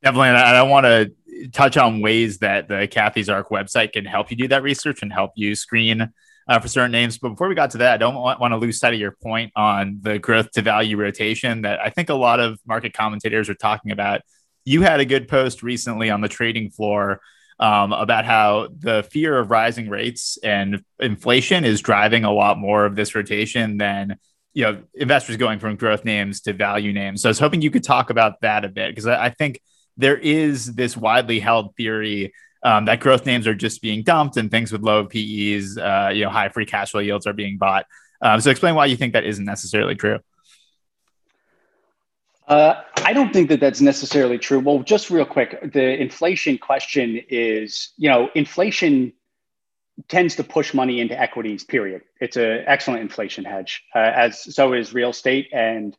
Definitely. 0.03 0.29
And 0.29 0.39
I 0.39 0.63
want 0.63 0.85
to 0.85 1.49
touch 1.53 1.77
on 1.77 2.01
ways 2.01 2.39
that 2.39 2.69
the 2.69 2.89
Cathie's 2.89 3.29
Ark 3.29 3.51
website 3.51 3.93
can 3.93 4.05
help 4.05 4.31
you 4.31 4.37
do 4.37 4.49
that 4.49 4.63
research 4.63 5.03
and 5.03 5.13
help 5.13 5.33
you 5.37 5.55
screen 5.55 6.13
uh, 6.49 6.59
for 6.59 6.69
certain 6.69 6.91
names. 6.91 7.19
But 7.19 7.31
before 7.31 7.49
we 7.49 7.55
got 7.55 7.71
to 7.71 7.79
that, 7.79 7.95
I 7.95 7.97
don't 7.99 8.15
want, 8.15 8.41
want 8.41 8.53
to 8.53 8.59
lose 8.59 8.79
sight 8.79 8.95
of 8.95 9.01
your 9.01 9.17
point 9.23 9.53
on 9.55 9.99
the 10.03 10.19
growth 10.19 10.51
to 10.53 10.63
value 10.63 10.97
rotation 10.97 11.63
that 11.63 11.81
I 11.81 11.91
think 11.91 12.11
a 12.11 12.15
lot 12.15 12.41
of 12.41 12.59
market 12.67 12.93
commentators 12.93 13.49
are 13.49 13.55
talking 13.55 13.93
about. 13.93 14.23
You 14.65 14.83
had 14.83 15.01
a 15.01 15.05
good 15.05 15.29
post 15.29 15.63
recently 15.63 16.11
on 16.11 16.21
the 16.21 16.29
trading 16.29 16.71
floor 16.71 17.21
um, 17.61 17.93
about 17.93 18.25
how 18.25 18.69
the 18.77 19.05
fear 19.11 19.39
of 19.39 19.51
rising 19.51 19.89
rates 19.89 20.39
and 20.43 20.83
inflation 20.99 21.65
is 21.65 21.81
driving 21.81 22.25
a 22.25 22.33
lot 22.33 22.59
more 22.59 22.85
of 22.87 22.97
this 22.97 23.15
rotation 23.15 23.77
than 23.77 24.17
you 24.53 24.65
know 24.65 24.83
investors 24.95 25.37
going 25.37 25.59
from 25.59 25.77
growth 25.77 26.05
names 26.05 26.41
to 26.43 26.53
value 26.53 26.93
names. 26.93 27.23
So 27.23 27.29
I 27.29 27.31
was 27.31 27.39
hoping 27.39 27.63
you 27.63 27.71
could 27.71 27.85
talk 27.85 28.11
about 28.11 28.41
that 28.41 28.65
a 28.65 28.69
bit 28.69 28.91
because 28.91 29.07
I, 29.07 29.27
I 29.27 29.31
think 29.31 29.61
there 29.97 30.17
is 30.17 30.75
this 30.75 30.97
widely 30.97 31.41
held 31.41 31.77
theory 31.77 32.33
um, 32.63 32.85
that 32.85 33.01
growth 33.01 33.27
names 33.27 33.47
are 33.47 33.55
just 33.55 33.83
being 33.83 34.03
dumped 34.03 34.37
and 34.37 34.51
things 34.51 34.73
with 34.73 34.83
low 34.83 35.05
PEs, 35.05 35.79
uh, 35.79 36.11
you 36.15 36.25
know, 36.25 36.31
high 36.31 36.49
free 36.49 36.67
cash 36.67 36.93
flow 36.93 37.01
yields 37.01 37.27
are 37.27 37.33
being 37.33 37.59
bought. 37.59 37.87
Um, 38.21 38.41
so 38.41 38.51
explain 38.51 38.75
why 38.75 38.87
you 38.87 38.97
think 38.97 39.15
that 39.15 39.25
isn't 39.25 39.45
necessarily 39.45 39.97
true. 39.97 40.21
Uh, 42.47 42.83
I 42.99 43.13
don't 43.13 43.33
think 43.33 43.49
that 43.49 43.61
that's 43.61 43.81
necessarily 43.81 44.39
true. 44.39 44.61
Well, 44.61 44.81
just 44.81 45.11
real 45.11 45.25
quick, 45.25 45.73
the 45.73 46.01
inflation 46.01 46.59
question 46.59 47.21
is, 47.29 47.93
you 47.97 48.09
know, 48.09 48.31
inflation 48.35 49.13
tends 50.09 50.37
to 50.37 50.45
push 50.45 50.75
money 50.75 51.01
into 51.01 51.19
equities. 51.19 51.65
Period. 51.65 52.03
It's 52.21 52.37
an 52.37 52.65
excellent 52.67 53.01
inflation 53.01 53.45
hedge, 53.45 53.85
uh, 53.95 53.99
as 53.99 54.55
so 54.55 54.73
is 54.73 54.95
real 54.95 55.11
estate, 55.11 55.49
and 55.53 55.97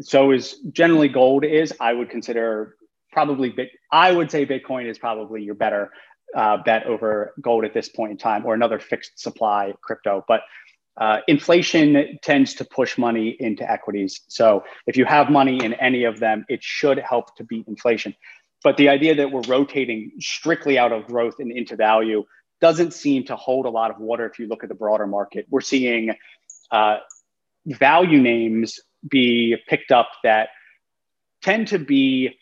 so 0.00 0.30
is 0.30 0.58
generally 0.72 1.08
gold. 1.08 1.44
Is 1.44 1.72
I 1.80 1.92
would 1.92 2.10
consider 2.10 2.76
probably 3.12 3.50
bit, 3.50 3.70
I 3.90 4.12
would 4.12 4.30
say 4.30 4.46
Bitcoin 4.46 4.86
is 4.86 4.98
probably 4.98 5.42
your 5.42 5.54
better 5.54 5.90
uh, 6.36 6.58
bet 6.58 6.86
over 6.86 7.34
gold 7.40 7.64
at 7.64 7.74
this 7.74 7.88
point 7.88 8.12
in 8.12 8.18
time, 8.18 8.44
or 8.44 8.54
another 8.54 8.78
fixed 8.78 9.18
supply 9.18 9.72
crypto. 9.82 10.24
But 10.28 10.42
uh, 10.98 11.18
inflation 11.28 12.18
tends 12.22 12.54
to 12.54 12.64
push 12.64 12.98
money 12.98 13.36
into 13.38 13.70
equities. 13.70 14.20
So 14.28 14.64
if 14.86 14.96
you 14.96 15.04
have 15.04 15.30
money 15.30 15.64
in 15.64 15.74
any 15.74 16.04
of 16.04 16.18
them, 16.18 16.44
it 16.48 16.62
should 16.62 16.98
help 16.98 17.36
to 17.36 17.44
beat 17.44 17.66
inflation. 17.68 18.14
But 18.64 18.76
the 18.76 18.88
idea 18.88 19.14
that 19.14 19.30
we're 19.30 19.42
rotating 19.42 20.12
strictly 20.18 20.76
out 20.78 20.92
of 20.92 21.06
growth 21.06 21.36
and 21.38 21.52
into 21.52 21.76
value 21.76 22.24
doesn't 22.60 22.92
seem 22.92 23.24
to 23.26 23.36
hold 23.36 23.66
a 23.66 23.70
lot 23.70 23.92
of 23.92 23.98
water 23.98 24.26
if 24.26 24.40
you 24.40 24.48
look 24.48 24.64
at 24.64 24.68
the 24.68 24.74
broader 24.74 25.06
market. 25.06 25.46
We're 25.48 25.60
seeing 25.60 26.12
uh, 26.72 26.96
value 27.64 28.20
names 28.20 28.80
be 29.08 29.56
picked 29.68 29.92
up 29.92 30.08
that 30.24 30.48
tend 31.42 31.68
to 31.68 31.78
be 31.78 32.36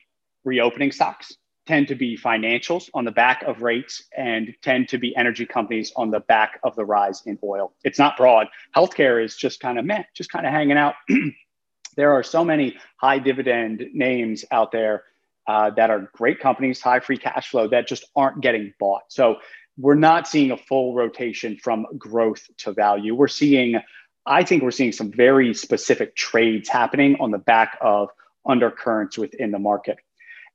reopening 0.46 0.92
stocks 0.92 1.36
tend 1.66 1.88
to 1.88 1.96
be 1.96 2.16
financials 2.16 2.88
on 2.94 3.04
the 3.04 3.10
back 3.10 3.42
of 3.42 3.60
rates 3.60 4.04
and 4.16 4.54
tend 4.62 4.88
to 4.88 4.98
be 4.98 5.14
energy 5.16 5.44
companies 5.44 5.92
on 5.96 6.10
the 6.10 6.20
back 6.20 6.60
of 6.62 6.74
the 6.76 6.84
rise 6.84 7.22
in 7.26 7.38
oil. 7.42 7.74
It's 7.84 7.98
not 7.98 8.16
broad. 8.16 8.46
Healthcare 8.74 9.22
is 9.22 9.36
just 9.36 9.60
kind 9.60 9.78
of 9.78 9.84
meh, 9.84 10.04
just 10.14 10.30
kind 10.30 10.46
of 10.46 10.52
hanging 10.52 10.78
out. 10.78 10.94
there 11.96 12.12
are 12.12 12.22
so 12.22 12.44
many 12.44 12.76
high 12.98 13.18
dividend 13.18 13.84
names 13.92 14.44
out 14.52 14.70
there 14.70 15.02
uh, 15.48 15.70
that 15.70 15.90
are 15.90 16.08
great 16.14 16.38
companies, 16.38 16.80
high 16.80 17.00
free 17.00 17.18
cash 17.18 17.50
flow 17.50 17.68
that 17.68 17.88
just 17.88 18.06
aren't 18.14 18.40
getting 18.40 18.72
bought. 18.78 19.02
So 19.08 19.36
we're 19.76 19.94
not 19.94 20.28
seeing 20.28 20.52
a 20.52 20.56
full 20.56 20.94
rotation 20.94 21.56
from 21.56 21.86
growth 21.98 22.46
to 22.58 22.72
value. 22.72 23.14
We're 23.14 23.28
seeing, 23.28 23.80
I 24.24 24.44
think 24.44 24.62
we're 24.62 24.70
seeing 24.70 24.92
some 24.92 25.12
very 25.12 25.52
specific 25.52 26.14
trades 26.14 26.68
happening 26.68 27.16
on 27.20 27.32
the 27.32 27.38
back 27.38 27.76
of 27.80 28.08
undercurrents 28.48 29.18
within 29.18 29.50
the 29.50 29.58
market. 29.58 29.98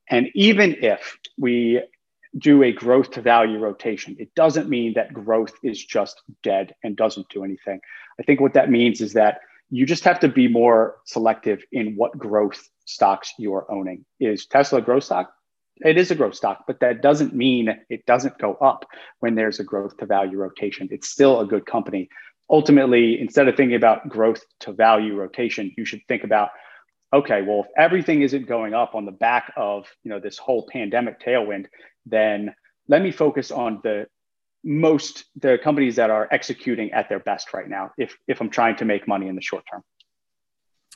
And 0.10 0.30
even 0.36 0.76
if 0.82 1.18
we 1.38 1.82
do 2.38 2.64
a 2.64 2.72
growth 2.72 3.12
to 3.12 3.22
value 3.22 3.60
rotation, 3.60 4.16
it 4.20 4.34
doesn't 4.36 4.70
mean 4.70 4.94
that 4.94 5.14
growth 5.14 5.54
is 5.64 5.84
just 5.84 6.22
dead 6.44 6.76
and 6.84 6.96
doesn't 6.96 7.30
do 7.30 7.44
anything. 7.44 7.80
I 8.20 8.24
think 8.24 8.40
what 8.40 8.54
that 8.54 8.70
means 8.70 9.02
is 9.02 9.14
that 9.14 9.40
you 9.70 9.86
just 9.86 10.04
have 10.04 10.20
to 10.20 10.28
be 10.28 10.48
more 10.48 10.98
selective 11.06 11.64
in 11.72 11.96
what 11.96 12.18
growth 12.18 12.70
stocks 12.86 13.34
you 13.38 13.54
are 13.54 13.70
owning. 13.72 14.06
Is 14.20 14.46
Tesla 14.46 14.80
a 14.80 14.82
growth 14.82 15.06
stock? 15.06 15.34
It 15.78 15.98
is 15.98 16.12
a 16.12 16.16
growth 16.16 16.36
stock, 16.36 16.66
but 16.68 16.80
that 16.82 17.02
doesn't 17.02 17.34
mean 17.34 17.70
it 17.90 18.06
doesn't 18.06 18.38
go 18.38 18.56
up 18.56 18.86
when 19.20 19.36
there's 19.36 19.60
a 19.60 19.64
growth 19.64 19.98
to 19.98 20.06
value 20.06 20.38
rotation. 20.38 20.90
It's 20.92 21.10
still 21.10 21.40
a 21.40 21.46
good 21.46 21.66
company. 21.66 22.10
Ultimately, 22.50 23.20
instead 23.20 23.48
of 23.48 23.56
thinking 23.56 23.78
about 23.78 24.08
growth 24.10 24.44
to 24.60 24.74
value 24.74 25.16
rotation, 25.16 25.74
you 25.78 25.86
should 25.86 26.02
think 26.08 26.24
about 26.24 26.50
okay, 27.14 27.42
well, 27.42 27.62
if 27.62 27.68
everything 27.78 28.22
isn't 28.22 28.48
going 28.48 28.74
up 28.74 28.96
on 28.96 29.06
the 29.06 29.12
back 29.12 29.52
of 29.56 29.88
you 30.04 30.10
know 30.10 30.20
this 30.20 30.38
whole 30.38 30.68
pandemic 30.72 31.20
tailwind, 31.22 31.68
then 32.06 32.54
let 32.88 33.02
me 33.02 33.12
focus 33.12 33.52
on 33.52 33.80
the 33.84 34.08
most 34.64 35.26
the 35.38 35.58
companies 35.64 35.96
that 35.96 36.10
are 36.10 36.28
executing 36.32 36.92
at 36.92 37.10
their 37.10 37.20
best 37.20 37.54
right 37.54 37.68
now. 37.68 37.92
If 37.98 38.18
if 38.28 38.42
I'm 38.42 38.50
trying 38.50 38.76
to 38.78 38.86
make 38.86 39.08
money 39.08 39.28
in 39.28 39.36
the 39.36 39.42
short 39.42 39.64
term. 39.72 39.84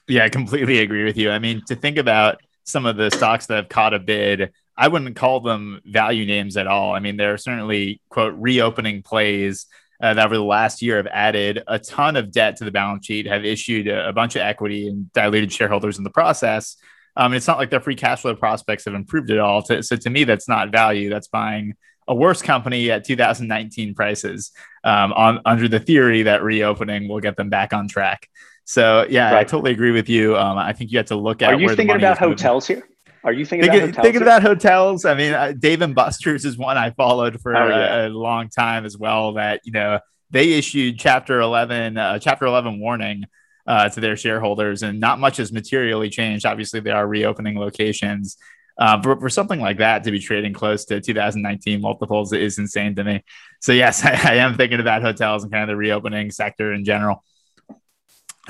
Yeah, 0.07 0.23
I 0.23 0.29
completely 0.29 0.79
agree 0.79 1.03
with 1.03 1.17
you. 1.17 1.31
I 1.31 1.39
mean, 1.39 1.63
to 1.67 1.75
think 1.75 1.97
about 1.97 2.39
some 2.63 2.85
of 2.85 2.95
the 2.95 3.09
stocks 3.09 3.47
that 3.47 3.55
have 3.55 3.69
caught 3.69 3.93
a 3.93 3.99
bid, 3.99 4.51
I 4.77 4.87
wouldn't 4.87 5.15
call 5.15 5.39
them 5.39 5.81
value 5.85 6.25
names 6.25 6.57
at 6.57 6.67
all. 6.67 6.93
I 6.93 6.99
mean, 6.99 7.17
they're 7.17 7.37
certainly 7.37 8.01
quote 8.09 8.35
reopening 8.37 9.01
plays 9.01 9.65
uh, 10.01 10.13
that 10.13 10.25
over 10.25 10.35
the 10.35 10.43
last 10.43 10.81
year 10.81 10.97
have 10.97 11.07
added 11.07 11.63
a 11.67 11.79
ton 11.79 12.15
of 12.15 12.31
debt 12.31 12.57
to 12.57 12.65
the 12.65 12.71
balance 12.71 13.05
sheet, 13.05 13.27
have 13.27 13.45
issued 13.45 13.87
a, 13.87 14.09
a 14.09 14.13
bunch 14.13 14.35
of 14.35 14.41
equity 14.41 14.87
and 14.87 15.11
diluted 15.13 15.51
shareholders 15.51 15.97
in 15.97 16.03
the 16.03 16.09
process. 16.09 16.77
Um, 17.17 17.27
and 17.27 17.35
it's 17.35 17.47
not 17.47 17.57
like 17.57 17.69
their 17.69 17.79
free 17.79 17.95
cash 17.95 18.21
flow 18.21 18.35
prospects 18.35 18.85
have 18.85 18.93
improved 18.93 19.31
at 19.31 19.39
all. 19.39 19.61
To, 19.63 19.81
so 19.81 19.95
to 19.95 20.09
me, 20.09 20.25
that's 20.25 20.49
not 20.49 20.71
value. 20.71 21.09
That's 21.09 21.27
buying 21.27 21.75
a 22.07 22.13
worse 22.13 22.41
company 22.41 22.91
at 22.91 23.03
2019 23.05 23.95
prices 23.95 24.51
um, 24.83 25.13
on 25.13 25.41
under 25.45 25.67
the 25.67 25.79
theory 25.79 26.23
that 26.23 26.43
reopening 26.43 27.07
will 27.07 27.19
get 27.19 27.35
them 27.37 27.49
back 27.49 27.73
on 27.73 27.87
track. 27.87 28.27
So 28.65 29.05
yeah, 29.09 29.31
right. 29.31 29.39
I 29.39 29.43
totally 29.43 29.71
agree 29.71 29.91
with 29.91 30.09
you. 30.09 30.35
Um, 30.35 30.57
I 30.57 30.73
think 30.73 30.91
you 30.91 30.97
have 30.97 31.07
to 31.07 31.15
look 31.15 31.41
at. 31.41 31.53
Are 31.53 31.59
you 31.59 31.69
thinking 31.75 31.95
about 31.95 32.17
hotels 32.17 32.69
moving. 32.69 32.83
here? 32.83 32.94
Are 33.25 33.33
you 33.33 33.43
thinking, 33.43 33.71
thinking 33.71 33.81
about 33.81 33.95
hotels? 33.95 34.03
Thinking 34.05 34.21
about 34.21 34.41
hotels. 34.43 35.05
I 35.05 35.15
mean, 35.15 35.33
uh, 35.33 35.53
Dave 35.57 35.81
and 35.81 35.95
Buster's 35.95 36.45
is 36.45 36.59
one 36.59 36.77
I 36.77 36.91
followed 36.91 37.41
for 37.41 37.57
oh, 37.57 37.69
yeah. 37.69 38.03
a, 38.03 38.07
a, 38.07 38.09
long 38.09 38.49
time 38.49 38.85
as 38.85 38.99
well. 38.99 39.33
That 39.33 39.61
you 39.63 39.71
know 39.71 39.99
they 40.29 40.53
issued 40.53 40.99
Chapter 40.99 41.41
Eleven, 41.41 41.97
uh, 41.97 42.19
Chapter 42.19 42.45
Eleven 42.45 42.79
warning 42.79 43.25
uh, 43.65 43.89
to 43.89 43.99
their 43.99 44.15
shareholders, 44.15 44.83
and 44.83 44.99
not 44.99 45.19
much 45.19 45.37
has 45.37 45.51
materially 45.51 46.07
changed. 46.07 46.45
Obviously, 46.45 46.81
they 46.81 46.91
are 46.91 47.07
reopening 47.07 47.59
locations. 47.59 48.37
Uh, 48.77 49.01
for, 49.01 49.17
for 49.19 49.29
something 49.29 49.61
like 49.61 49.77
that 49.77 50.03
to 50.03 50.11
be 50.11 50.19
trading 50.19 50.51
close 50.51 50.83
to 50.83 50.99
2019 50.99 51.79
multiples 51.79 52.33
is 52.33 52.59
insane 52.59 52.93
to 52.93 53.05
me. 53.05 53.23
So 53.61 53.71
yes, 53.71 54.03
I, 54.05 54.11
I 54.11 54.35
am 54.35 54.55
thinking 54.57 54.81
about 54.81 55.01
hotels 55.01 55.43
and 55.43 55.51
kind 55.51 55.63
of 55.63 55.69
the 55.69 55.77
reopening 55.77 56.29
sector 56.29 56.73
in 56.73 56.83
general. 56.83 57.23
Oh, 57.69 57.73
um, 57.73 57.79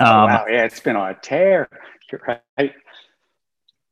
oh, 0.00 0.26
wow, 0.26 0.46
yeah, 0.48 0.64
it's 0.64 0.80
been 0.80 0.96
on 0.96 1.12
a 1.12 1.14
tear. 1.14 1.68
You're 2.10 2.40
right. 2.58 2.74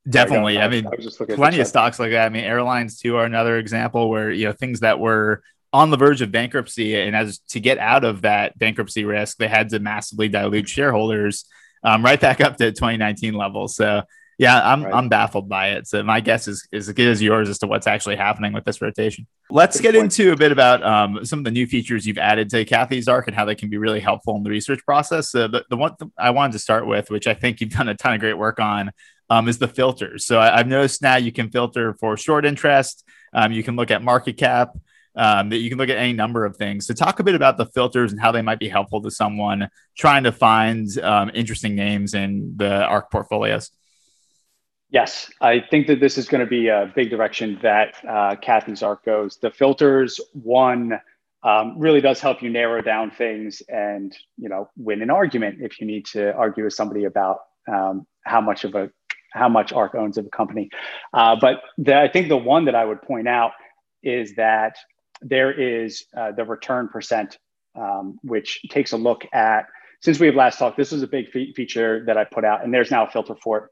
Definitely. 0.08 0.58
I, 0.58 0.66
I 0.66 0.68
mean, 0.68 0.86
I 0.86 1.34
plenty 1.34 1.60
of 1.60 1.66
stocks 1.66 1.98
like 1.98 2.10
that. 2.10 2.26
I 2.26 2.28
mean, 2.28 2.44
airlines 2.44 2.98
too 2.98 3.16
are 3.16 3.24
another 3.24 3.58
example 3.58 4.10
where 4.10 4.30
you 4.30 4.46
know 4.46 4.52
things 4.52 4.80
that 4.80 4.98
were 4.98 5.42
on 5.72 5.90
the 5.90 5.96
verge 5.96 6.20
of 6.20 6.30
bankruptcy, 6.30 7.00
and 7.00 7.16
as 7.16 7.38
to 7.48 7.60
get 7.60 7.78
out 7.78 8.04
of 8.04 8.22
that 8.22 8.58
bankruptcy 8.58 9.04
risk, 9.04 9.38
they 9.38 9.48
had 9.48 9.70
to 9.70 9.78
massively 9.78 10.28
dilute 10.28 10.68
shareholders 10.68 11.46
um, 11.82 12.04
right 12.04 12.20
back 12.20 12.40
up 12.40 12.56
to 12.58 12.70
2019 12.70 13.34
levels. 13.34 13.76
So 13.76 14.02
yeah, 14.38 14.60
I'm 14.60 14.84
right. 14.84 14.94
I'm 14.94 15.08
baffled 15.08 15.48
by 15.48 15.70
it. 15.70 15.86
So 15.86 16.02
my 16.02 16.20
guess 16.20 16.48
is, 16.48 16.66
is 16.72 16.88
as 16.88 16.94
good 16.94 17.08
as 17.08 17.22
yours 17.22 17.48
as 17.48 17.58
to 17.58 17.66
what's 17.66 17.86
actually 17.86 18.16
happening 18.16 18.52
with 18.52 18.64
this 18.64 18.82
rotation. 18.82 19.26
Let's 19.48 19.80
get 19.80 19.94
into 19.94 20.32
a 20.32 20.36
bit 20.36 20.50
about 20.50 20.82
um, 20.82 21.24
some 21.24 21.38
of 21.38 21.44
the 21.44 21.50
new 21.50 21.66
features 21.66 22.06
you've 22.06 22.18
added 22.18 22.50
to 22.50 22.64
Cathie's 22.64 23.06
Ark 23.06 23.28
and 23.28 23.36
how 23.36 23.44
they 23.44 23.54
can 23.54 23.70
be 23.70 23.76
really 23.76 24.00
helpful 24.00 24.34
in 24.36 24.42
the 24.42 24.50
research 24.50 24.84
process. 24.84 25.34
Uh, 25.34 25.46
the, 25.46 25.64
the 25.70 25.76
one 25.76 25.94
th- 25.96 26.10
I 26.18 26.30
wanted 26.30 26.54
to 26.54 26.58
start 26.58 26.86
with, 26.86 27.10
which 27.10 27.26
I 27.26 27.34
think 27.34 27.60
you've 27.60 27.70
done 27.70 27.88
a 27.88 27.94
ton 27.94 28.14
of 28.14 28.20
great 28.20 28.36
work 28.36 28.58
on, 28.58 28.90
um, 29.34 29.48
is 29.48 29.58
the 29.58 29.68
filters. 29.68 30.24
So 30.24 30.40
I, 30.40 30.58
have 30.58 30.68
noticed 30.68 31.02
now 31.02 31.16
you 31.16 31.32
can 31.32 31.50
filter 31.50 31.94
for 31.94 32.16
short 32.16 32.46
interest. 32.46 33.04
Um, 33.32 33.52
you 33.52 33.62
can 33.62 33.76
look 33.76 33.90
at 33.90 34.02
market 34.02 34.36
cap. 34.36 34.70
Um, 35.16 35.50
that 35.50 35.58
you 35.58 35.68
can 35.68 35.78
look 35.78 35.90
at 35.90 35.96
any 35.96 36.12
number 36.12 36.44
of 36.44 36.56
things. 36.56 36.88
So 36.88 36.92
talk 36.92 37.20
a 37.20 37.22
bit 37.22 37.36
about 37.36 37.56
the 37.56 37.66
filters 37.66 38.10
and 38.10 38.20
how 38.20 38.32
they 38.32 38.42
might 38.42 38.58
be 38.58 38.68
helpful 38.68 39.00
to 39.02 39.12
someone 39.12 39.68
trying 39.96 40.24
to 40.24 40.32
find 40.32 40.88
um, 40.98 41.30
interesting 41.32 41.76
names 41.76 42.14
in 42.14 42.54
the 42.56 42.82
ARK 42.84 43.12
portfolios. 43.12 43.70
Yes, 44.90 45.30
I 45.40 45.60
think 45.70 45.86
that 45.86 46.00
this 46.00 46.18
is 46.18 46.26
going 46.26 46.40
to 46.40 46.50
be 46.50 46.66
a 46.66 46.92
big 46.96 47.10
direction 47.10 47.60
that 47.62 47.94
uh, 48.04 48.34
Cathie's 48.34 48.82
Ark 48.82 49.04
goes. 49.04 49.36
The 49.36 49.52
filters, 49.52 50.18
one, 50.32 50.98
um, 51.44 51.78
really 51.78 52.00
does 52.00 52.20
help 52.20 52.42
you 52.42 52.50
narrow 52.50 52.82
down 52.82 53.12
things 53.12 53.62
and 53.68 54.16
you 54.36 54.48
know 54.48 54.68
win 54.76 55.00
an 55.02 55.10
argument 55.10 55.58
if 55.60 55.80
you 55.80 55.86
need 55.86 56.06
to 56.06 56.34
argue 56.34 56.64
with 56.64 56.72
somebody 56.72 57.04
about 57.04 57.38
um, 57.68 58.04
how 58.24 58.40
much 58.40 58.64
of 58.64 58.74
a 58.74 58.90
how 59.34 59.48
much 59.48 59.72
ARK 59.72 59.94
owns 59.94 60.16
of 60.16 60.26
a 60.26 60.30
company. 60.30 60.70
Uh, 61.12 61.36
but 61.40 61.60
the, 61.76 61.96
I 61.96 62.08
think 62.08 62.28
the 62.28 62.36
one 62.36 62.64
that 62.66 62.74
I 62.74 62.84
would 62.84 63.02
point 63.02 63.28
out 63.28 63.52
is 64.02 64.34
that 64.36 64.76
there 65.20 65.52
is 65.52 66.04
uh, 66.16 66.32
the 66.32 66.44
return 66.44 66.88
percent, 66.88 67.38
um, 67.74 68.18
which 68.22 68.60
takes 68.70 68.92
a 68.92 68.96
look 68.96 69.26
at, 69.32 69.66
since 70.00 70.20
we 70.20 70.26
have 70.26 70.36
last 70.36 70.58
talked, 70.58 70.76
this 70.76 70.92
was 70.92 71.02
a 71.02 71.06
big 71.06 71.30
fe- 71.30 71.52
feature 71.52 72.04
that 72.06 72.16
I 72.16 72.24
put 72.24 72.44
out, 72.44 72.64
and 72.64 72.72
there's 72.72 72.90
now 72.90 73.06
a 73.06 73.10
filter 73.10 73.34
for 73.42 73.58
it. 73.58 73.64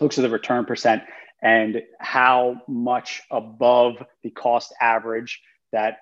Looks 0.00 0.18
at 0.18 0.22
the 0.22 0.30
return 0.30 0.64
percent 0.64 1.02
and 1.42 1.82
how 1.98 2.60
much 2.68 3.22
above 3.30 3.94
the 4.22 4.30
cost 4.30 4.74
average 4.80 5.40
that 5.72 5.98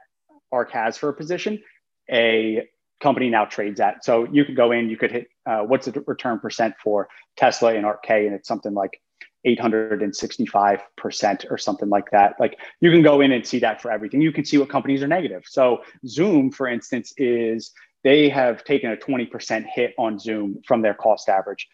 ARK 0.51 0.73
has 0.73 0.97
for 0.97 1.09
a 1.11 1.15
position 1.15 1.63
a 2.11 2.67
company 3.01 3.31
now 3.31 3.45
trades 3.45 3.81
at. 3.81 4.05
So 4.05 4.27
you 4.31 4.45
could 4.45 4.57
go 4.57 4.73
in, 4.73 4.91
you 4.91 4.97
could 4.97 5.13
hit 5.13 5.29
uh, 5.47 5.61
what's 5.61 5.87
the 5.87 6.03
return 6.07 6.39
percent 6.39 6.75
for 6.83 7.09
Tesla 7.37 7.75
and 7.75 7.87
ARK, 7.87 8.11
and 8.11 8.35
it's 8.35 8.49
something 8.49 8.75
like 8.75 9.01
865% 9.47 11.51
or 11.51 11.59
something 11.59 11.89
like 11.89 12.11
that. 12.11 12.35
Like 12.41 12.59
you 12.81 12.91
can 12.91 13.03
go 13.03 13.21
in 13.21 13.33
and 13.33 13.47
see 13.47 13.59
that 13.61 13.81
for 13.81 13.91
everything. 13.91 14.21
You 14.21 14.33
can 14.33 14.45
see 14.45 14.59
what 14.59 14.69
companies 14.69 15.03
are 15.03 15.07
negative. 15.07 15.45
So 15.47 15.79
Zoom, 16.07 16.51
for 16.51 16.67
instance, 16.67 17.13
is 17.17 17.73
they 18.05 18.29
have 18.29 18.65
taken 18.65 18.91
a 18.91 18.97
20% 18.97 19.65
hit 19.73 19.95
on 19.99 20.19
Zoom 20.19 20.61
from 20.67 20.83
their 20.83 20.95
cost 20.95 21.29
average. 21.29 21.69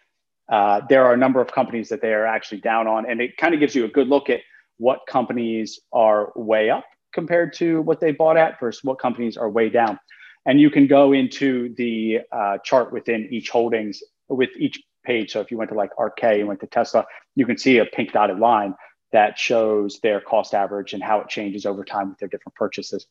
Uh, 0.51 0.81
there 0.89 1.05
are 1.05 1.13
a 1.13 1.17
number 1.17 1.41
of 1.41 1.51
companies 1.51 1.89
that 1.89 2.01
they 2.01 2.13
are 2.13 2.25
actually 2.25 2.61
down 2.61 2.87
on, 2.87 3.09
and 3.09 3.19
it 3.19 3.35
kind 3.37 3.53
of 3.53 3.59
gives 3.59 3.73
you 3.73 3.85
a 3.85 3.87
good 3.87 4.07
look 4.07 4.29
at 4.29 4.41
what 4.77 4.99
companies 5.07 5.79
are 5.91 6.31
way 6.35 6.69
up 6.69 6.85
compared 7.13 7.53
to 7.53 7.81
what 7.81 7.99
they 7.99 8.11
bought 8.11 8.37
at 8.37 8.59
versus 8.59 8.83
what 8.83 8.99
companies 8.99 9.37
are 9.37 9.49
way 9.49 9.69
down. 9.69 9.97
And 10.45 10.59
you 10.59 10.69
can 10.69 10.87
go 10.87 11.13
into 11.13 11.73
the 11.75 12.19
uh, 12.31 12.57
chart 12.63 12.91
within 12.91 13.27
each 13.31 13.49
holdings 13.49 14.01
with 14.29 14.51
each 14.57 14.81
page. 15.03 15.31
So 15.31 15.41
if 15.41 15.51
you 15.51 15.57
went 15.57 15.69
to 15.71 15.75
like 15.75 15.91
ARK 15.97 16.23
and 16.23 16.47
went 16.47 16.59
to 16.61 16.67
Tesla, 16.67 17.05
you 17.35 17.45
can 17.45 17.57
see 17.57 17.77
a 17.77 17.85
pink 17.85 18.11
dotted 18.11 18.39
line 18.39 18.75
that 19.11 19.39
shows 19.39 19.99
their 20.01 20.19
cost 20.19 20.53
average 20.53 20.93
and 20.93 21.01
how 21.01 21.19
it 21.21 21.29
changes 21.29 21.65
over 21.65 21.83
time 21.83 22.09
with 22.09 22.19
their 22.19 22.27
different 22.27 22.55
purchases. 22.55 23.05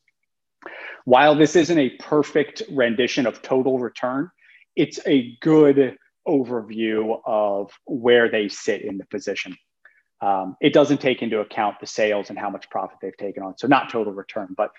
While 1.04 1.34
this 1.34 1.56
isn't 1.56 1.78
a 1.78 1.90
perfect 1.90 2.62
rendition 2.70 3.26
of 3.26 3.42
total 3.42 3.78
return, 3.78 4.30
it's 4.76 4.98
a 5.06 5.36
good 5.40 5.96
overview 6.26 7.20
of 7.24 7.70
where 7.84 8.30
they 8.30 8.48
sit 8.48 8.82
in 8.82 8.98
the 8.98 9.04
position. 9.06 9.56
Um, 10.20 10.56
it 10.60 10.72
doesn't 10.72 11.00
take 11.00 11.22
into 11.22 11.40
account 11.40 11.80
the 11.80 11.86
sales 11.86 12.30
and 12.30 12.38
how 12.38 12.48
much 12.48 12.70
profit 12.70 12.98
they've 13.02 13.16
taken 13.16 13.42
on. 13.42 13.58
So 13.58 13.66
not 13.66 13.90
total 13.90 14.12
return, 14.12 14.54
but 14.56 14.70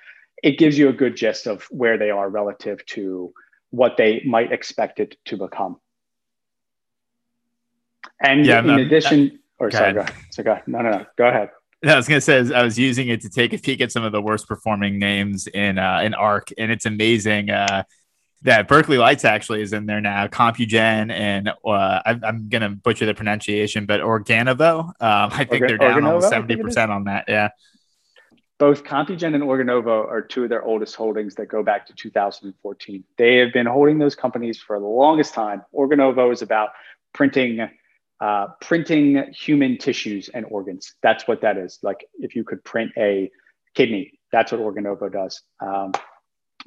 it 0.45 0.59
gives 0.59 0.77
you 0.77 0.89
a 0.89 0.93
good 0.93 1.17
gist 1.17 1.47
of 1.47 1.63
where 1.71 1.97
they 1.97 2.11
are 2.11 2.29
relative 2.29 2.85
to 2.85 3.33
what 3.71 3.97
they 3.97 4.21
might 4.25 4.51
expect 4.51 4.99
it 4.99 5.17
to 5.25 5.37
become. 5.37 5.77
And 8.21 8.45
yeah, 8.45 8.59
in 8.59 8.69
I'm, 8.69 8.79
addition, 8.79 9.39
or 9.57 9.71
sorry, 9.71 9.93
go, 9.93 10.05
so 10.29 10.43
go, 10.43 10.59
no, 10.67 10.81
no, 10.81 10.91
no, 10.91 11.05
go 11.17 11.27
ahead. 11.27 11.49
I 11.83 11.95
was 11.95 12.07
gonna 12.07 12.21
say 12.21 12.37
I 12.53 12.63
was 12.63 12.77
using 12.77 13.07
it 13.07 13.21
to 13.21 13.29
take 13.29 13.53
a 13.53 13.57
peek 13.57 13.81
at 13.81 13.91
some 13.91 14.03
of 14.03 14.11
the 14.11 14.21
worst 14.21 14.47
performing 14.47 14.99
names 14.99 15.47
in 15.47 15.79
uh, 15.79 16.01
in 16.03 16.13
ARK, 16.13 16.49
and 16.59 16.71
it's 16.71 16.85
amazing 16.85 17.49
uh, 17.49 17.83
that 18.43 18.67
Berkeley 18.67 18.97
Lights 18.97 19.25
actually 19.25 19.63
is 19.63 19.73
in 19.73 19.87
there 19.87 19.99
now. 19.99 20.27
Compugen 20.27 21.11
and 21.11 21.49
uh, 21.49 22.01
I'm, 22.05 22.23
I'm, 22.23 22.49
gonna 22.49 22.69
butcher 22.69 23.07
the 23.07 23.15
pronunciation, 23.15 23.87
but 23.87 23.99
Organovo. 23.99 24.83
Um, 24.83 24.93
I 24.99 25.43
think 25.43 25.63
Organ- 25.63 25.67
they're 25.67 25.77
down 25.77 26.01
Organovo, 26.01 26.07
almost 26.07 26.29
seventy 26.29 26.55
percent 26.55 26.91
on 26.91 27.05
that. 27.05 27.25
Yeah 27.27 27.49
both 28.57 28.83
Compugen 28.83 29.35
and 29.35 29.43
Organovo 29.43 30.07
are 30.07 30.21
two 30.21 30.43
of 30.43 30.49
their 30.49 30.63
oldest 30.63 30.95
holdings 30.95 31.35
that 31.35 31.47
go 31.47 31.61
back 31.61 31.85
to 31.87 31.93
2014. 31.93 33.03
They 33.17 33.37
have 33.37 33.51
been 33.51 33.65
holding 33.65 33.97
those 33.97 34.15
companies 34.15 34.59
for 34.59 34.79
the 34.79 34.85
longest 34.85 35.33
time. 35.33 35.63
Organovo 35.73 36.31
is 36.31 36.41
about 36.41 36.69
printing 37.13 37.69
uh, 38.21 38.47
printing 38.61 39.33
human 39.33 39.77
tissues 39.77 40.29
and 40.29 40.45
organs. 40.45 40.93
That's 41.03 41.27
what 41.27 41.41
that 41.41 41.57
is. 41.57 41.79
Like 41.83 42.05
if 42.17 42.33
you 42.33 42.45
could 42.45 42.63
print 42.63 42.91
a 42.95 43.29
kidney, 43.73 44.19
that's 44.31 44.53
what 44.53 44.61
Organovo 44.61 45.11
does. 45.11 45.41
Um, 45.59 45.91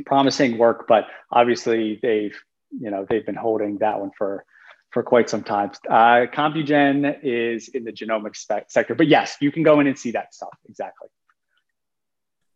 promising 0.05 0.59
work, 0.59 0.87
but 0.87 1.07
obviously 1.33 1.99
they've 2.03 2.39
you 2.71 2.91
know 2.91 3.07
they've 3.09 3.25
been 3.25 3.35
holding 3.35 3.79
that 3.79 3.99
one 3.99 4.11
for 4.17 4.45
for 4.91 5.03
quite 5.03 5.31
some 5.31 5.43
time. 5.43 5.71
Uh, 5.89 6.27
Compugen 6.31 7.19
is 7.23 7.69
in 7.69 7.85
the 7.85 7.93
genomics 7.93 8.37
spe- 8.37 8.69
sector, 8.69 8.95
but 8.95 9.07
yes, 9.07 9.39
you 9.41 9.51
can 9.51 9.63
go 9.63 9.81
in 9.81 9.87
and 9.87 9.99
see 9.99 10.11
that 10.11 10.35
stuff 10.35 10.51
exactly 10.69 11.09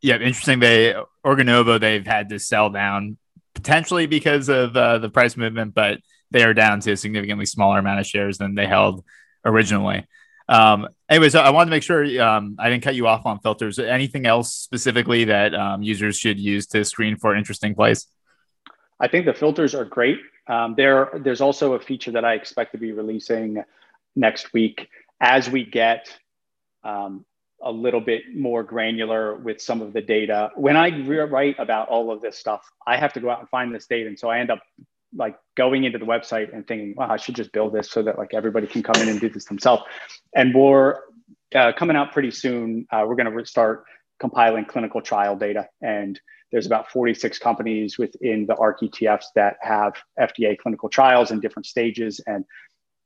yeah, 0.02 0.16
interesting. 0.16 0.58
They 0.58 0.94
Organovo 1.24 1.80
they've 1.80 2.06
had 2.06 2.28
to 2.30 2.38
sell 2.38 2.70
down 2.70 3.16
potentially 3.54 4.06
because 4.06 4.48
of 4.48 4.76
uh, 4.76 4.98
the 4.98 5.08
price 5.08 5.36
movement, 5.36 5.74
but 5.74 5.98
they 6.30 6.42
are 6.42 6.54
down 6.54 6.80
to 6.80 6.92
a 6.92 6.96
significantly 6.96 7.46
smaller 7.46 7.78
amount 7.78 8.00
of 8.00 8.06
shares 8.06 8.38
than 8.38 8.54
they 8.54 8.66
held 8.66 9.04
originally. 9.44 10.06
Um, 10.48 10.88
anyway, 11.08 11.28
so 11.28 11.40
I 11.40 11.50
wanted 11.50 11.66
to 11.66 11.70
make 11.70 11.82
sure 11.82 12.20
um, 12.20 12.56
I 12.58 12.68
didn't 12.68 12.82
cut 12.82 12.94
you 12.94 13.06
off 13.06 13.24
on 13.26 13.38
filters. 13.38 13.78
Anything 13.78 14.26
else 14.26 14.52
specifically 14.52 15.24
that 15.24 15.54
um, 15.54 15.82
users 15.82 16.18
should 16.18 16.40
use 16.40 16.66
to 16.68 16.84
screen 16.84 17.16
for 17.16 17.36
interesting 17.36 17.74
plays? 17.74 18.06
I 18.98 19.08
think 19.08 19.26
the 19.26 19.34
filters 19.34 19.74
are 19.74 19.84
great. 19.84 20.18
Um, 20.48 20.74
there, 20.76 21.10
there's 21.22 21.40
also 21.40 21.74
a 21.74 21.80
feature 21.80 22.10
that 22.12 22.24
I 22.24 22.34
expect 22.34 22.72
to 22.72 22.78
be 22.78 22.92
releasing 22.92 23.62
next 24.16 24.52
week 24.52 24.88
as 25.20 25.48
we 25.48 25.64
get 25.64 26.08
um, 26.82 27.24
a 27.62 27.70
little 27.70 28.00
bit 28.00 28.22
more 28.34 28.62
granular 28.62 29.36
with 29.36 29.60
some 29.60 29.80
of 29.80 29.92
the 29.92 30.00
data. 30.00 30.50
When 30.56 30.76
I 30.76 31.06
write 31.06 31.56
about 31.58 31.88
all 31.88 32.10
of 32.10 32.20
this 32.20 32.38
stuff, 32.38 32.68
I 32.86 32.96
have 32.96 33.12
to 33.14 33.20
go 33.20 33.30
out 33.30 33.40
and 33.40 33.48
find 33.48 33.74
this 33.74 33.86
data. 33.86 34.08
And 34.08 34.18
so 34.18 34.28
I 34.28 34.40
end 34.40 34.50
up 34.50 34.60
like 35.14 35.36
going 35.56 35.84
into 35.84 35.98
the 35.98 36.06
website 36.06 36.52
and 36.54 36.66
thinking, 36.66 36.94
wow, 36.96 37.08
I 37.10 37.16
should 37.16 37.34
just 37.34 37.52
build 37.52 37.72
this 37.72 37.90
so 37.90 38.02
that 38.02 38.18
like 38.18 38.34
everybody 38.34 38.66
can 38.66 38.82
come 38.82 39.00
in 39.02 39.08
and 39.08 39.20
do 39.20 39.28
this 39.28 39.44
themselves. 39.44 39.82
And 40.34 40.54
we're 40.54 40.96
uh, 41.54 41.72
coming 41.76 41.96
out 41.96 42.12
pretty 42.12 42.30
soon. 42.30 42.86
Uh, 42.90 43.04
we're 43.06 43.16
going 43.16 43.30
to 43.30 43.46
start 43.46 43.84
compiling 44.18 44.64
clinical 44.64 45.00
trial 45.00 45.36
data. 45.36 45.68
And 45.82 46.18
there's 46.50 46.66
about 46.66 46.90
46 46.90 47.38
companies 47.38 47.98
within 47.98 48.46
the 48.46 48.54
ARK 48.56 48.80
ETFs 48.80 49.24
that 49.34 49.56
have 49.62 49.94
FDA 50.20 50.56
clinical 50.58 50.88
trials 50.88 51.30
in 51.30 51.40
different 51.40 51.66
stages. 51.66 52.20
And 52.26 52.44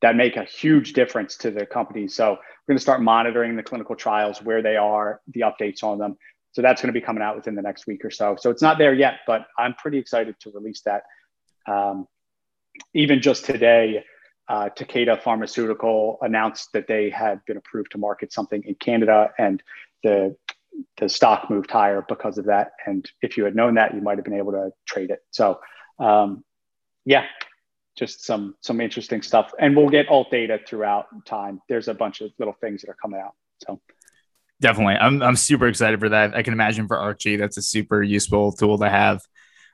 that 0.03 0.17
make 0.17 0.37
a 0.37 0.45
huge 0.45 0.93
difference 0.93 1.37
to 1.39 1.51
the 1.51 1.67
company. 1.67 2.09
So 2.09 2.33
we're 2.33 2.73
going 2.73 2.77
to 2.77 2.83
start 2.83 3.01
monitoring 3.01 3.57
the 3.57 3.63
clinical 3.63 3.97
trials, 3.97 4.43
where 4.43 4.63
they 4.63 4.77
are, 4.77 5.21
the 5.29 5.41
updates 5.41 5.83
on 5.83 5.99
them. 5.99 6.17
So 6.53 6.63
that's 6.63 6.81
going 6.81 6.93
to 6.93 6.99
be 6.99 7.05
coming 7.05 7.23
out 7.23 7.37
within 7.37 7.55
the 7.55 7.63
next 7.63 7.87
week 7.87 8.05
or 8.05 8.11
so. 8.11 8.37
So 8.39 8.51
it's 8.51 8.63
not 8.63 8.79
there 8.79 8.95
yet, 8.95 9.21
but 9.27 9.47
I'm 9.59 9.75
pretty 9.75 9.99
excited 9.99 10.37
to 10.41 10.51
release 10.51 10.83
that. 10.83 11.03
Um, 11.67 12.07
even 12.95 13.21
just 13.21 13.45
today, 13.45 14.05
uh, 14.49 14.69
Takeda 14.77 15.23
Pharmaceutical 15.23 16.19
announced 16.23 16.73
that 16.73 16.87
they 16.87 17.11
had 17.11 17.45
been 17.47 17.57
approved 17.57 17.93
to 17.93 17.99
market 17.99 18.33
something 18.33 18.63
in 18.65 18.75
Canada, 18.77 19.33
and 19.39 19.63
the 20.03 20.37
the 20.99 21.09
stock 21.09 21.49
moved 21.49 21.71
higher 21.71 22.05
because 22.07 22.37
of 22.37 22.47
that. 22.47 22.73
And 22.85 23.11
if 23.23 23.37
you 23.37 23.45
had 23.45 23.57
known 23.57 23.75
that, 23.75 23.95
you 23.95 24.03
might 24.03 24.19
have 24.19 24.25
been 24.25 24.35
able 24.35 24.53
to 24.53 24.73
trade 24.85 25.11
it. 25.11 25.21
So, 25.31 25.61
um, 25.99 26.45
yeah, 27.07 27.25
just 27.97 28.25
some 28.25 28.55
some 28.61 28.81
interesting 28.81 29.23
stuff. 29.23 29.53
And 29.59 29.77
we'll 29.77 29.89
get 29.89 30.09
alt 30.09 30.31
data 30.31 30.61
throughout 30.67 31.07
time. 31.25 31.61
There's 31.69 31.89
a 31.89 31.95
bunch 31.95 32.21
of 32.21 32.31
little 32.39 32.57
things 32.61 32.83
that 32.83 32.91
are 32.91 32.97
coming 33.01 33.21
out. 33.21 33.35
So 33.67 33.81
definitely, 34.61 34.95
I'm 34.95 35.23
I'm 35.23 35.37
super 35.37 35.67
excited 35.67 36.01
for 36.01 36.11
that. 36.11 36.37
I 36.37 36.43
can 36.43 36.53
imagine 36.53 36.87
for 36.87 36.97
ARKG, 36.97 37.39
that's 37.39 37.57
a 37.57 37.63
super 37.63 38.03
useful 38.03 38.53
tool 38.53 38.79
to 38.79 38.89
have. 38.89 39.23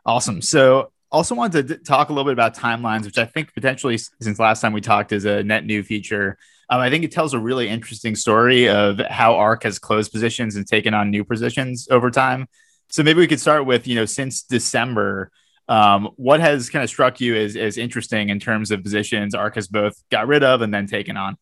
Awesome. 0.07 0.43
So 0.43 0.93
also 1.11 1.35
wanted 1.35 1.69
to 1.69 1.77
talk 1.77 2.09
a 2.09 2.13
little 2.13 2.25
bit 2.25 2.33
about 2.33 2.57
timelines, 2.57 3.05
which 3.05 3.19
I 3.19 3.27
think 3.27 3.53
potentially 3.55 3.99
since 3.99 4.39
last 4.39 4.63
time 4.63 4.73
we 4.73 4.81
talked 4.81 5.13
is 5.13 5.27
a 5.27 5.43
net 5.43 5.67
new 5.67 5.83
feature. 5.83 6.39
Um, 6.71 6.81
I 6.81 6.89
think 6.89 7.05
it 7.05 7.13
tells 7.13 7.35
a 7.35 7.39
really 7.39 7.69
interesting 7.69 8.17
story 8.17 8.69
of 8.69 8.99
how 8.99 9.35
ARK 9.35 9.65
has 9.65 9.79
closed 9.79 10.11
positions 10.11 10.57
and 10.57 10.67
taken 10.67 10.95
on 10.95 11.11
new 11.11 11.23
positions 11.23 11.87
over 11.91 12.11
time. 12.11 12.49
So 12.89 13.03
maybe 13.03 13.21
we 13.21 13.27
could 13.27 13.41
start 13.41 13.67
with, 13.67 13.87
you 13.87 13.95
know, 13.95 14.07
since 14.07 14.43
December, 14.43 15.31
um, 15.73 16.11
what 16.17 16.41
has 16.41 16.69
kind 16.69 16.83
of 16.83 16.91
struck 16.91 17.19
you 17.19 17.35
as, 17.35 17.57
as 17.57 17.79
interesting 17.79 18.29
in 18.29 18.39
terms 18.39 18.71
of 18.71 18.83
positions 18.83 19.35
ARK 19.35 19.55
has 19.55 19.69
both 19.69 19.95
got 20.11 20.27
rid 20.27 20.45
of 20.45 20.61
and 20.61 20.73
then 20.73 20.87
taken 20.87 21.17
on? 21.17 21.39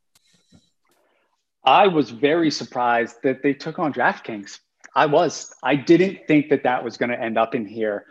I 1.65 1.89
was 1.89 2.11
very 2.11 2.53
surprised 2.53 3.17
that 3.25 3.43
they 3.43 3.55
took 3.55 3.81
on 3.81 3.93
DraftKings. 3.93 4.61
I 4.95 5.07
was. 5.07 5.53
I 5.65 5.75
didn't 5.75 6.29
think 6.29 6.49
that 6.51 6.63
that 6.63 6.85
was 6.85 6.97
going 6.97 7.11
to 7.11 7.21
end 7.21 7.39
up 7.39 7.57
in 7.57 7.67
here. 7.67 8.05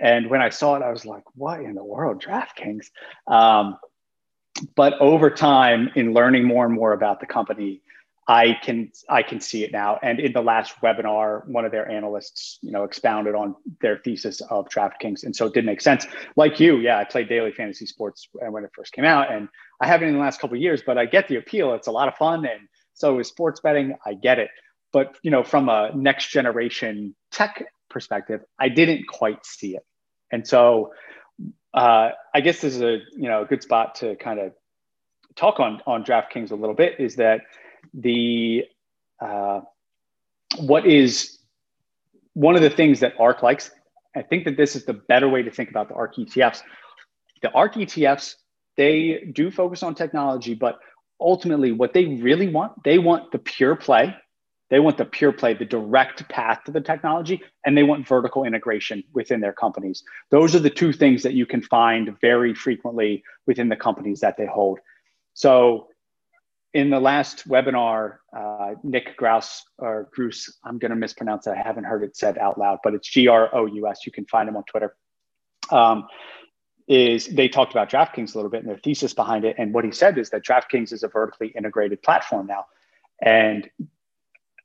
And 0.00 0.30
when 0.30 0.40
I 0.40 0.50
saw 0.50 0.76
it, 0.76 0.82
I 0.82 0.92
was 0.92 1.04
like, 1.04 1.24
what 1.34 1.58
in 1.58 1.74
the 1.74 1.84
world, 1.84 2.22
DraftKings? 2.22 2.86
Um, 3.26 3.76
but 4.76 4.92
over 5.00 5.30
time, 5.30 5.90
in 5.96 6.14
learning 6.14 6.44
more 6.44 6.64
and 6.64 6.74
more 6.74 6.92
about 6.92 7.18
the 7.18 7.26
company, 7.26 7.82
I 8.28 8.56
can 8.60 8.90
I 9.08 9.22
can 9.22 9.40
see 9.40 9.62
it 9.62 9.70
now. 9.70 9.98
And 10.02 10.18
in 10.18 10.32
the 10.32 10.42
last 10.42 10.74
webinar, 10.82 11.46
one 11.46 11.64
of 11.64 11.70
their 11.70 11.88
analysts, 11.88 12.58
you 12.60 12.72
know, 12.72 12.82
expounded 12.82 13.36
on 13.36 13.54
their 13.80 13.98
thesis 13.98 14.40
of 14.40 14.68
DraftKings, 14.68 15.22
and 15.22 15.34
so 15.34 15.46
it 15.46 15.54
did 15.54 15.64
make 15.64 15.80
sense. 15.80 16.06
Like 16.34 16.58
you, 16.58 16.78
yeah, 16.78 16.98
I 16.98 17.04
played 17.04 17.28
daily 17.28 17.52
fantasy 17.52 17.86
sports 17.86 18.28
when 18.32 18.64
it 18.64 18.70
first 18.74 18.92
came 18.92 19.04
out, 19.04 19.32
and 19.32 19.48
I 19.80 19.86
haven't 19.86 20.08
in 20.08 20.14
the 20.14 20.20
last 20.20 20.40
couple 20.40 20.56
years, 20.56 20.82
but 20.84 20.98
I 20.98 21.06
get 21.06 21.28
the 21.28 21.36
appeal. 21.36 21.72
It's 21.74 21.86
a 21.86 21.92
lot 21.92 22.08
of 22.08 22.16
fun, 22.16 22.44
and 22.46 22.68
so 22.94 23.18
is 23.20 23.28
sports 23.28 23.60
betting. 23.60 23.96
I 24.04 24.14
get 24.14 24.40
it, 24.40 24.50
but 24.92 25.16
you 25.22 25.30
know, 25.30 25.44
from 25.44 25.68
a 25.68 25.92
next 25.94 26.30
generation 26.30 27.14
tech 27.30 27.64
perspective, 27.88 28.42
I 28.58 28.70
didn't 28.70 29.06
quite 29.06 29.46
see 29.46 29.76
it, 29.76 29.86
and 30.32 30.44
so 30.44 30.92
uh, 31.74 32.10
I 32.34 32.40
guess 32.40 32.60
this 32.60 32.74
is 32.74 32.82
a 32.82 32.98
you 33.12 33.28
know 33.28 33.42
a 33.42 33.44
good 33.44 33.62
spot 33.62 33.94
to 33.96 34.16
kind 34.16 34.40
of 34.40 34.52
talk 35.36 35.60
on 35.60 35.80
on 35.86 36.02
DraftKings 36.04 36.50
a 36.50 36.56
little 36.56 36.74
bit. 36.74 36.98
Is 36.98 37.14
that 37.16 37.42
the 37.94 38.64
uh, 39.20 39.60
what 40.58 40.86
is 40.86 41.38
one 42.34 42.54
of 42.54 42.62
the 42.62 42.70
things 42.70 43.00
that 43.00 43.14
ARK 43.18 43.42
likes. 43.42 43.70
I 44.14 44.22
think 44.22 44.44
that 44.44 44.56
this 44.56 44.76
is 44.76 44.84
the 44.84 44.92
better 44.92 45.28
way 45.28 45.42
to 45.42 45.50
think 45.50 45.70
about 45.70 45.88
the 45.88 45.94
ARK 45.94 46.16
ETFs. 46.16 46.62
The 47.42 47.50
ARK 47.52 47.74
ETFs, 47.74 48.34
they 48.76 49.30
do 49.32 49.50
focus 49.50 49.82
on 49.82 49.94
technology, 49.94 50.54
but 50.54 50.78
ultimately 51.20 51.72
what 51.72 51.92
they 51.92 52.04
really 52.04 52.48
want, 52.48 52.82
they 52.84 52.98
want 52.98 53.32
the 53.32 53.38
pure 53.38 53.74
play. 53.74 54.14
They 54.68 54.80
want 54.80 54.98
the 54.98 55.04
pure 55.04 55.32
play, 55.32 55.54
the 55.54 55.64
direct 55.64 56.28
path 56.28 56.64
to 56.64 56.72
the 56.72 56.80
technology, 56.80 57.40
and 57.64 57.76
they 57.76 57.84
want 57.84 58.06
vertical 58.06 58.44
integration 58.44 59.04
within 59.12 59.40
their 59.40 59.52
companies. 59.52 60.02
Those 60.30 60.54
are 60.56 60.58
the 60.58 60.70
two 60.70 60.92
things 60.92 61.22
that 61.22 61.34
you 61.34 61.46
can 61.46 61.62
find 61.62 62.18
very 62.20 62.52
frequently 62.52 63.22
within 63.46 63.68
the 63.68 63.76
companies 63.76 64.20
that 64.20 64.36
they 64.36 64.46
hold. 64.46 64.80
So 65.34 65.88
in 66.76 66.90
the 66.90 67.00
last 67.00 67.48
webinar, 67.48 68.18
uh, 68.36 68.74
Nick 68.82 69.16
Grouse 69.16 69.64
or 69.78 70.10
Gruss, 70.14 70.50
I'm 70.62 70.78
going 70.78 70.90
to 70.90 70.96
mispronounce 70.96 71.46
it. 71.46 71.54
I 71.56 71.62
haven't 71.62 71.84
heard 71.84 72.02
it 72.02 72.18
said 72.18 72.36
out 72.36 72.58
loud, 72.58 72.80
but 72.84 72.92
it's 72.92 73.08
G 73.08 73.28
R 73.28 73.48
O 73.54 73.64
U 73.64 73.88
S. 73.88 74.04
You 74.04 74.12
can 74.12 74.26
find 74.26 74.46
him 74.46 74.58
on 74.58 74.64
Twitter. 74.64 74.94
Um, 75.70 76.06
is 76.86 77.28
they 77.28 77.48
talked 77.48 77.72
about 77.72 77.88
DraftKings 77.88 78.34
a 78.34 78.38
little 78.38 78.50
bit 78.50 78.60
and 78.60 78.68
their 78.68 78.76
thesis 78.76 79.14
behind 79.14 79.46
it. 79.46 79.56
And 79.58 79.72
what 79.72 79.86
he 79.86 79.90
said 79.90 80.18
is 80.18 80.28
that 80.30 80.44
DraftKings 80.44 80.92
is 80.92 81.02
a 81.02 81.08
vertically 81.08 81.48
integrated 81.48 82.02
platform 82.02 82.46
now. 82.46 82.66
And 83.22 83.70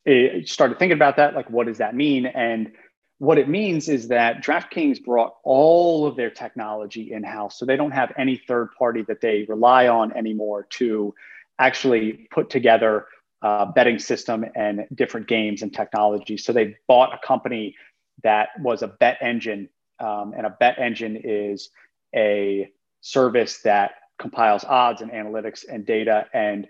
it 0.05 0.49
started 0.49 0.79
thinking 0.79 0.97
about 0.97 1.15
that, 1.15 1.33
like, 1.33 1.49
what 1.49 1.67
does 1.67 1.77
that 1.77 1.95
mean? 1.95 2.25
And 2.25 2.73
what 3.19 3.37
it 3.37 3.47
means 3.47 3.87
is 3.87 4.09
that 4.09 4.43
DraftKings 4.43 5.01
brought 5.01 5.35
all 5.45 6.05
of 6.05 6.17
their 6.17 6.29
technology 6.29 7.13
in 7.13 7.23
house. 7.23 7.57
So 7.57 7.65
they 7.65 7.77
don't 7.77 7.91
have 7.91 8.11
any 8.17 8.35
third 8.35 8.69
party 8.77 9.01
that 9.03 9.21
they 9.21 9.45
rely 9.47 9.87
on 9.87 10.11
anymore 10.11 10.67
to 10.71 11.15
actually 11.59 12.27
put 12.31 12.49
together 12.49 13.05
a 13.41 13.65
betting 13.65 13.99
system 13.99 14.45
and 14.55 14.85
different 14.93 15.27
games 15.27 15.61
and 15.61 15.73
technology. 15.73 16.37
So 16.37 16.53
they 16.53 16.75
bought 16.87 17.13
a 17.13 17.25
company 17.25 17.75
that 18.23 18.49
was 18.59 18.83
a 18.83 18.87
bet 18.87 19.17
engine, 19.21 19.69
um, 19.99 20.33
and 20.35 20.45
a 20.45 20.51
bet 20.59 20.77
engine 20.79 21.19
is 21.23 21.69
a 22.15 22.69
service 23.01 23.61
that 23.63 23.91
compiles 24.19 24.63
odds 24.63 25.01
and 25.01 25.11
analytics 25.11 25.65
and 25.67 25.85
data 25.85 26.27
and 26.33 26.67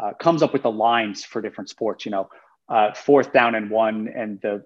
uh, 0.00 0.12
comes 0.14 0.42
up 0.42 0.52
with 0.52 0.62
the 0.62 0.70
lines 0.70 1.24
for 1.24 1.42
different 1.42 1.68
sports. 1.68 2.04
You 2.04 2.12
know, 2.12 2.30
uh, 2.68 2.94
fourth 2.94 3.32
down 3.32 3.54
and 3.54 3.70
one, 3.70 4.08
and 4.08 4.40
the 4.40 4.64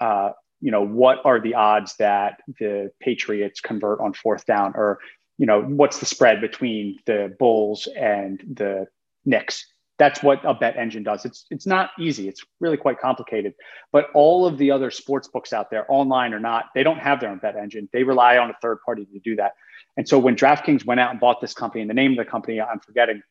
uh, 0.00 0.30
you 0.60 0.70
know 0.70 0.84
what 0.84 1.18
are 1.24 1.40
the 1.40 1.54
odds 1.54 1.96
that 1.96 2.40
the 2.58 2.90
Patriots 3.00 3.60
convert 3.60 4.00
on 4.00 4.14
fourth 4.14 4.46
down, 4.46 4.72
or 4.74 4.98
you 5.38 5.46
know, 5.46 5.62
what's 5.62 5.98
the 5.98 6.06
spread 6.06 6.40
between 6.40 6.98
the 7.06 7.34
Bulls 7.38 7.88
and 7.96 8.42
the 8.54 8.86
Knicks? 9.24 9.66
That's 9.98 10.22
what 10.22 10.44
a 10.44 10.52
bet 10.52 10.76
engine 10.76 11.02
does. 11.02 11.24
It's 11.24 11.46
it's 11.50 11.66
not 11.66 11.90
easy. 11.98 12.28
It's 12.28 12.44
really 12.60 12.76
quite 12.76 13.00
complicated. 13.00 13.54
But 13.92 14.08
all 14.12 14.46
of 14.46 14.58
the 14.58 14.70
other 14.70 14.90
sports 14.90 15.28
books 15.28 15.54
out 15.54 15.70
there, 15.70 15.86
online 15.90 16.34
or 16.34 16.40
not, 16.40 16.66
they 16.74 16.82
don't 16.82 16.98
have 16.98 17.18
their 17.18 17.30
own 17.30 17.38
bet 17.38 17.56
engine. 17.56 17.88
They 17.92 18.02
rely 18.02 18.36
on 18.36 18.50
a 18.50 18.56
third 18.60 18.78
party 18.84 19.06
to 19.06 19.18
do 19.20 19.36
that. 19.36 19.52
And 19.96 20.06
so 20.06 20.18
when 20.18 20.36
DraftKings 20.36 20.84
went 20.84 21.00
out 21.00 21.12
and 21.12 21.20
bought 21.20 21.40
this 21.40 21.54
company, 21.54 21.80
and 21.80 21.88
the 21.88 21.94
name 21.94 22.12
of 22.12 22.18
the 22.18 22.30
company 22.30 22.60
I'm 22.60 22.80
forgetting, 22.80 23.22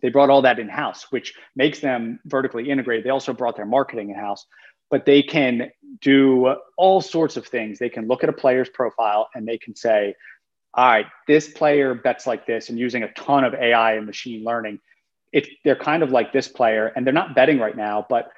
they 0.00 0.08
brought 0.08 0.30
all 0.30 0.42
that 0.42 0.58
in 0.58 0.68
house, 0.68 1.06
which 1.10 1.34
makes 1.56 1.80
them 1.80 2.20
vertically 2.24 2.70
integrated. 2.70 3.04
They 3.04 3.10
also 3.10 3.32
brought 3.32 3.56
their 3.56 3.66
marketing 3.66 4.10
in 4.10 4.16
house, 4.16 4.46
but 4.90 5.06
they 5.06 5.22
can 5.22 5.70
do 6.00 6.54
all 6.76 7.00
sorts 7.00 7.36
of 7.36 7.46
things. 7.46 7.78
They 7.78 7.88
can 7.88 8.06
look 8.06 8.22
at 8.22 8.28
a 8.28 8.32
player's 8.32 8.68
profile 8.68 9.28
and 9.34 9.46
they 9.48 9.58
can 9.58 9.74
say, 9.74 10.14
all 10.76 10.86
right, 10.86 11.06
this 11.26 11.48
player 11.48 11.94
bets 11.94 12.26
like 12.26 12.46
this 12.46 12.68
and 12.68 12.78
using 12.78 13.02
a 13.02 13.12
ton 13.14 13.44
of 13.44 13.54
AI 13.54 13.94
and 13.94 14.04
machine 14.04 14.44
learning. 14.44 14.78
If 15.32 15.48
they're 15.64 15.74
kind 15.74 16.02
of 16.02 16.10
like 16.10 16.32
this 16.32 16.48
player 16.48 16.92
and 16.94 17.06
they're 17.06 17.14
not 17.14 17.34
betting 17.34 17.58
right 17.58 17.76
now, 17.76 18.06
but 18.08 18.30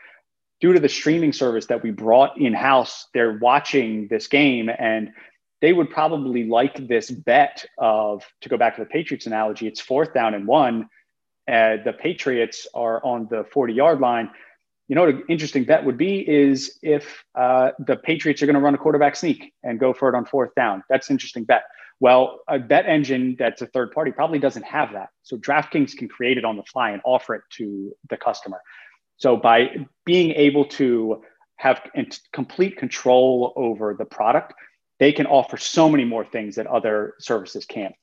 due 0.61 0.73
to 0.73 0.79
the 0.79 0.89
streaming 0.89 1.33
service 1.33 1.67
that 1.67 1.83
we 1.83 1.91
brought 1.91 2.41
in 2.41 2.53
house, 2.53 3.09
they're 3.13 3.39
watching 3.39 4.07
this 4.09 4.29
game 4.29 4.71
and 4.79 5.11
they 5.61 5.73
would 5.73 5.91
probably 5.91 6.45
like 6.45 6.87
this 6.87 7.11
bet 7.11 7.65
of 7.79 8.25
to 8.41 8.49
go 8.49 8.57
back 8.57 8.77
to 8.77 8.83
the 8.83 8.87
Patriots 8.89 9.27
analogy, 9.27 9.67
it's 9.67 9.81
fourth 9.81 10.15
down 10.15 10.35
and 10.35 10.47
one. 10.47 10.89
Uh, 11.51 11.79
the 11.85 11.95
Patriots 11.99 12.69
are 12.73 13.05
on 13.05 13.27
the 13.31 13.45
40 13.53 13.73
yard 13.73 14.01
line. 14.01 14.31
You 14.87 14.95
know 14.95 15.03
what 15.03 15.15
an 15.15 15.25
interesting 15.29 15.65
bet 15.65 15.85
would 15.85 15.99
be 15.99 16.27
is 16.29 16.79
if 16.83 17.25
uh, 17.35 17.73
the 17.81 17.97
Patriots 17.97 18.43
are 18.43 18.47
going 18.47 18.55
to 18.55 18.61
run 18.61 18.75
a 18.75 18.79
quarterback 18.79 19.17
sneak 19.17 19.53
and 19.65 19.81
go 19.81 19.93
for 19.93 20.09
it 20.09 20.15
on 20.15 20.25
fourth 20.25 20.55
down. 20.55 20.85
That's 20.89 21.11
an 21.11 21.15
interesting 21.15 21.45
bet. 21.45 21.65
Well, 22.01 22.41
a 22.47 22.59
bet 22.59 22.87
engine 22.87 23.37
that's 23.39 23.61
a 23.61 23.67
third 23.67 23.93
party 23.93 24.13
probably 24.13 24.39
doesn't 24.39 24.65
have 24.65 24.93
that. 24.93 25.09
So 25.23 25.37
DraftKings 25.37 25.97
can 25.97 26.09
create 26.09 26.39
it 26.39 26.45
on 26.45 26.57
the 26.57 26.63
fly 26.63 26.91
and 26.91 27.03
offer 27.05 27.35
it 27.35 27.43
to 27.57 27.93
the 28.09 28.17
customer. 28.17 28.61
So 29.17 29.37
by 29.37 29.87
being 30.05 30.31
able 30.33 30.65
to 30.67 31.23
have 31.57 31.83
complete 32.33 32.77
control 32.77 33.53
over 33.57 33.95
the 33.95 34.05
product, 34.05 34.55
they 35.01 35.13
can 35.13 35.27
offer 35.27 35.57
so 35.57 35.89
many 35.89 36.05
more 36.05 36.25
things 36.25 36.55
that 36.55 36.69
other 36.69 37.15
services 37.19 37.65
can't. 37.65 37.95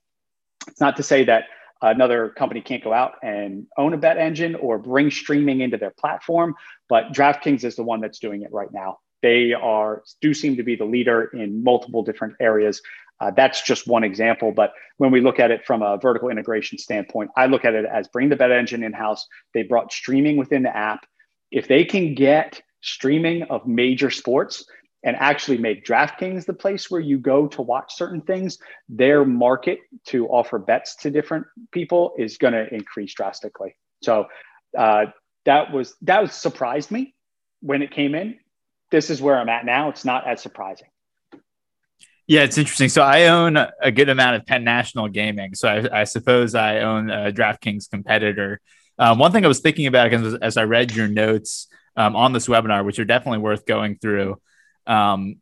It's 0.68 0.82
not 0.82 0.98
to 0.98 1.04
say 1.04 1.24
that 1.26 1.46
another 1.82 2.30
company 2.30 2.62
can't 2.62 2.84
go 2.84 2.92
out 2.92 3.14
and 3.24 3.68
own 3.78 3.94
a 3.94 3.98
bet 3.98 4.18
engine 4.18 4.56
or 4.56 4.78
bring 4.78 5.10
streaming 5.10 5.62
into 5.62 5.78
their 5.78 5.94
platform, 5.98 6.56
but 6.90 7.14
DraftKings 7.14 7.64
is 7.64 7.76
the 7.76 7.84
one 7.84 8.02
that's 8.02 8.20
doing 8.20 8.42
it 8.42 8.52
right 8.52 8.72
now. 8.74 9.00
They 9.22 9.54
are 9.54 10.04
do 10.22 10.34
seem 10.34 10.58
to 10.58 10.64
be 10.64 10.76
the 10.76 10.86
leader 10.86 11.32
in 11.34 11.64
multiple 11.64 12.04
different 12.04 12.36
areas 12.40 12.82
uh, 13.20 13.32
that's 13.32 13.62
just 13.62 13.88
one 13.88 14.04
example. 14.04 14.52
But 14.52 14.74
when 14.98 15.12
we 15.12 15.22
look 15.22 15.40
at 15.40 15.52
it 15.52 15.66
from 15.66 15.82
a 15.82 15.98
vertical 15.98 16.30
integration 16.30 16.78
standpoint, 16.78 17.32
I 17.36 17.46
look 17.46 17.66
at 17.66 17.74
it 17.74 17.86
as 17.86 18.08
bring 18.08 18.30
the 18.30 18.36
bet 18.36 18.52
engine 18.52 18.84
in 18.84 18.94
house. 18.94 19.26
They 19.54 19.64
brought 19.64 19.92
streaming 19.92 20.38
within 20.38 20.64
the 20.64 20.76
app. 20.76 21.06
If 21.52 21.68
they 21.68 21.86
can 21.86 22.16
get 22.16 22.62
streaming 22.82 23.44
of 23.44 23.66
major 23.66 24.10
sports 24.10 24.66
and 25.04 25.16
actually 25.18 25.58
make 25.58 25.86
DraftKings 25.86 26.46
the 26.46 26.54
place 26.54 26.90
where 26.90 27.00
you 27.00 27.20
go 27.20 27.48
to 27.48 27.62
watch 27.62 27.96
certain 27.96 28.22
things, 28.22 28.58
their 28.90 29.24
market 29.24 29.80
to 30.08 30.28
offer 30.28 30.58
bets 30.58 30.96
to 30.98 31.12
different 31.12 31.46
people 31.72 32.14
is 32.18 32.38
going 32.38 32.54
to 32.54 32.74
increase 32.74 33.14
drastically. 33.14 33.76
So 34.02 34.26
uh, 34.78 35.06
that 35.46 35.72
was 35.72 35.96
that 36.02 36.22
was 36.22 36.34
surprised 36.34 36.92
me 36.92 37.14
when 37.62 37.82
it 37.82 37.92
came 37.92 38.16
in. 38.16 38.38
This 38.92 39.10
is 39.10 39.22
where 39.22 39.38
I'm 39.38 39.50
at 39.50 39.66
now. 39.66 39.90
It's 39.90 40.06
not 40.06 40.28
as 40.28 40.42
surprising. 40.42 40.88
Yeah, 42.28 42.42
it's 42.42 42.58
interesting. 42.58 42.90
So 42.90 43.04
I 43.04 43.28
own 43.28 43.56
a 43.56 43.92
good 43.92 44.10
amount 44.10 44.38
of 44.38 44.46
Penn 44.46 44.64
National 44.64 45.08
Gaming. 45.08 45.54
So 45.54 45.68
I, 45.68 46.02
I 46.02 46.04
suppose 46.06 46.56
I 46.56 46.80
own 46.80 47.10
a 47.10 47.32
DraftKings 47.32 47.90
competitor. 47.90 48.62
Um, 48.98 49.20
one 49.20 49.32
thing 49.32 49.46
I 49.46 49.48
was 49.48 49.60
thinking 49.60 49.86
about 49.86 50.12
as, 50.12 50.34
as 50.36 50.58
I 50.58 50.64
read 50.64 50.92
your 50.94 51.08
notes 51.08 51.68
um, 51.96 52.16
on 52.16 52.34
this 52.34 52.48
webinar, 52.48 52.84
which 52.84 52.98
are 52.98 53.06
definitely 53.06 53.40
worth 53.40 53.66
going 53.66 53.98
through. 53.98 54.42
Um, 54.88 55.36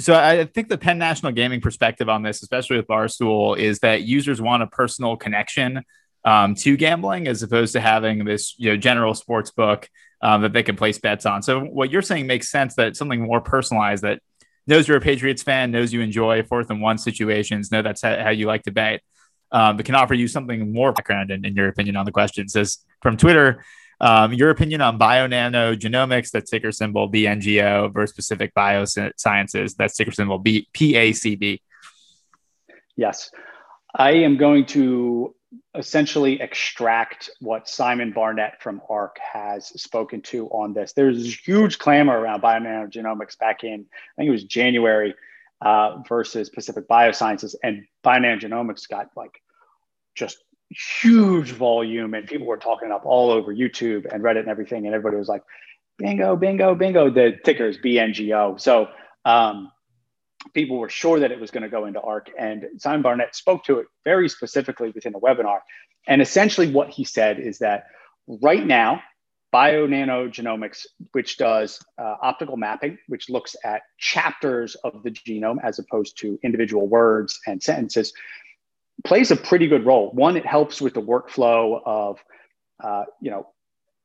So 0.00 0.14
I 0.14 0.46
think 0.46 0.68
the 0.68 0.78
Penn 0.78 0.98
National 0.98 1.32
Gaming 1.32 1.60
perspective 1.60 2.08
on 2.08 2.22
this, 2.22 2.42
especially 2.42 2.78
with 2.78 2.88
Barstool, 2.88 3.58
is 3.58 3.80
that 3.80 4.02
users 4.02 4.40
want 4.40 4.62
a 4.62 4.66
personal 4.66 5.16
connection 5.16 5.84
um, 6.24 6.54
to 6.56 6.76
gambling 6.76 7.28
as 7.28 7.42
opposed 7.42 7.72
to 7.74 7.80
having 7.80 8.24
this 8.24 8.54
you 8.58 8.70
know 8.70 8.76
general 8.76 9.14
sports 9.14 9.50
book 9.50 9.88
um, 10.22 10.42
that 10.42 10.52
they 10.52 10.62
can 10.62 10.76
place 10.76 10.98
bets 10.98 11.26
on. 11.26 11.42
So 11.42 11.60
what 11.60 11.90
you're 11.90 12.02
saying 12.02 12.26
makes 12.26 12.50
sense 12.50 12.74
that 12.76 12.96
something 12.96 13.20
more 13.22 13.40
personalized 13.40 14.02
that 14.04 14.20
knows 14.70 14.88
you're 14.88 14.96
a 14.96 15.00
Patriots 15.00 15.42
fan, 15.42 15.70
knows 15.70 15.92
you 15.92 16.00
enjoy 16.00 16.42
fourth 16.44 16.70
and 16.70 16.80
one 16.80 16.96
situations, 16.96 17.70
know 17.70 17.82
that's 17.82 18.00
how 18.00 18.30
you 18.30 18.46
like 18.46 18.62
to 18.62 18.70
bet, 18.70 19.02
um, 19.52 19.76
but 19.76 19.84
can 19.84 19.94
offer 19.94 20.14
you 20.14 20.28
something 20.28 20.72
more 20.72 20.92
background 20.92 21.30
in, 21.30 21.44
in 21.44 21.54
your 21.54 21.68
opinion 21.68 21.96
on 21.96 22.06
the 22.06 22.12
question. 22.12 22.44
It 22.44 22.50
says 22.50 22.78
from 23.02 23.16
Twitter, 23.18 23.64
um, 24.00 24.32
your 24.32 24.48
opinion 24.48 24.80
on 24.80 24.98
Bionano 24.98 25.78
Genomics, 25.78 26.30
that 26.30 26.46
ticker 26.46 26.72
symbol 26.72 27.10
BNGO, 27.10 27.92
versus 27.92 28.16
Pacific 28.16 28.54
Biosciences, 28.54 29.76
that 29.76 29.92
ticker 29.92 30.12
symbol 30.12 30.38
B- 30.38 30.68
PACB. 30.72 31.60
Yes. 32.96 33.30
I 33.94 34.12
am 34.12 34.36
going 34.36 34.66
to 34.66 35.34
essentially 35.74 36.40
extract 36.40 37.30
what 37.40 37.68
Simon 37.68 38.12
Barnett 38.12 38.62
from 38.62 38.80
ARK 38.88 39.18
has 39.18 39.68
spoken 39.80 40.20
to 40.22 40.48
on 40.48 40.72
this. 40.72 40.92
There's 40.92 41.46
huge 41.46 41.78
clamor 41.78 42.18
around 42.18 42.42
Bionano 42.42 42.90
Genomics 42.90 43.38
back 43.38 43.64
in, 43.64 43.86
I 43.90 44.12
think 44.16 44.28
it 44.28 44.32
was 44.32 44.44
January 44.44 45.14
uh, 45.60 45.98
versus 46.08 46.50
Pacific 46.50 46.88
Biosciences, 46.88 47.54
and 47.62 47.84
Bionano 48.04 48.40
Genomics 48.40 48.88
got 48.88 49.10
like 49.16 49.42
just 50.14 50.38
huge 50.70 51.50
volume, 51.52 52.14
and 52.14 52.26
people 52.26 52.46
were 52.46 52.56
talking 52.56 52.92
up 52.92 53.02
all 53.04 53.30
over 53.30 53.54
YouTube 53.54 54.12
and 54.12 54.22
Reddit 54.22 54.40
and 54.40 54.48
everything, 54.48 54.86
and 54.86 54.94
everybody 54.94 55.16
was 55.16 55.28
like, 55.28 55.42
bingo, 55.98 56.36
bingo, 56.36 56.74
bingo. 56.74 57.10
The 57.10 57.38
ticker 57.44 57.66
is 57.66 57.78
BNGO. 57.78 58.60
So, 58.60 58.88
um, 59.24 59.70
people 60.54 60.78
were 60.78 60.88
sure 60.88 61.20
that 61.20 61.30
it 61.30 61.40
was 61.40 61.50
going 61.50 61.62
to 61.62 61.68
go 61.68 61.86
into 61.86 62.00
ARK. 62.00 62.30
And 62.38 62.66
Simon 62.78 63.02
Barnett 63.02 63.34
spoke 63.36 63.64
to 63.64 63.78
it 63.78 63.86
very 64.04 64.28
specifically 64.28 64.90
within 64.90 65.12
the 65.12 65.20
webinar. 65.20 65.60
And 66.06 66.22
essentially, 66.22 66.70
what 66.70 66.88
he 66.88 67.04
said 67.04 67.38
is 67.38 67.58
that 67.58 67.84
right 68.26 68.64
now, 68.64 69.02
Bionano 69.52 70.28
Genomics, 70.28 70.86
which 71.12 71.36
does 71.36 71.80
uh, 71.98 72.16
optical 72.22 72.56
mapping, 72.56 72.98
which 73.08 73.28
looks 73.28 73.56
at 73.64 73.82
chapters 73.98 74.76
of 74.76 75.02
the 75.02 75.10
genome 75.10 75.56
as 75.62 75.78
opposed 75.78 76.18
to 76.18 76.38
individual 76.42 76.86
words 76.86 77.38
and 77.46 77.62
sentences, 77.62 78.12
plays 79.04 79.30
a 79.30 79.36
pretty 79.36 79.66
good 79.66 79.84
role. 79.84 80.10
One, 80.12 80.36
it 80.36 80.46
helps 80.46 80.80
with 80.80 80.94
the 80.94 81.02
workflow 81.02 81.80
of, 81.84 82.18
uh, 82.82 83.04
you 83.20 83.30
know, 83.30 83.48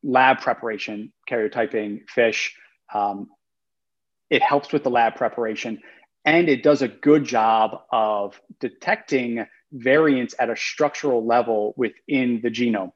lab 0.04 0.42
preparation, 0.42 1.14
karyotyping, 1.30 2.10
fish. 2.10 2.56
Um, 2.94 3.28
it 4.30 4.42
helps 4.42 4.74
with 4.74 4.84
the 4.84 4.90
lab 4.90 5.16
preparation 5.16 5.80
and 6.26 6.50
it 6.50 6.64
does 6.64 6.82
a 6.82 6.88
good 6.88 7.24
job 7.24 7.82
of 7.92 8.40
detecting 8.60 9.46
variants 9.72 10.34
at 10.40 10.50
a 10.50 10.56
structural 10.56 11.26
level 11.26 11.74
within 11.78 12.40
the 12.42 12.50
genome. 12.50 12.92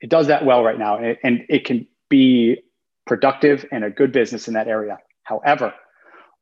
It 0.00 0.10
does 0.10 0.26
that 0.28 0.44
well 0.44 0.64
right 0.64 0.78
now, 0.78 0.96
and 0.96 1.06
it, 1.06 1.18
and 1.22 1.44
it 1.48 1.64
can 1.64 1.86
be 2.08 2.58
productive 3.06 3.64
and 3.70 3.84
a 3.84 3.90
good 3.90 4.12
business 4.12 4.48
in 4.48 4.54
that 4.54 4.66
area. 4.68 4.98
However, 5.24 5.74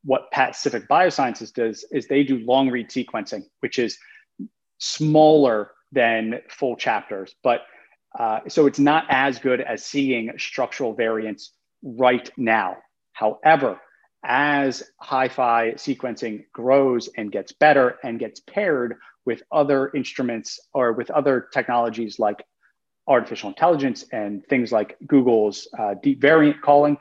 what 0.05 0.31
Pacific 0.33 0.89
Biosciences 0.89 1.53
does 1.53 1.85
is 1.91 2.07
they 2.07 2.23
do 2.23 2.39
long 2.39 2.71
read 2.71 2.89
sequencing, 2.89 3.43
which 3.61 3.79
is 3.79 3.99
smaller 4.79 5.73
than 5.93 6.41
full 6.49 6.77
chapters, 6.77 7.35
but 7.43 7.63
uh, 8.19 8.41
so 8.49 8.67
it's 8.67 8.79
not 8.79 9.05
as 9.11 9.39
good 9.39 9.61
as 9.61 9.85
seeing 9.85 10.33
structural 10.39 10.95
variants 10.95 11.53
right 11.83 12.31
now. 12.37 12.77
However, 13.13 13.81
as 14.25 14.83
HiFi 15.03 15.75
sequencing 15.75 16.45
grows 16.53 17.09
and 17.17 17.31
gets 17.31 17.53
better 17.53 17.99
and 18.03 18.19
gets 18.19 18.41
paired 18.41 18.97
with 19.25 19.43
other 19.53 19.91
instruments 19.95 20.59
or 20.73 20.93
with 20.93 21.11
other 21.11 21.49
technologies 21.53 22.19
like 22.19 22.45
artificial 23.07 23.49
intelligence 23.49 24.05
and 24.13 24.45
things 24.47 24.71
like 24.71 24.97
Google's 25.07 25.69
uh, 25.79 25.95
DeepVariant 26.05 26.61
calling, 26.61 26.99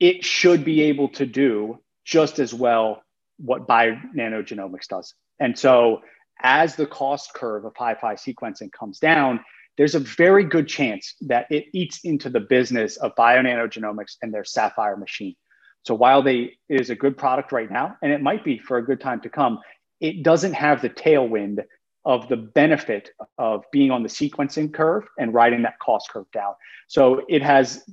it 0.00 0.24
should 0.24 0.64
be 0.64 0.82
able 0.82 1.08
to 1.08 1.26
do 1.26 1.78
just 2.04 2.38
as 2.38 2.54
well 2.54 3.02
what 3.38 3.68
Bionano 3.68 4.42
Genomics 4.42 4.88
does. 4.88 5.14
And 5.38 5.58
so, 5.58 6.02
as 6.40 6.76
the 6.76 6.86
cost 6.86 7.34
curve 7.34 7.64
of 7.64 7.74
HiFi 7.74 8.14
sequencing 8.14 8.70
comes 8.72 8.98
down, 8.98 9.40
there's 9.76 9.94
a 9.94 10.00
very 10.00 10.44
good 10.44 10.66
chance 10.68 11.14
that 11.22 11.46
it 11.50 11.66
eats 11.72 12.00
into 12.04 12.30
the 12.30 12.40
business 12.40 12.96
of 12.96 13.14
Bionano 13.16 13.68
Genomics 13.68 14.16
and 14.22 14.32
their 14.32 14.42
Saphyr 14.42 14.98
machine. 14.98 15.36
So 15.84 15.94
while 15.94 16.22
they 16.22 16.58
is 16.68 16.90
a 16.90 16.94
good 16.94 17.16
product 17.16 17.52
right 17.52 17.70
now, 17.70 17.96
and 18.02 18.12
it 18.12 18.20
might 18.20 18.44
be 18.44 18.58
for 18.58 18.78
a 18.78 18.84
good 18.84 19.00
time 19.00 19.20
to 19.22 19.28
come, 19.28 19.58
it 20.00 20.22
doesn't 20.22 20.52
have 20.52 20.82
the 20.82 20.90
tailwind 20.90 21.64
of 22.04 22.28
the 22.28 22.36
benefit 22.36 23.10
of 23.38 23.64
being 23.72 23.90
on 23.90 24.02
the 24.02 24.08
sequencing 24.08 24.72
curve 24.72 25.04
and 25.18 25.34
riding 25.34 25.62
that 25.62 25.78
cost 25.78 26.10
curve 26.10 26.30
down. 26.32 26.54
So 26.86 27.22
it 27.28 27.42
has, 27.42 27.84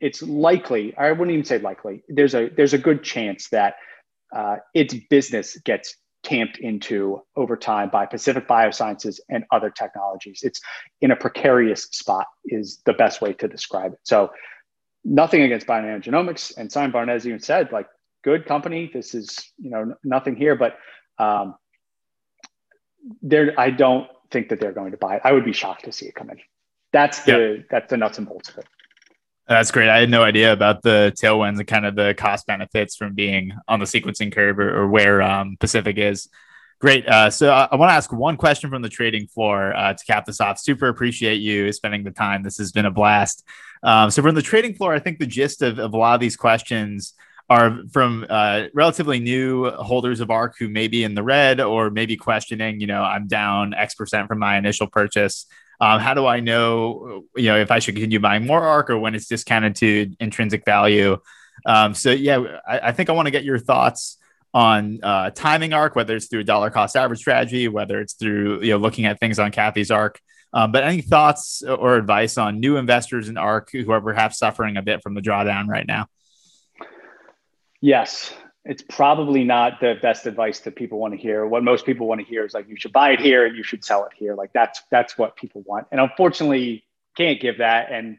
it's 0.00 0.22
likely, 0.22 0.96
I 0.96 1.10
wouldn't 1.12 1.32
even 1.32 1.44
say 1.44 1.58
likely, 1.58 2.02
there's 2.08 2.34
a 2.34 2.48
there's 2.56 2.74
a 2.74 2.78
good 2.78 3.02
chance 3.02 3.48
that 3.48 3.74
uh, 4.34 4.56
its 4.74 4.94
business 5.10 5.56
gets 5.64 5.96
tamped 6.22 6.58
into 6.58 7.20
over 7.36 7.56
time 7.56 7.90
by 7.90 8.06
Pacific 8.06 8.48
Biosciences 8.48 9.20
and 9.28 9.44
other 9.52 9.70
technologies. 9.70 10.40
It's 10.42 10.60
in 11.00 11.10
a 11.10 11.16
precarious 11.16 11.84
spot 11.84 12.26
is 12.46 12.80
the 12.86 12.94
best 12.94 13.20
way 13.20 13.34
to 13.34 13.46
describe 13.46 13.92
it. 13.92 13.98
So 14.04 14.30
nothing 15.04 15.42
against 15.42 15.66
Bionano 15.66 16.02
Genomics. 16.02 16.56
And 16.56 16.70
Simon 16.70 16.90
Barnes 16.90 17.26
even 17.26 17.40
said, 17.40 17.72
like, 17.72 17.86
good 18.22 18.46
company. 18.46 18.90
This 18.92 19.14
is, 19.14 19.52
you 19.58 19.70
know, 19.70 19.94
nothing 20.02 20.36
here, 20.36 20.56
but 20.56 20.78
um, 21.18 21.54
there, 23.22 23.54
I 23.58 23.70
don't 23.70 24.08
think 24.30 24.48
that 24.48 24.60
they're 24.60 24.72
going 24.72 24.92
to 24.92 24.96
buy 24.96 25.16
it. 25.16 25.22
I 25.24 25.32
would 25.32 25.44
be 25.44 25.52
shocked 25.52 25.84
to 25.84 25.92
see 25.92 26.06
it 26.06 26.14
come 26.14 26.30
in. 26.30 26.38
That's 26.92 27.20
the, 27.24 27.64
that's 27.70 27.90
the 27.90 27.96
nuts 27.96 28.18
and 28.18 28.26
bolts 28.26 28.48
of 28.50 28.58
it. 28.58 28.66
That's 29.46 29.70
great. 29.70 29.90
I 29.90 29.98
had 29.98 30.08
no 30.08 30.22
idea 30.22 30.52
about 30.52 30.80
the 30.82 31.12
tailwinds 31.20 31.58
and 31.58 31.66
kind 31.66 31.84
of 31.84 31.96
the 31.96 32.14
cost 32.16 32.46
benefits 32.46 32.96
from 32.96 33.14
being 33.14 33.52
on 33.68 33.78
the 33.78 33.84
sequencing 33.84 34.32
curve 34.32 34.58
or, 34.58 34.82
or 34.82 34.88
where 34.88 35.20
um, 35.20 35.56
Pacific 35.60 35.98
is. 35.98 36.28
Great. 36.80 37.08
Uh, 37.08 37.30
so 37.30 37.50
I, 37.50 37.68
I 37.72 37.76
want 37.76 37.90
to 37.90 37.94
ask 37.94 38.12
one 38.12 38.36
question 38.36 38.68
from 38.68 38.82
the 38.82 38.88
trading 38.88 39.26
floor 39.26 39.74
uh, 39.74 39.94
to 39.94 40.04
cap 40.04 40.26
this 40.26 40.40
off. 40.40 40.58
Super 40.58 40.88
appreciate 40.88 41.36
you 41.36 41.72
spending 41.72 42.04
the 42.04 42.10
time. 42.10 42.42
This 42.42 42.58
has 42.58 42.72
been 42.72 42.84
a 42.84 42.90
blast. 42.90 43.42
Um, 43.82 44.10
so 44.10 44.22
from 44.22 44.34
the 44.34 44.42
trading 44.42 44.74
floor, 44.74 44.94
I 44.94 44.98
think 44.98 45.18
the 45.18 45.26
gist 45.26 45.62
of, 45.62 45.78
of 45.78 45.94
a 45.94 45.96
lot 45.96 46.14
of 46.14 46.20
these 46.20 46.36
questions 46.36 47.14
are 47.50 47.80
from 47.92 48.24
uh, 48.28 48.64
relatively 48.72 49.20
new 49.20 49.70
holders 49.70 50.20
of 50.20 50.30
ARK 50.30 50.56
who 50.58 50.68
may 50.68 50.88
be 50.88 51.04
in 51.04 51.14
the 51.14 51.22
red 51.22 51.60
or 51.60 51.90
maybe 51.90 52.16
questioning, 52.16 52.80
you 52.80 52.86
know, 52.86 53.02
I'm 53.02 53.28
down 53.28 53.74
X 53.74 53.94
percent 53.94 54.28
from 54.28 54.38
my 54.38 54.56
initial 54.56 54.86
purchase. 54.86 55.46
Um, 55.80 56.00
how 56.00 56.14
do 56.14 56.26
I 56.26 56.40
know, 56.40 57.24
you 57.36 57.50
know, 57.50 57.58
if 57.58 57.70
I 57.70 57.80
should 57.80 57.94
continue 57.94 58.20
buying 58.20 58.46
more 58.46 58.62
ARK 58.62 58.90
or 58.90 58.98
when 58.98 59.14
it's 59.14 59.26
discounted 59.26 59.76
to 59.76 60.10
intrinsic 60.20 60.64
value? 60.64 61.18
Um, 61.66 61.94
so 61.94 62.10
yeah, 62.10 62.58
I, 62.66 62.88
I 62.88 62.92
think 62.92 63.10
I 63.10 63.12
want 63.12 63.26
to 63.26 63.32
get 63.32 63.44
your 63.44 63.58
thoughts 63.58 64.18
on 64.54 65.00
uh, 65.02 65.30
timing 65.30 65.72
ARK, 65.72 65.96
whether 65.96 66.14
it's 66.14 66.28
through 66.28 66.40
a 66.40 66.44
dollar 66.44 66.70
cost 66.70 66.96
average 66.96 67.18
strategy, 67.18 67.66
whether 67.68 68.00
it's 68.00 68.14
through 68.14 68.62
you 68.62 68.70
know 68.70 68.78
looking 68.78 69.04
at 69.04 69.20
things 69.20 69.38
on 69.38 69.50
Cathie's 69.50 69.90
Ark. 69.90 70.20
Um, 70.52 70.70
but 70.70 70.84
any 70.84 71.02
thoughts 71.02 71.62
or 71.62 71.96
advice 71.96 72.38
on 72.38 72.60
new 72.60 72.76
investors 72.76 73.28
in 73.28 73.36
ARK 73.36 73.70
who 73.72 73.90
are 73.90 74.00
perhaps 74.00 74.38
suffering 74.38 74.76
a 74.76 74.82
bit 74.82 75.02
from 75.02 75.14
the 75.14 75.20
drawdown 75.20 75.66
right 75.66 75.86
now? 75.86 76.06
Yes, 77.80 78.32
it's 78.64 78.82
probably 78.88 79.42
not 79.42 79.80
the 79.80 79.96
best 80.00 80.26
advice 80.26 80.60
that 80.60 80.76
people 80.76 81.00
want 81.00 81.12
to 81.12 81.18
hear. 81.18 81.44
What 81.44 81.64
most 81.64 81.84
people 81.84 82.06
want 82.06 82.20
to 82.20 82.26
hear 82.26 82.46
is 82.46 82.54
like 82.54 82.68
you 82.68 82.76
should 82.76 82.92
buy 82.92 83.10
it 83.10 83.20
here 83.20 83.44
and 83.44 83.56
you 83.56 83.64
should 83.64 83.84
sell 83.84 84.04
it 84.04 84.12
here. 84.16 84.36
Like 84.36 84.52
that's 84.52 84.80
that's 84.92 85.18
what 85.18 85.34
people 85.34 85.64
want. 85.66 85.88
And 85.90 86.00
unfortunately, 86.00 86.84
can't 87.16 87.40
give 87.40 87.58
that. 87.58 87.90
And 87.90 88.18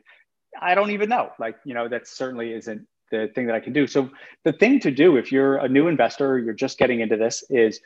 I 0.61 0.75
don't 0.75 0.91
even 0.91 1.07
know. 1.07 1.31
Like 1.39 1.55
you 1.63 1.73
know, 1.73 1.87
that 1.87 2.05
certainly 2.05 2.51
isn't 2.51 2.85
the 3.11 3.29
thing 3.35 3.45
that 3.47 3.55
I 3.55 3.59
can 3.59 3.73
do. 3.73 3.87
So 3.87 4.09
the 4.43 4.53
thing 4.53 4.79
to 4.81 4.91
do 4.91 5.17
if 5.17 5.31
you're 5.31 5.57
a 5.57 5.67
new 5.67 5.87
investor, 5.87 6.39
you're 6.39 6.53
just 6.53 6.77
getting 6.77 6.99
into 6.99 7.17
this, 7.17 7.43
is 7.49 7.79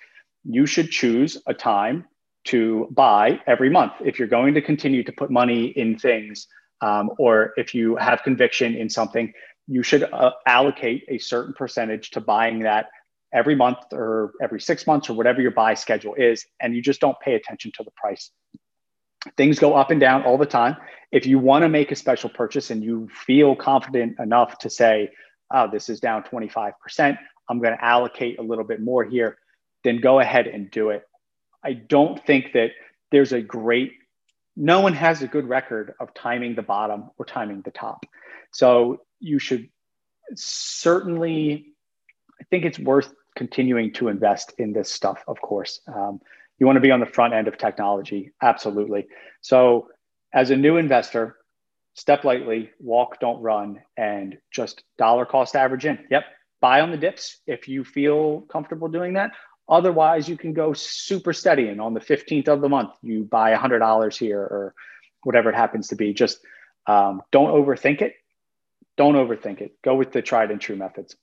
you 0.43 0.65
should 0.65 0.89
choose 0.89 1.37
a 1.47 1.53
time 1.53 2.05
to 2.45 2.87
buy 2.91 3.39
every 3.47 3.69
month. 3.69 3.93
If 4.03 4.17
you're 4.17 4.27
going 4.27 4.53
to 4.53 4.61
continue 4.61 5.03
to 5.03 5.11
put 5.11 5.29
money 5.29 5.65
in 5.65 5.97
things, 5.97 6.47
um, 6.81 7.11
or 7.19 7.53
if 7.57 7.75
you 7.75 7.97
have 7.97 8.23
conviction 8.23 8.75
in 8.75 8.89
something, 8.89 9.33
you 9.67 9.83
should 9.83 10.03
uh, 10.03 10.31
allocate 10.47 11.03
a 11.09 11.17
certain 11.17 11.53
percentage 11.53 12.11
to 12.11 12.21
buying 12.21 12.59
that 12.59 12.87
every 13.33 13.55
month 13.55 13.77
or 13.91 14.31
every 14.41 14.59
six 14.59 14.87
months 14.87 15.09
or 15.09 15.13
whatever 15.13 15.41
your 15.41 15.51
buy 15.51 15.73
schedule 15.73 16.15
is. 16.15 16.45
And 16.61 16.75
you 16.75 16.81
just 16.81 17.01
don't 17.01 17.19
pay 17.19 17.35
attention 17.35 17.71
to 17.75 17.83
the 17.83 17.91
price. 17.91 18.31
Things 19.37 19.59
go 19.59 19.75
up 19.75 19.91
and 19.91 19.99
down 19.99 20.23
all 20.23 20.37
the 20.37 20.45
time. 20.45 20.77
If 21.11 21.25
you 21.25 21.39
want 21.39 21.63
to 21.63 21.69
make 21.69 21.91
a 21.91 21.95
special 21.95 22.29
purchase 22.29 22.71
and 22.71 22.83
you 22.83 23.09
feel 23.09 23.55
confident 23.55 24.19
enough 24.19 24.59
to 24.59 24.69
say, 24.69 25.11
oh, 25.51 25.69
this 25.69 25.89
is 25.89 25.99
down 25.99 26.23
25%, 26.23 27.17
I'm 27.49 27.59
going 27.59 27.75
to 27.75 27.83
allocate 27.83 28.39
a 28.39 28.43
little 28.43 28.63
bit 28.63 28.81
more 28.81 29.03
here, 29.03 29.37
then 29.83 29.99
go 29.99 30.19
ahead 30.19 30.47
and 30.47 30.69
do 30.69 30.89
it. 30.89 31.03
I 31.63 31.73
don't 31.73 32.23
think 32.25 32.53
that 32.53 32.71
there's 33.11 33.33
a 33.33 33.41
great, 33.41 33.93
no 34.55 34.81
one 34.81 34.93
has 34.93 35.21
a 35.21 35.27
good 35.27 35.49
record 35.49 35.95
of 35.99 36.13
timing 36.13 36.55
the 36.55 36.61
bottom 36.61 37.09
or 37.17 37.25
timing 37.25 37.61
the 37.61 37.71
top. 37.71 38.05
So 38.51 39.01
you 39.19 39.39
should 39.39 39.69
certainly 40.35 41.73
I 42.39 42.43
think 42.45 42.65
it's 42.65 42.79
worth 42.79 43.13
continuing 43.35 43.91
to 43.93 44.07
invest 44.07 44.53
in 44.57 44.73
this 44.73 44.91
stuff, 44.91 45.23
of 45.27 45.41
course. 45.41 45.81
Um, 45.87 46.21
you 46.59 46.65
want 46.65 46.75
to 46.77 46.81
be 46.81 46.91
on 46.91 46.99
the 46.99 47.05
front 47.05 47.33
end 47.33 47.47
of 47.47 47.57
technology, 47.57 48.31
absolutely. 48.41 49.07
So, 49.41 49.87
as 50.33 50.51
a 50.51 50.55
new 50.55 50.77
investor, 50.77 51.37
step 51.95 52.23
lightly, 52.23 52.69
walk, 52.79 53.19
don't 53.19 53.41
run, 53.41 53.81
and 53.97 54.37
just 54.51 54.83
dollar 54.97 55.25
cost 55.25 55.55
average 55.55 55.85
in. 55.85 55.99
Yep, 56.11 56.23
buy 56.61 56.81
on 56.81 56.91
the 56.91 56.97
dips 56.97 57.37
if 57.47 57.67
you 57.67 57.83
feel 57.83 58.41
comfortable 58.41 58.87
doing 58.87 59.13
that. 59.13 59.31
Otherwise, 59.67 60.27
you 60.27 60.35
can 60.35 60.53
go 60.53 60.73
super 60.73 61.33
steady, 61.33 61.67
and 61.69 61.79
on 61.79 61.93
the 61.93 61.99
15th 61.99 62.47
of 62.47 62.61
the 62.61 62.69
month, 62.69 62.91
you 63.01 63.23
buy 63.23 63.53
$100 63.53 64.17
here 64.17 64.39
or 64.39 64.73
whatever 65.23 65.49
it 65.49 65.55
happens 65.55 65.89
to 65.89 65.95
be. 65.95 66.13
Just 66.13 66.39
um, 66.87 67.21
don't 67.31 67.51
overthink 67.51 68.01
it. 68.01 68.13
Don't 68.97 69.15
overthink 69.15 69.61
it. 69.61 69.81
Go 69.83 69.95
with 69.95 70.11
the 70.11 70.21
tried 70.21 70.51
and 70.51 70.59
true 70.59 70.75
methods. 70.75 71.15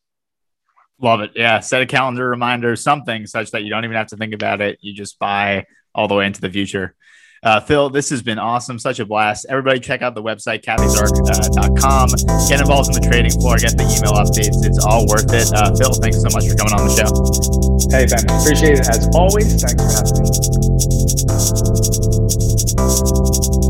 Love 1.01 1.20
it. 1.20 1.32
Yeah. 1.34 1.61
Set 1.61 1.82
a 1.82 1.86
calendar 1.86 2.28
reminder, 2.28 2.74
something 2.76 3.26
such 3.26 3.51
that 3.51 3.62
you 3.62 3.70
don't 3.70 3.84
even 3.84 3.97
have 3.97 4.09
to 4.09 4.16
think 4.16 4.34
about 4.34 4.61
it. 4.61 4.78
You 4.80 4.94
just 4.94 5.18
buy 5.18 5.66
all 5.94 6.09
the 6.09 6.14
way 6.14 6.26
into 6.26 6.40
the 6.40 6.51
future. 6.51 6.94
Uh, 7.42 7.61
Phil, 7.61 7.90
this 7.90 8.11
has 8.11 8.22
been 8.22 8.38
awesome. 8.38 8.78
Such 8.78 8.99
a 8.99 9.05
blast. 9.05 9.47
Everybody 9.49 9.78
check 9.78 10.03
out 10.03 10.14
the 10.14 10.22
website, 10.22 10.64
cathiesark.com. 10.64 12.09
Uh, 12.28 12.49
get 12.49 12.61
involved 12.61 12.88
in 12.88 13.01
the 13.01 13.07
trading 13.09 13.30
floor, 13.30 13.57
get 13.59 13.76
the 13.76 13.84
email 13.84 14.14
updates. 14.14 14.64
It's 14.64 14.84
all 14.84 15.07
worth 15.07 15.32
it. 15.32 15.53
Uh, 15.55 15.74
Phil, 15.76 15.92
thanks 15.92 16.20
so 16.20 16.28
much 16.32 16.49
for 16.49 16.57
coming 16.57 16.74
on 16.74 16.88
the 16.88 16.94
show. 16.97 17.07
Hey, 17.92 18.07
Ben. 18.07 18.24
Appreciate 18.40 18.80
it 18.80 18.88
as 18.88 19.09
always. 19.14 19.62
Thanks 19.62 19.78
for 19.78 19.92
having 19.94 20.26
me. 23.61 23.65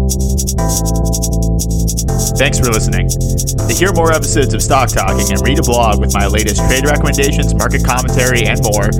Thanks 2.36 2.58
for 2.58 2.70
listening. 2.70 3.08
To 3.08 3.74
hear 3.74 3.92
more 3.92 4.12
episodes 4.12 4.54
of 4.54 4.62
Stock 4.62 4.90
Talking 4.90 5.32
and 5.32 5.40
read 5.42 5.58
a 5.58 5.62
blog 5.62 6.00
with 6.00 6.14
my 6.14 6.26
latest 6.26 6.60
trade 6.68 6.84
recommendations, 6.84 7.54
market 7.54 7.84
commentary, 7.84 8.46
and 8.46 8.62
more, 8.62 8.90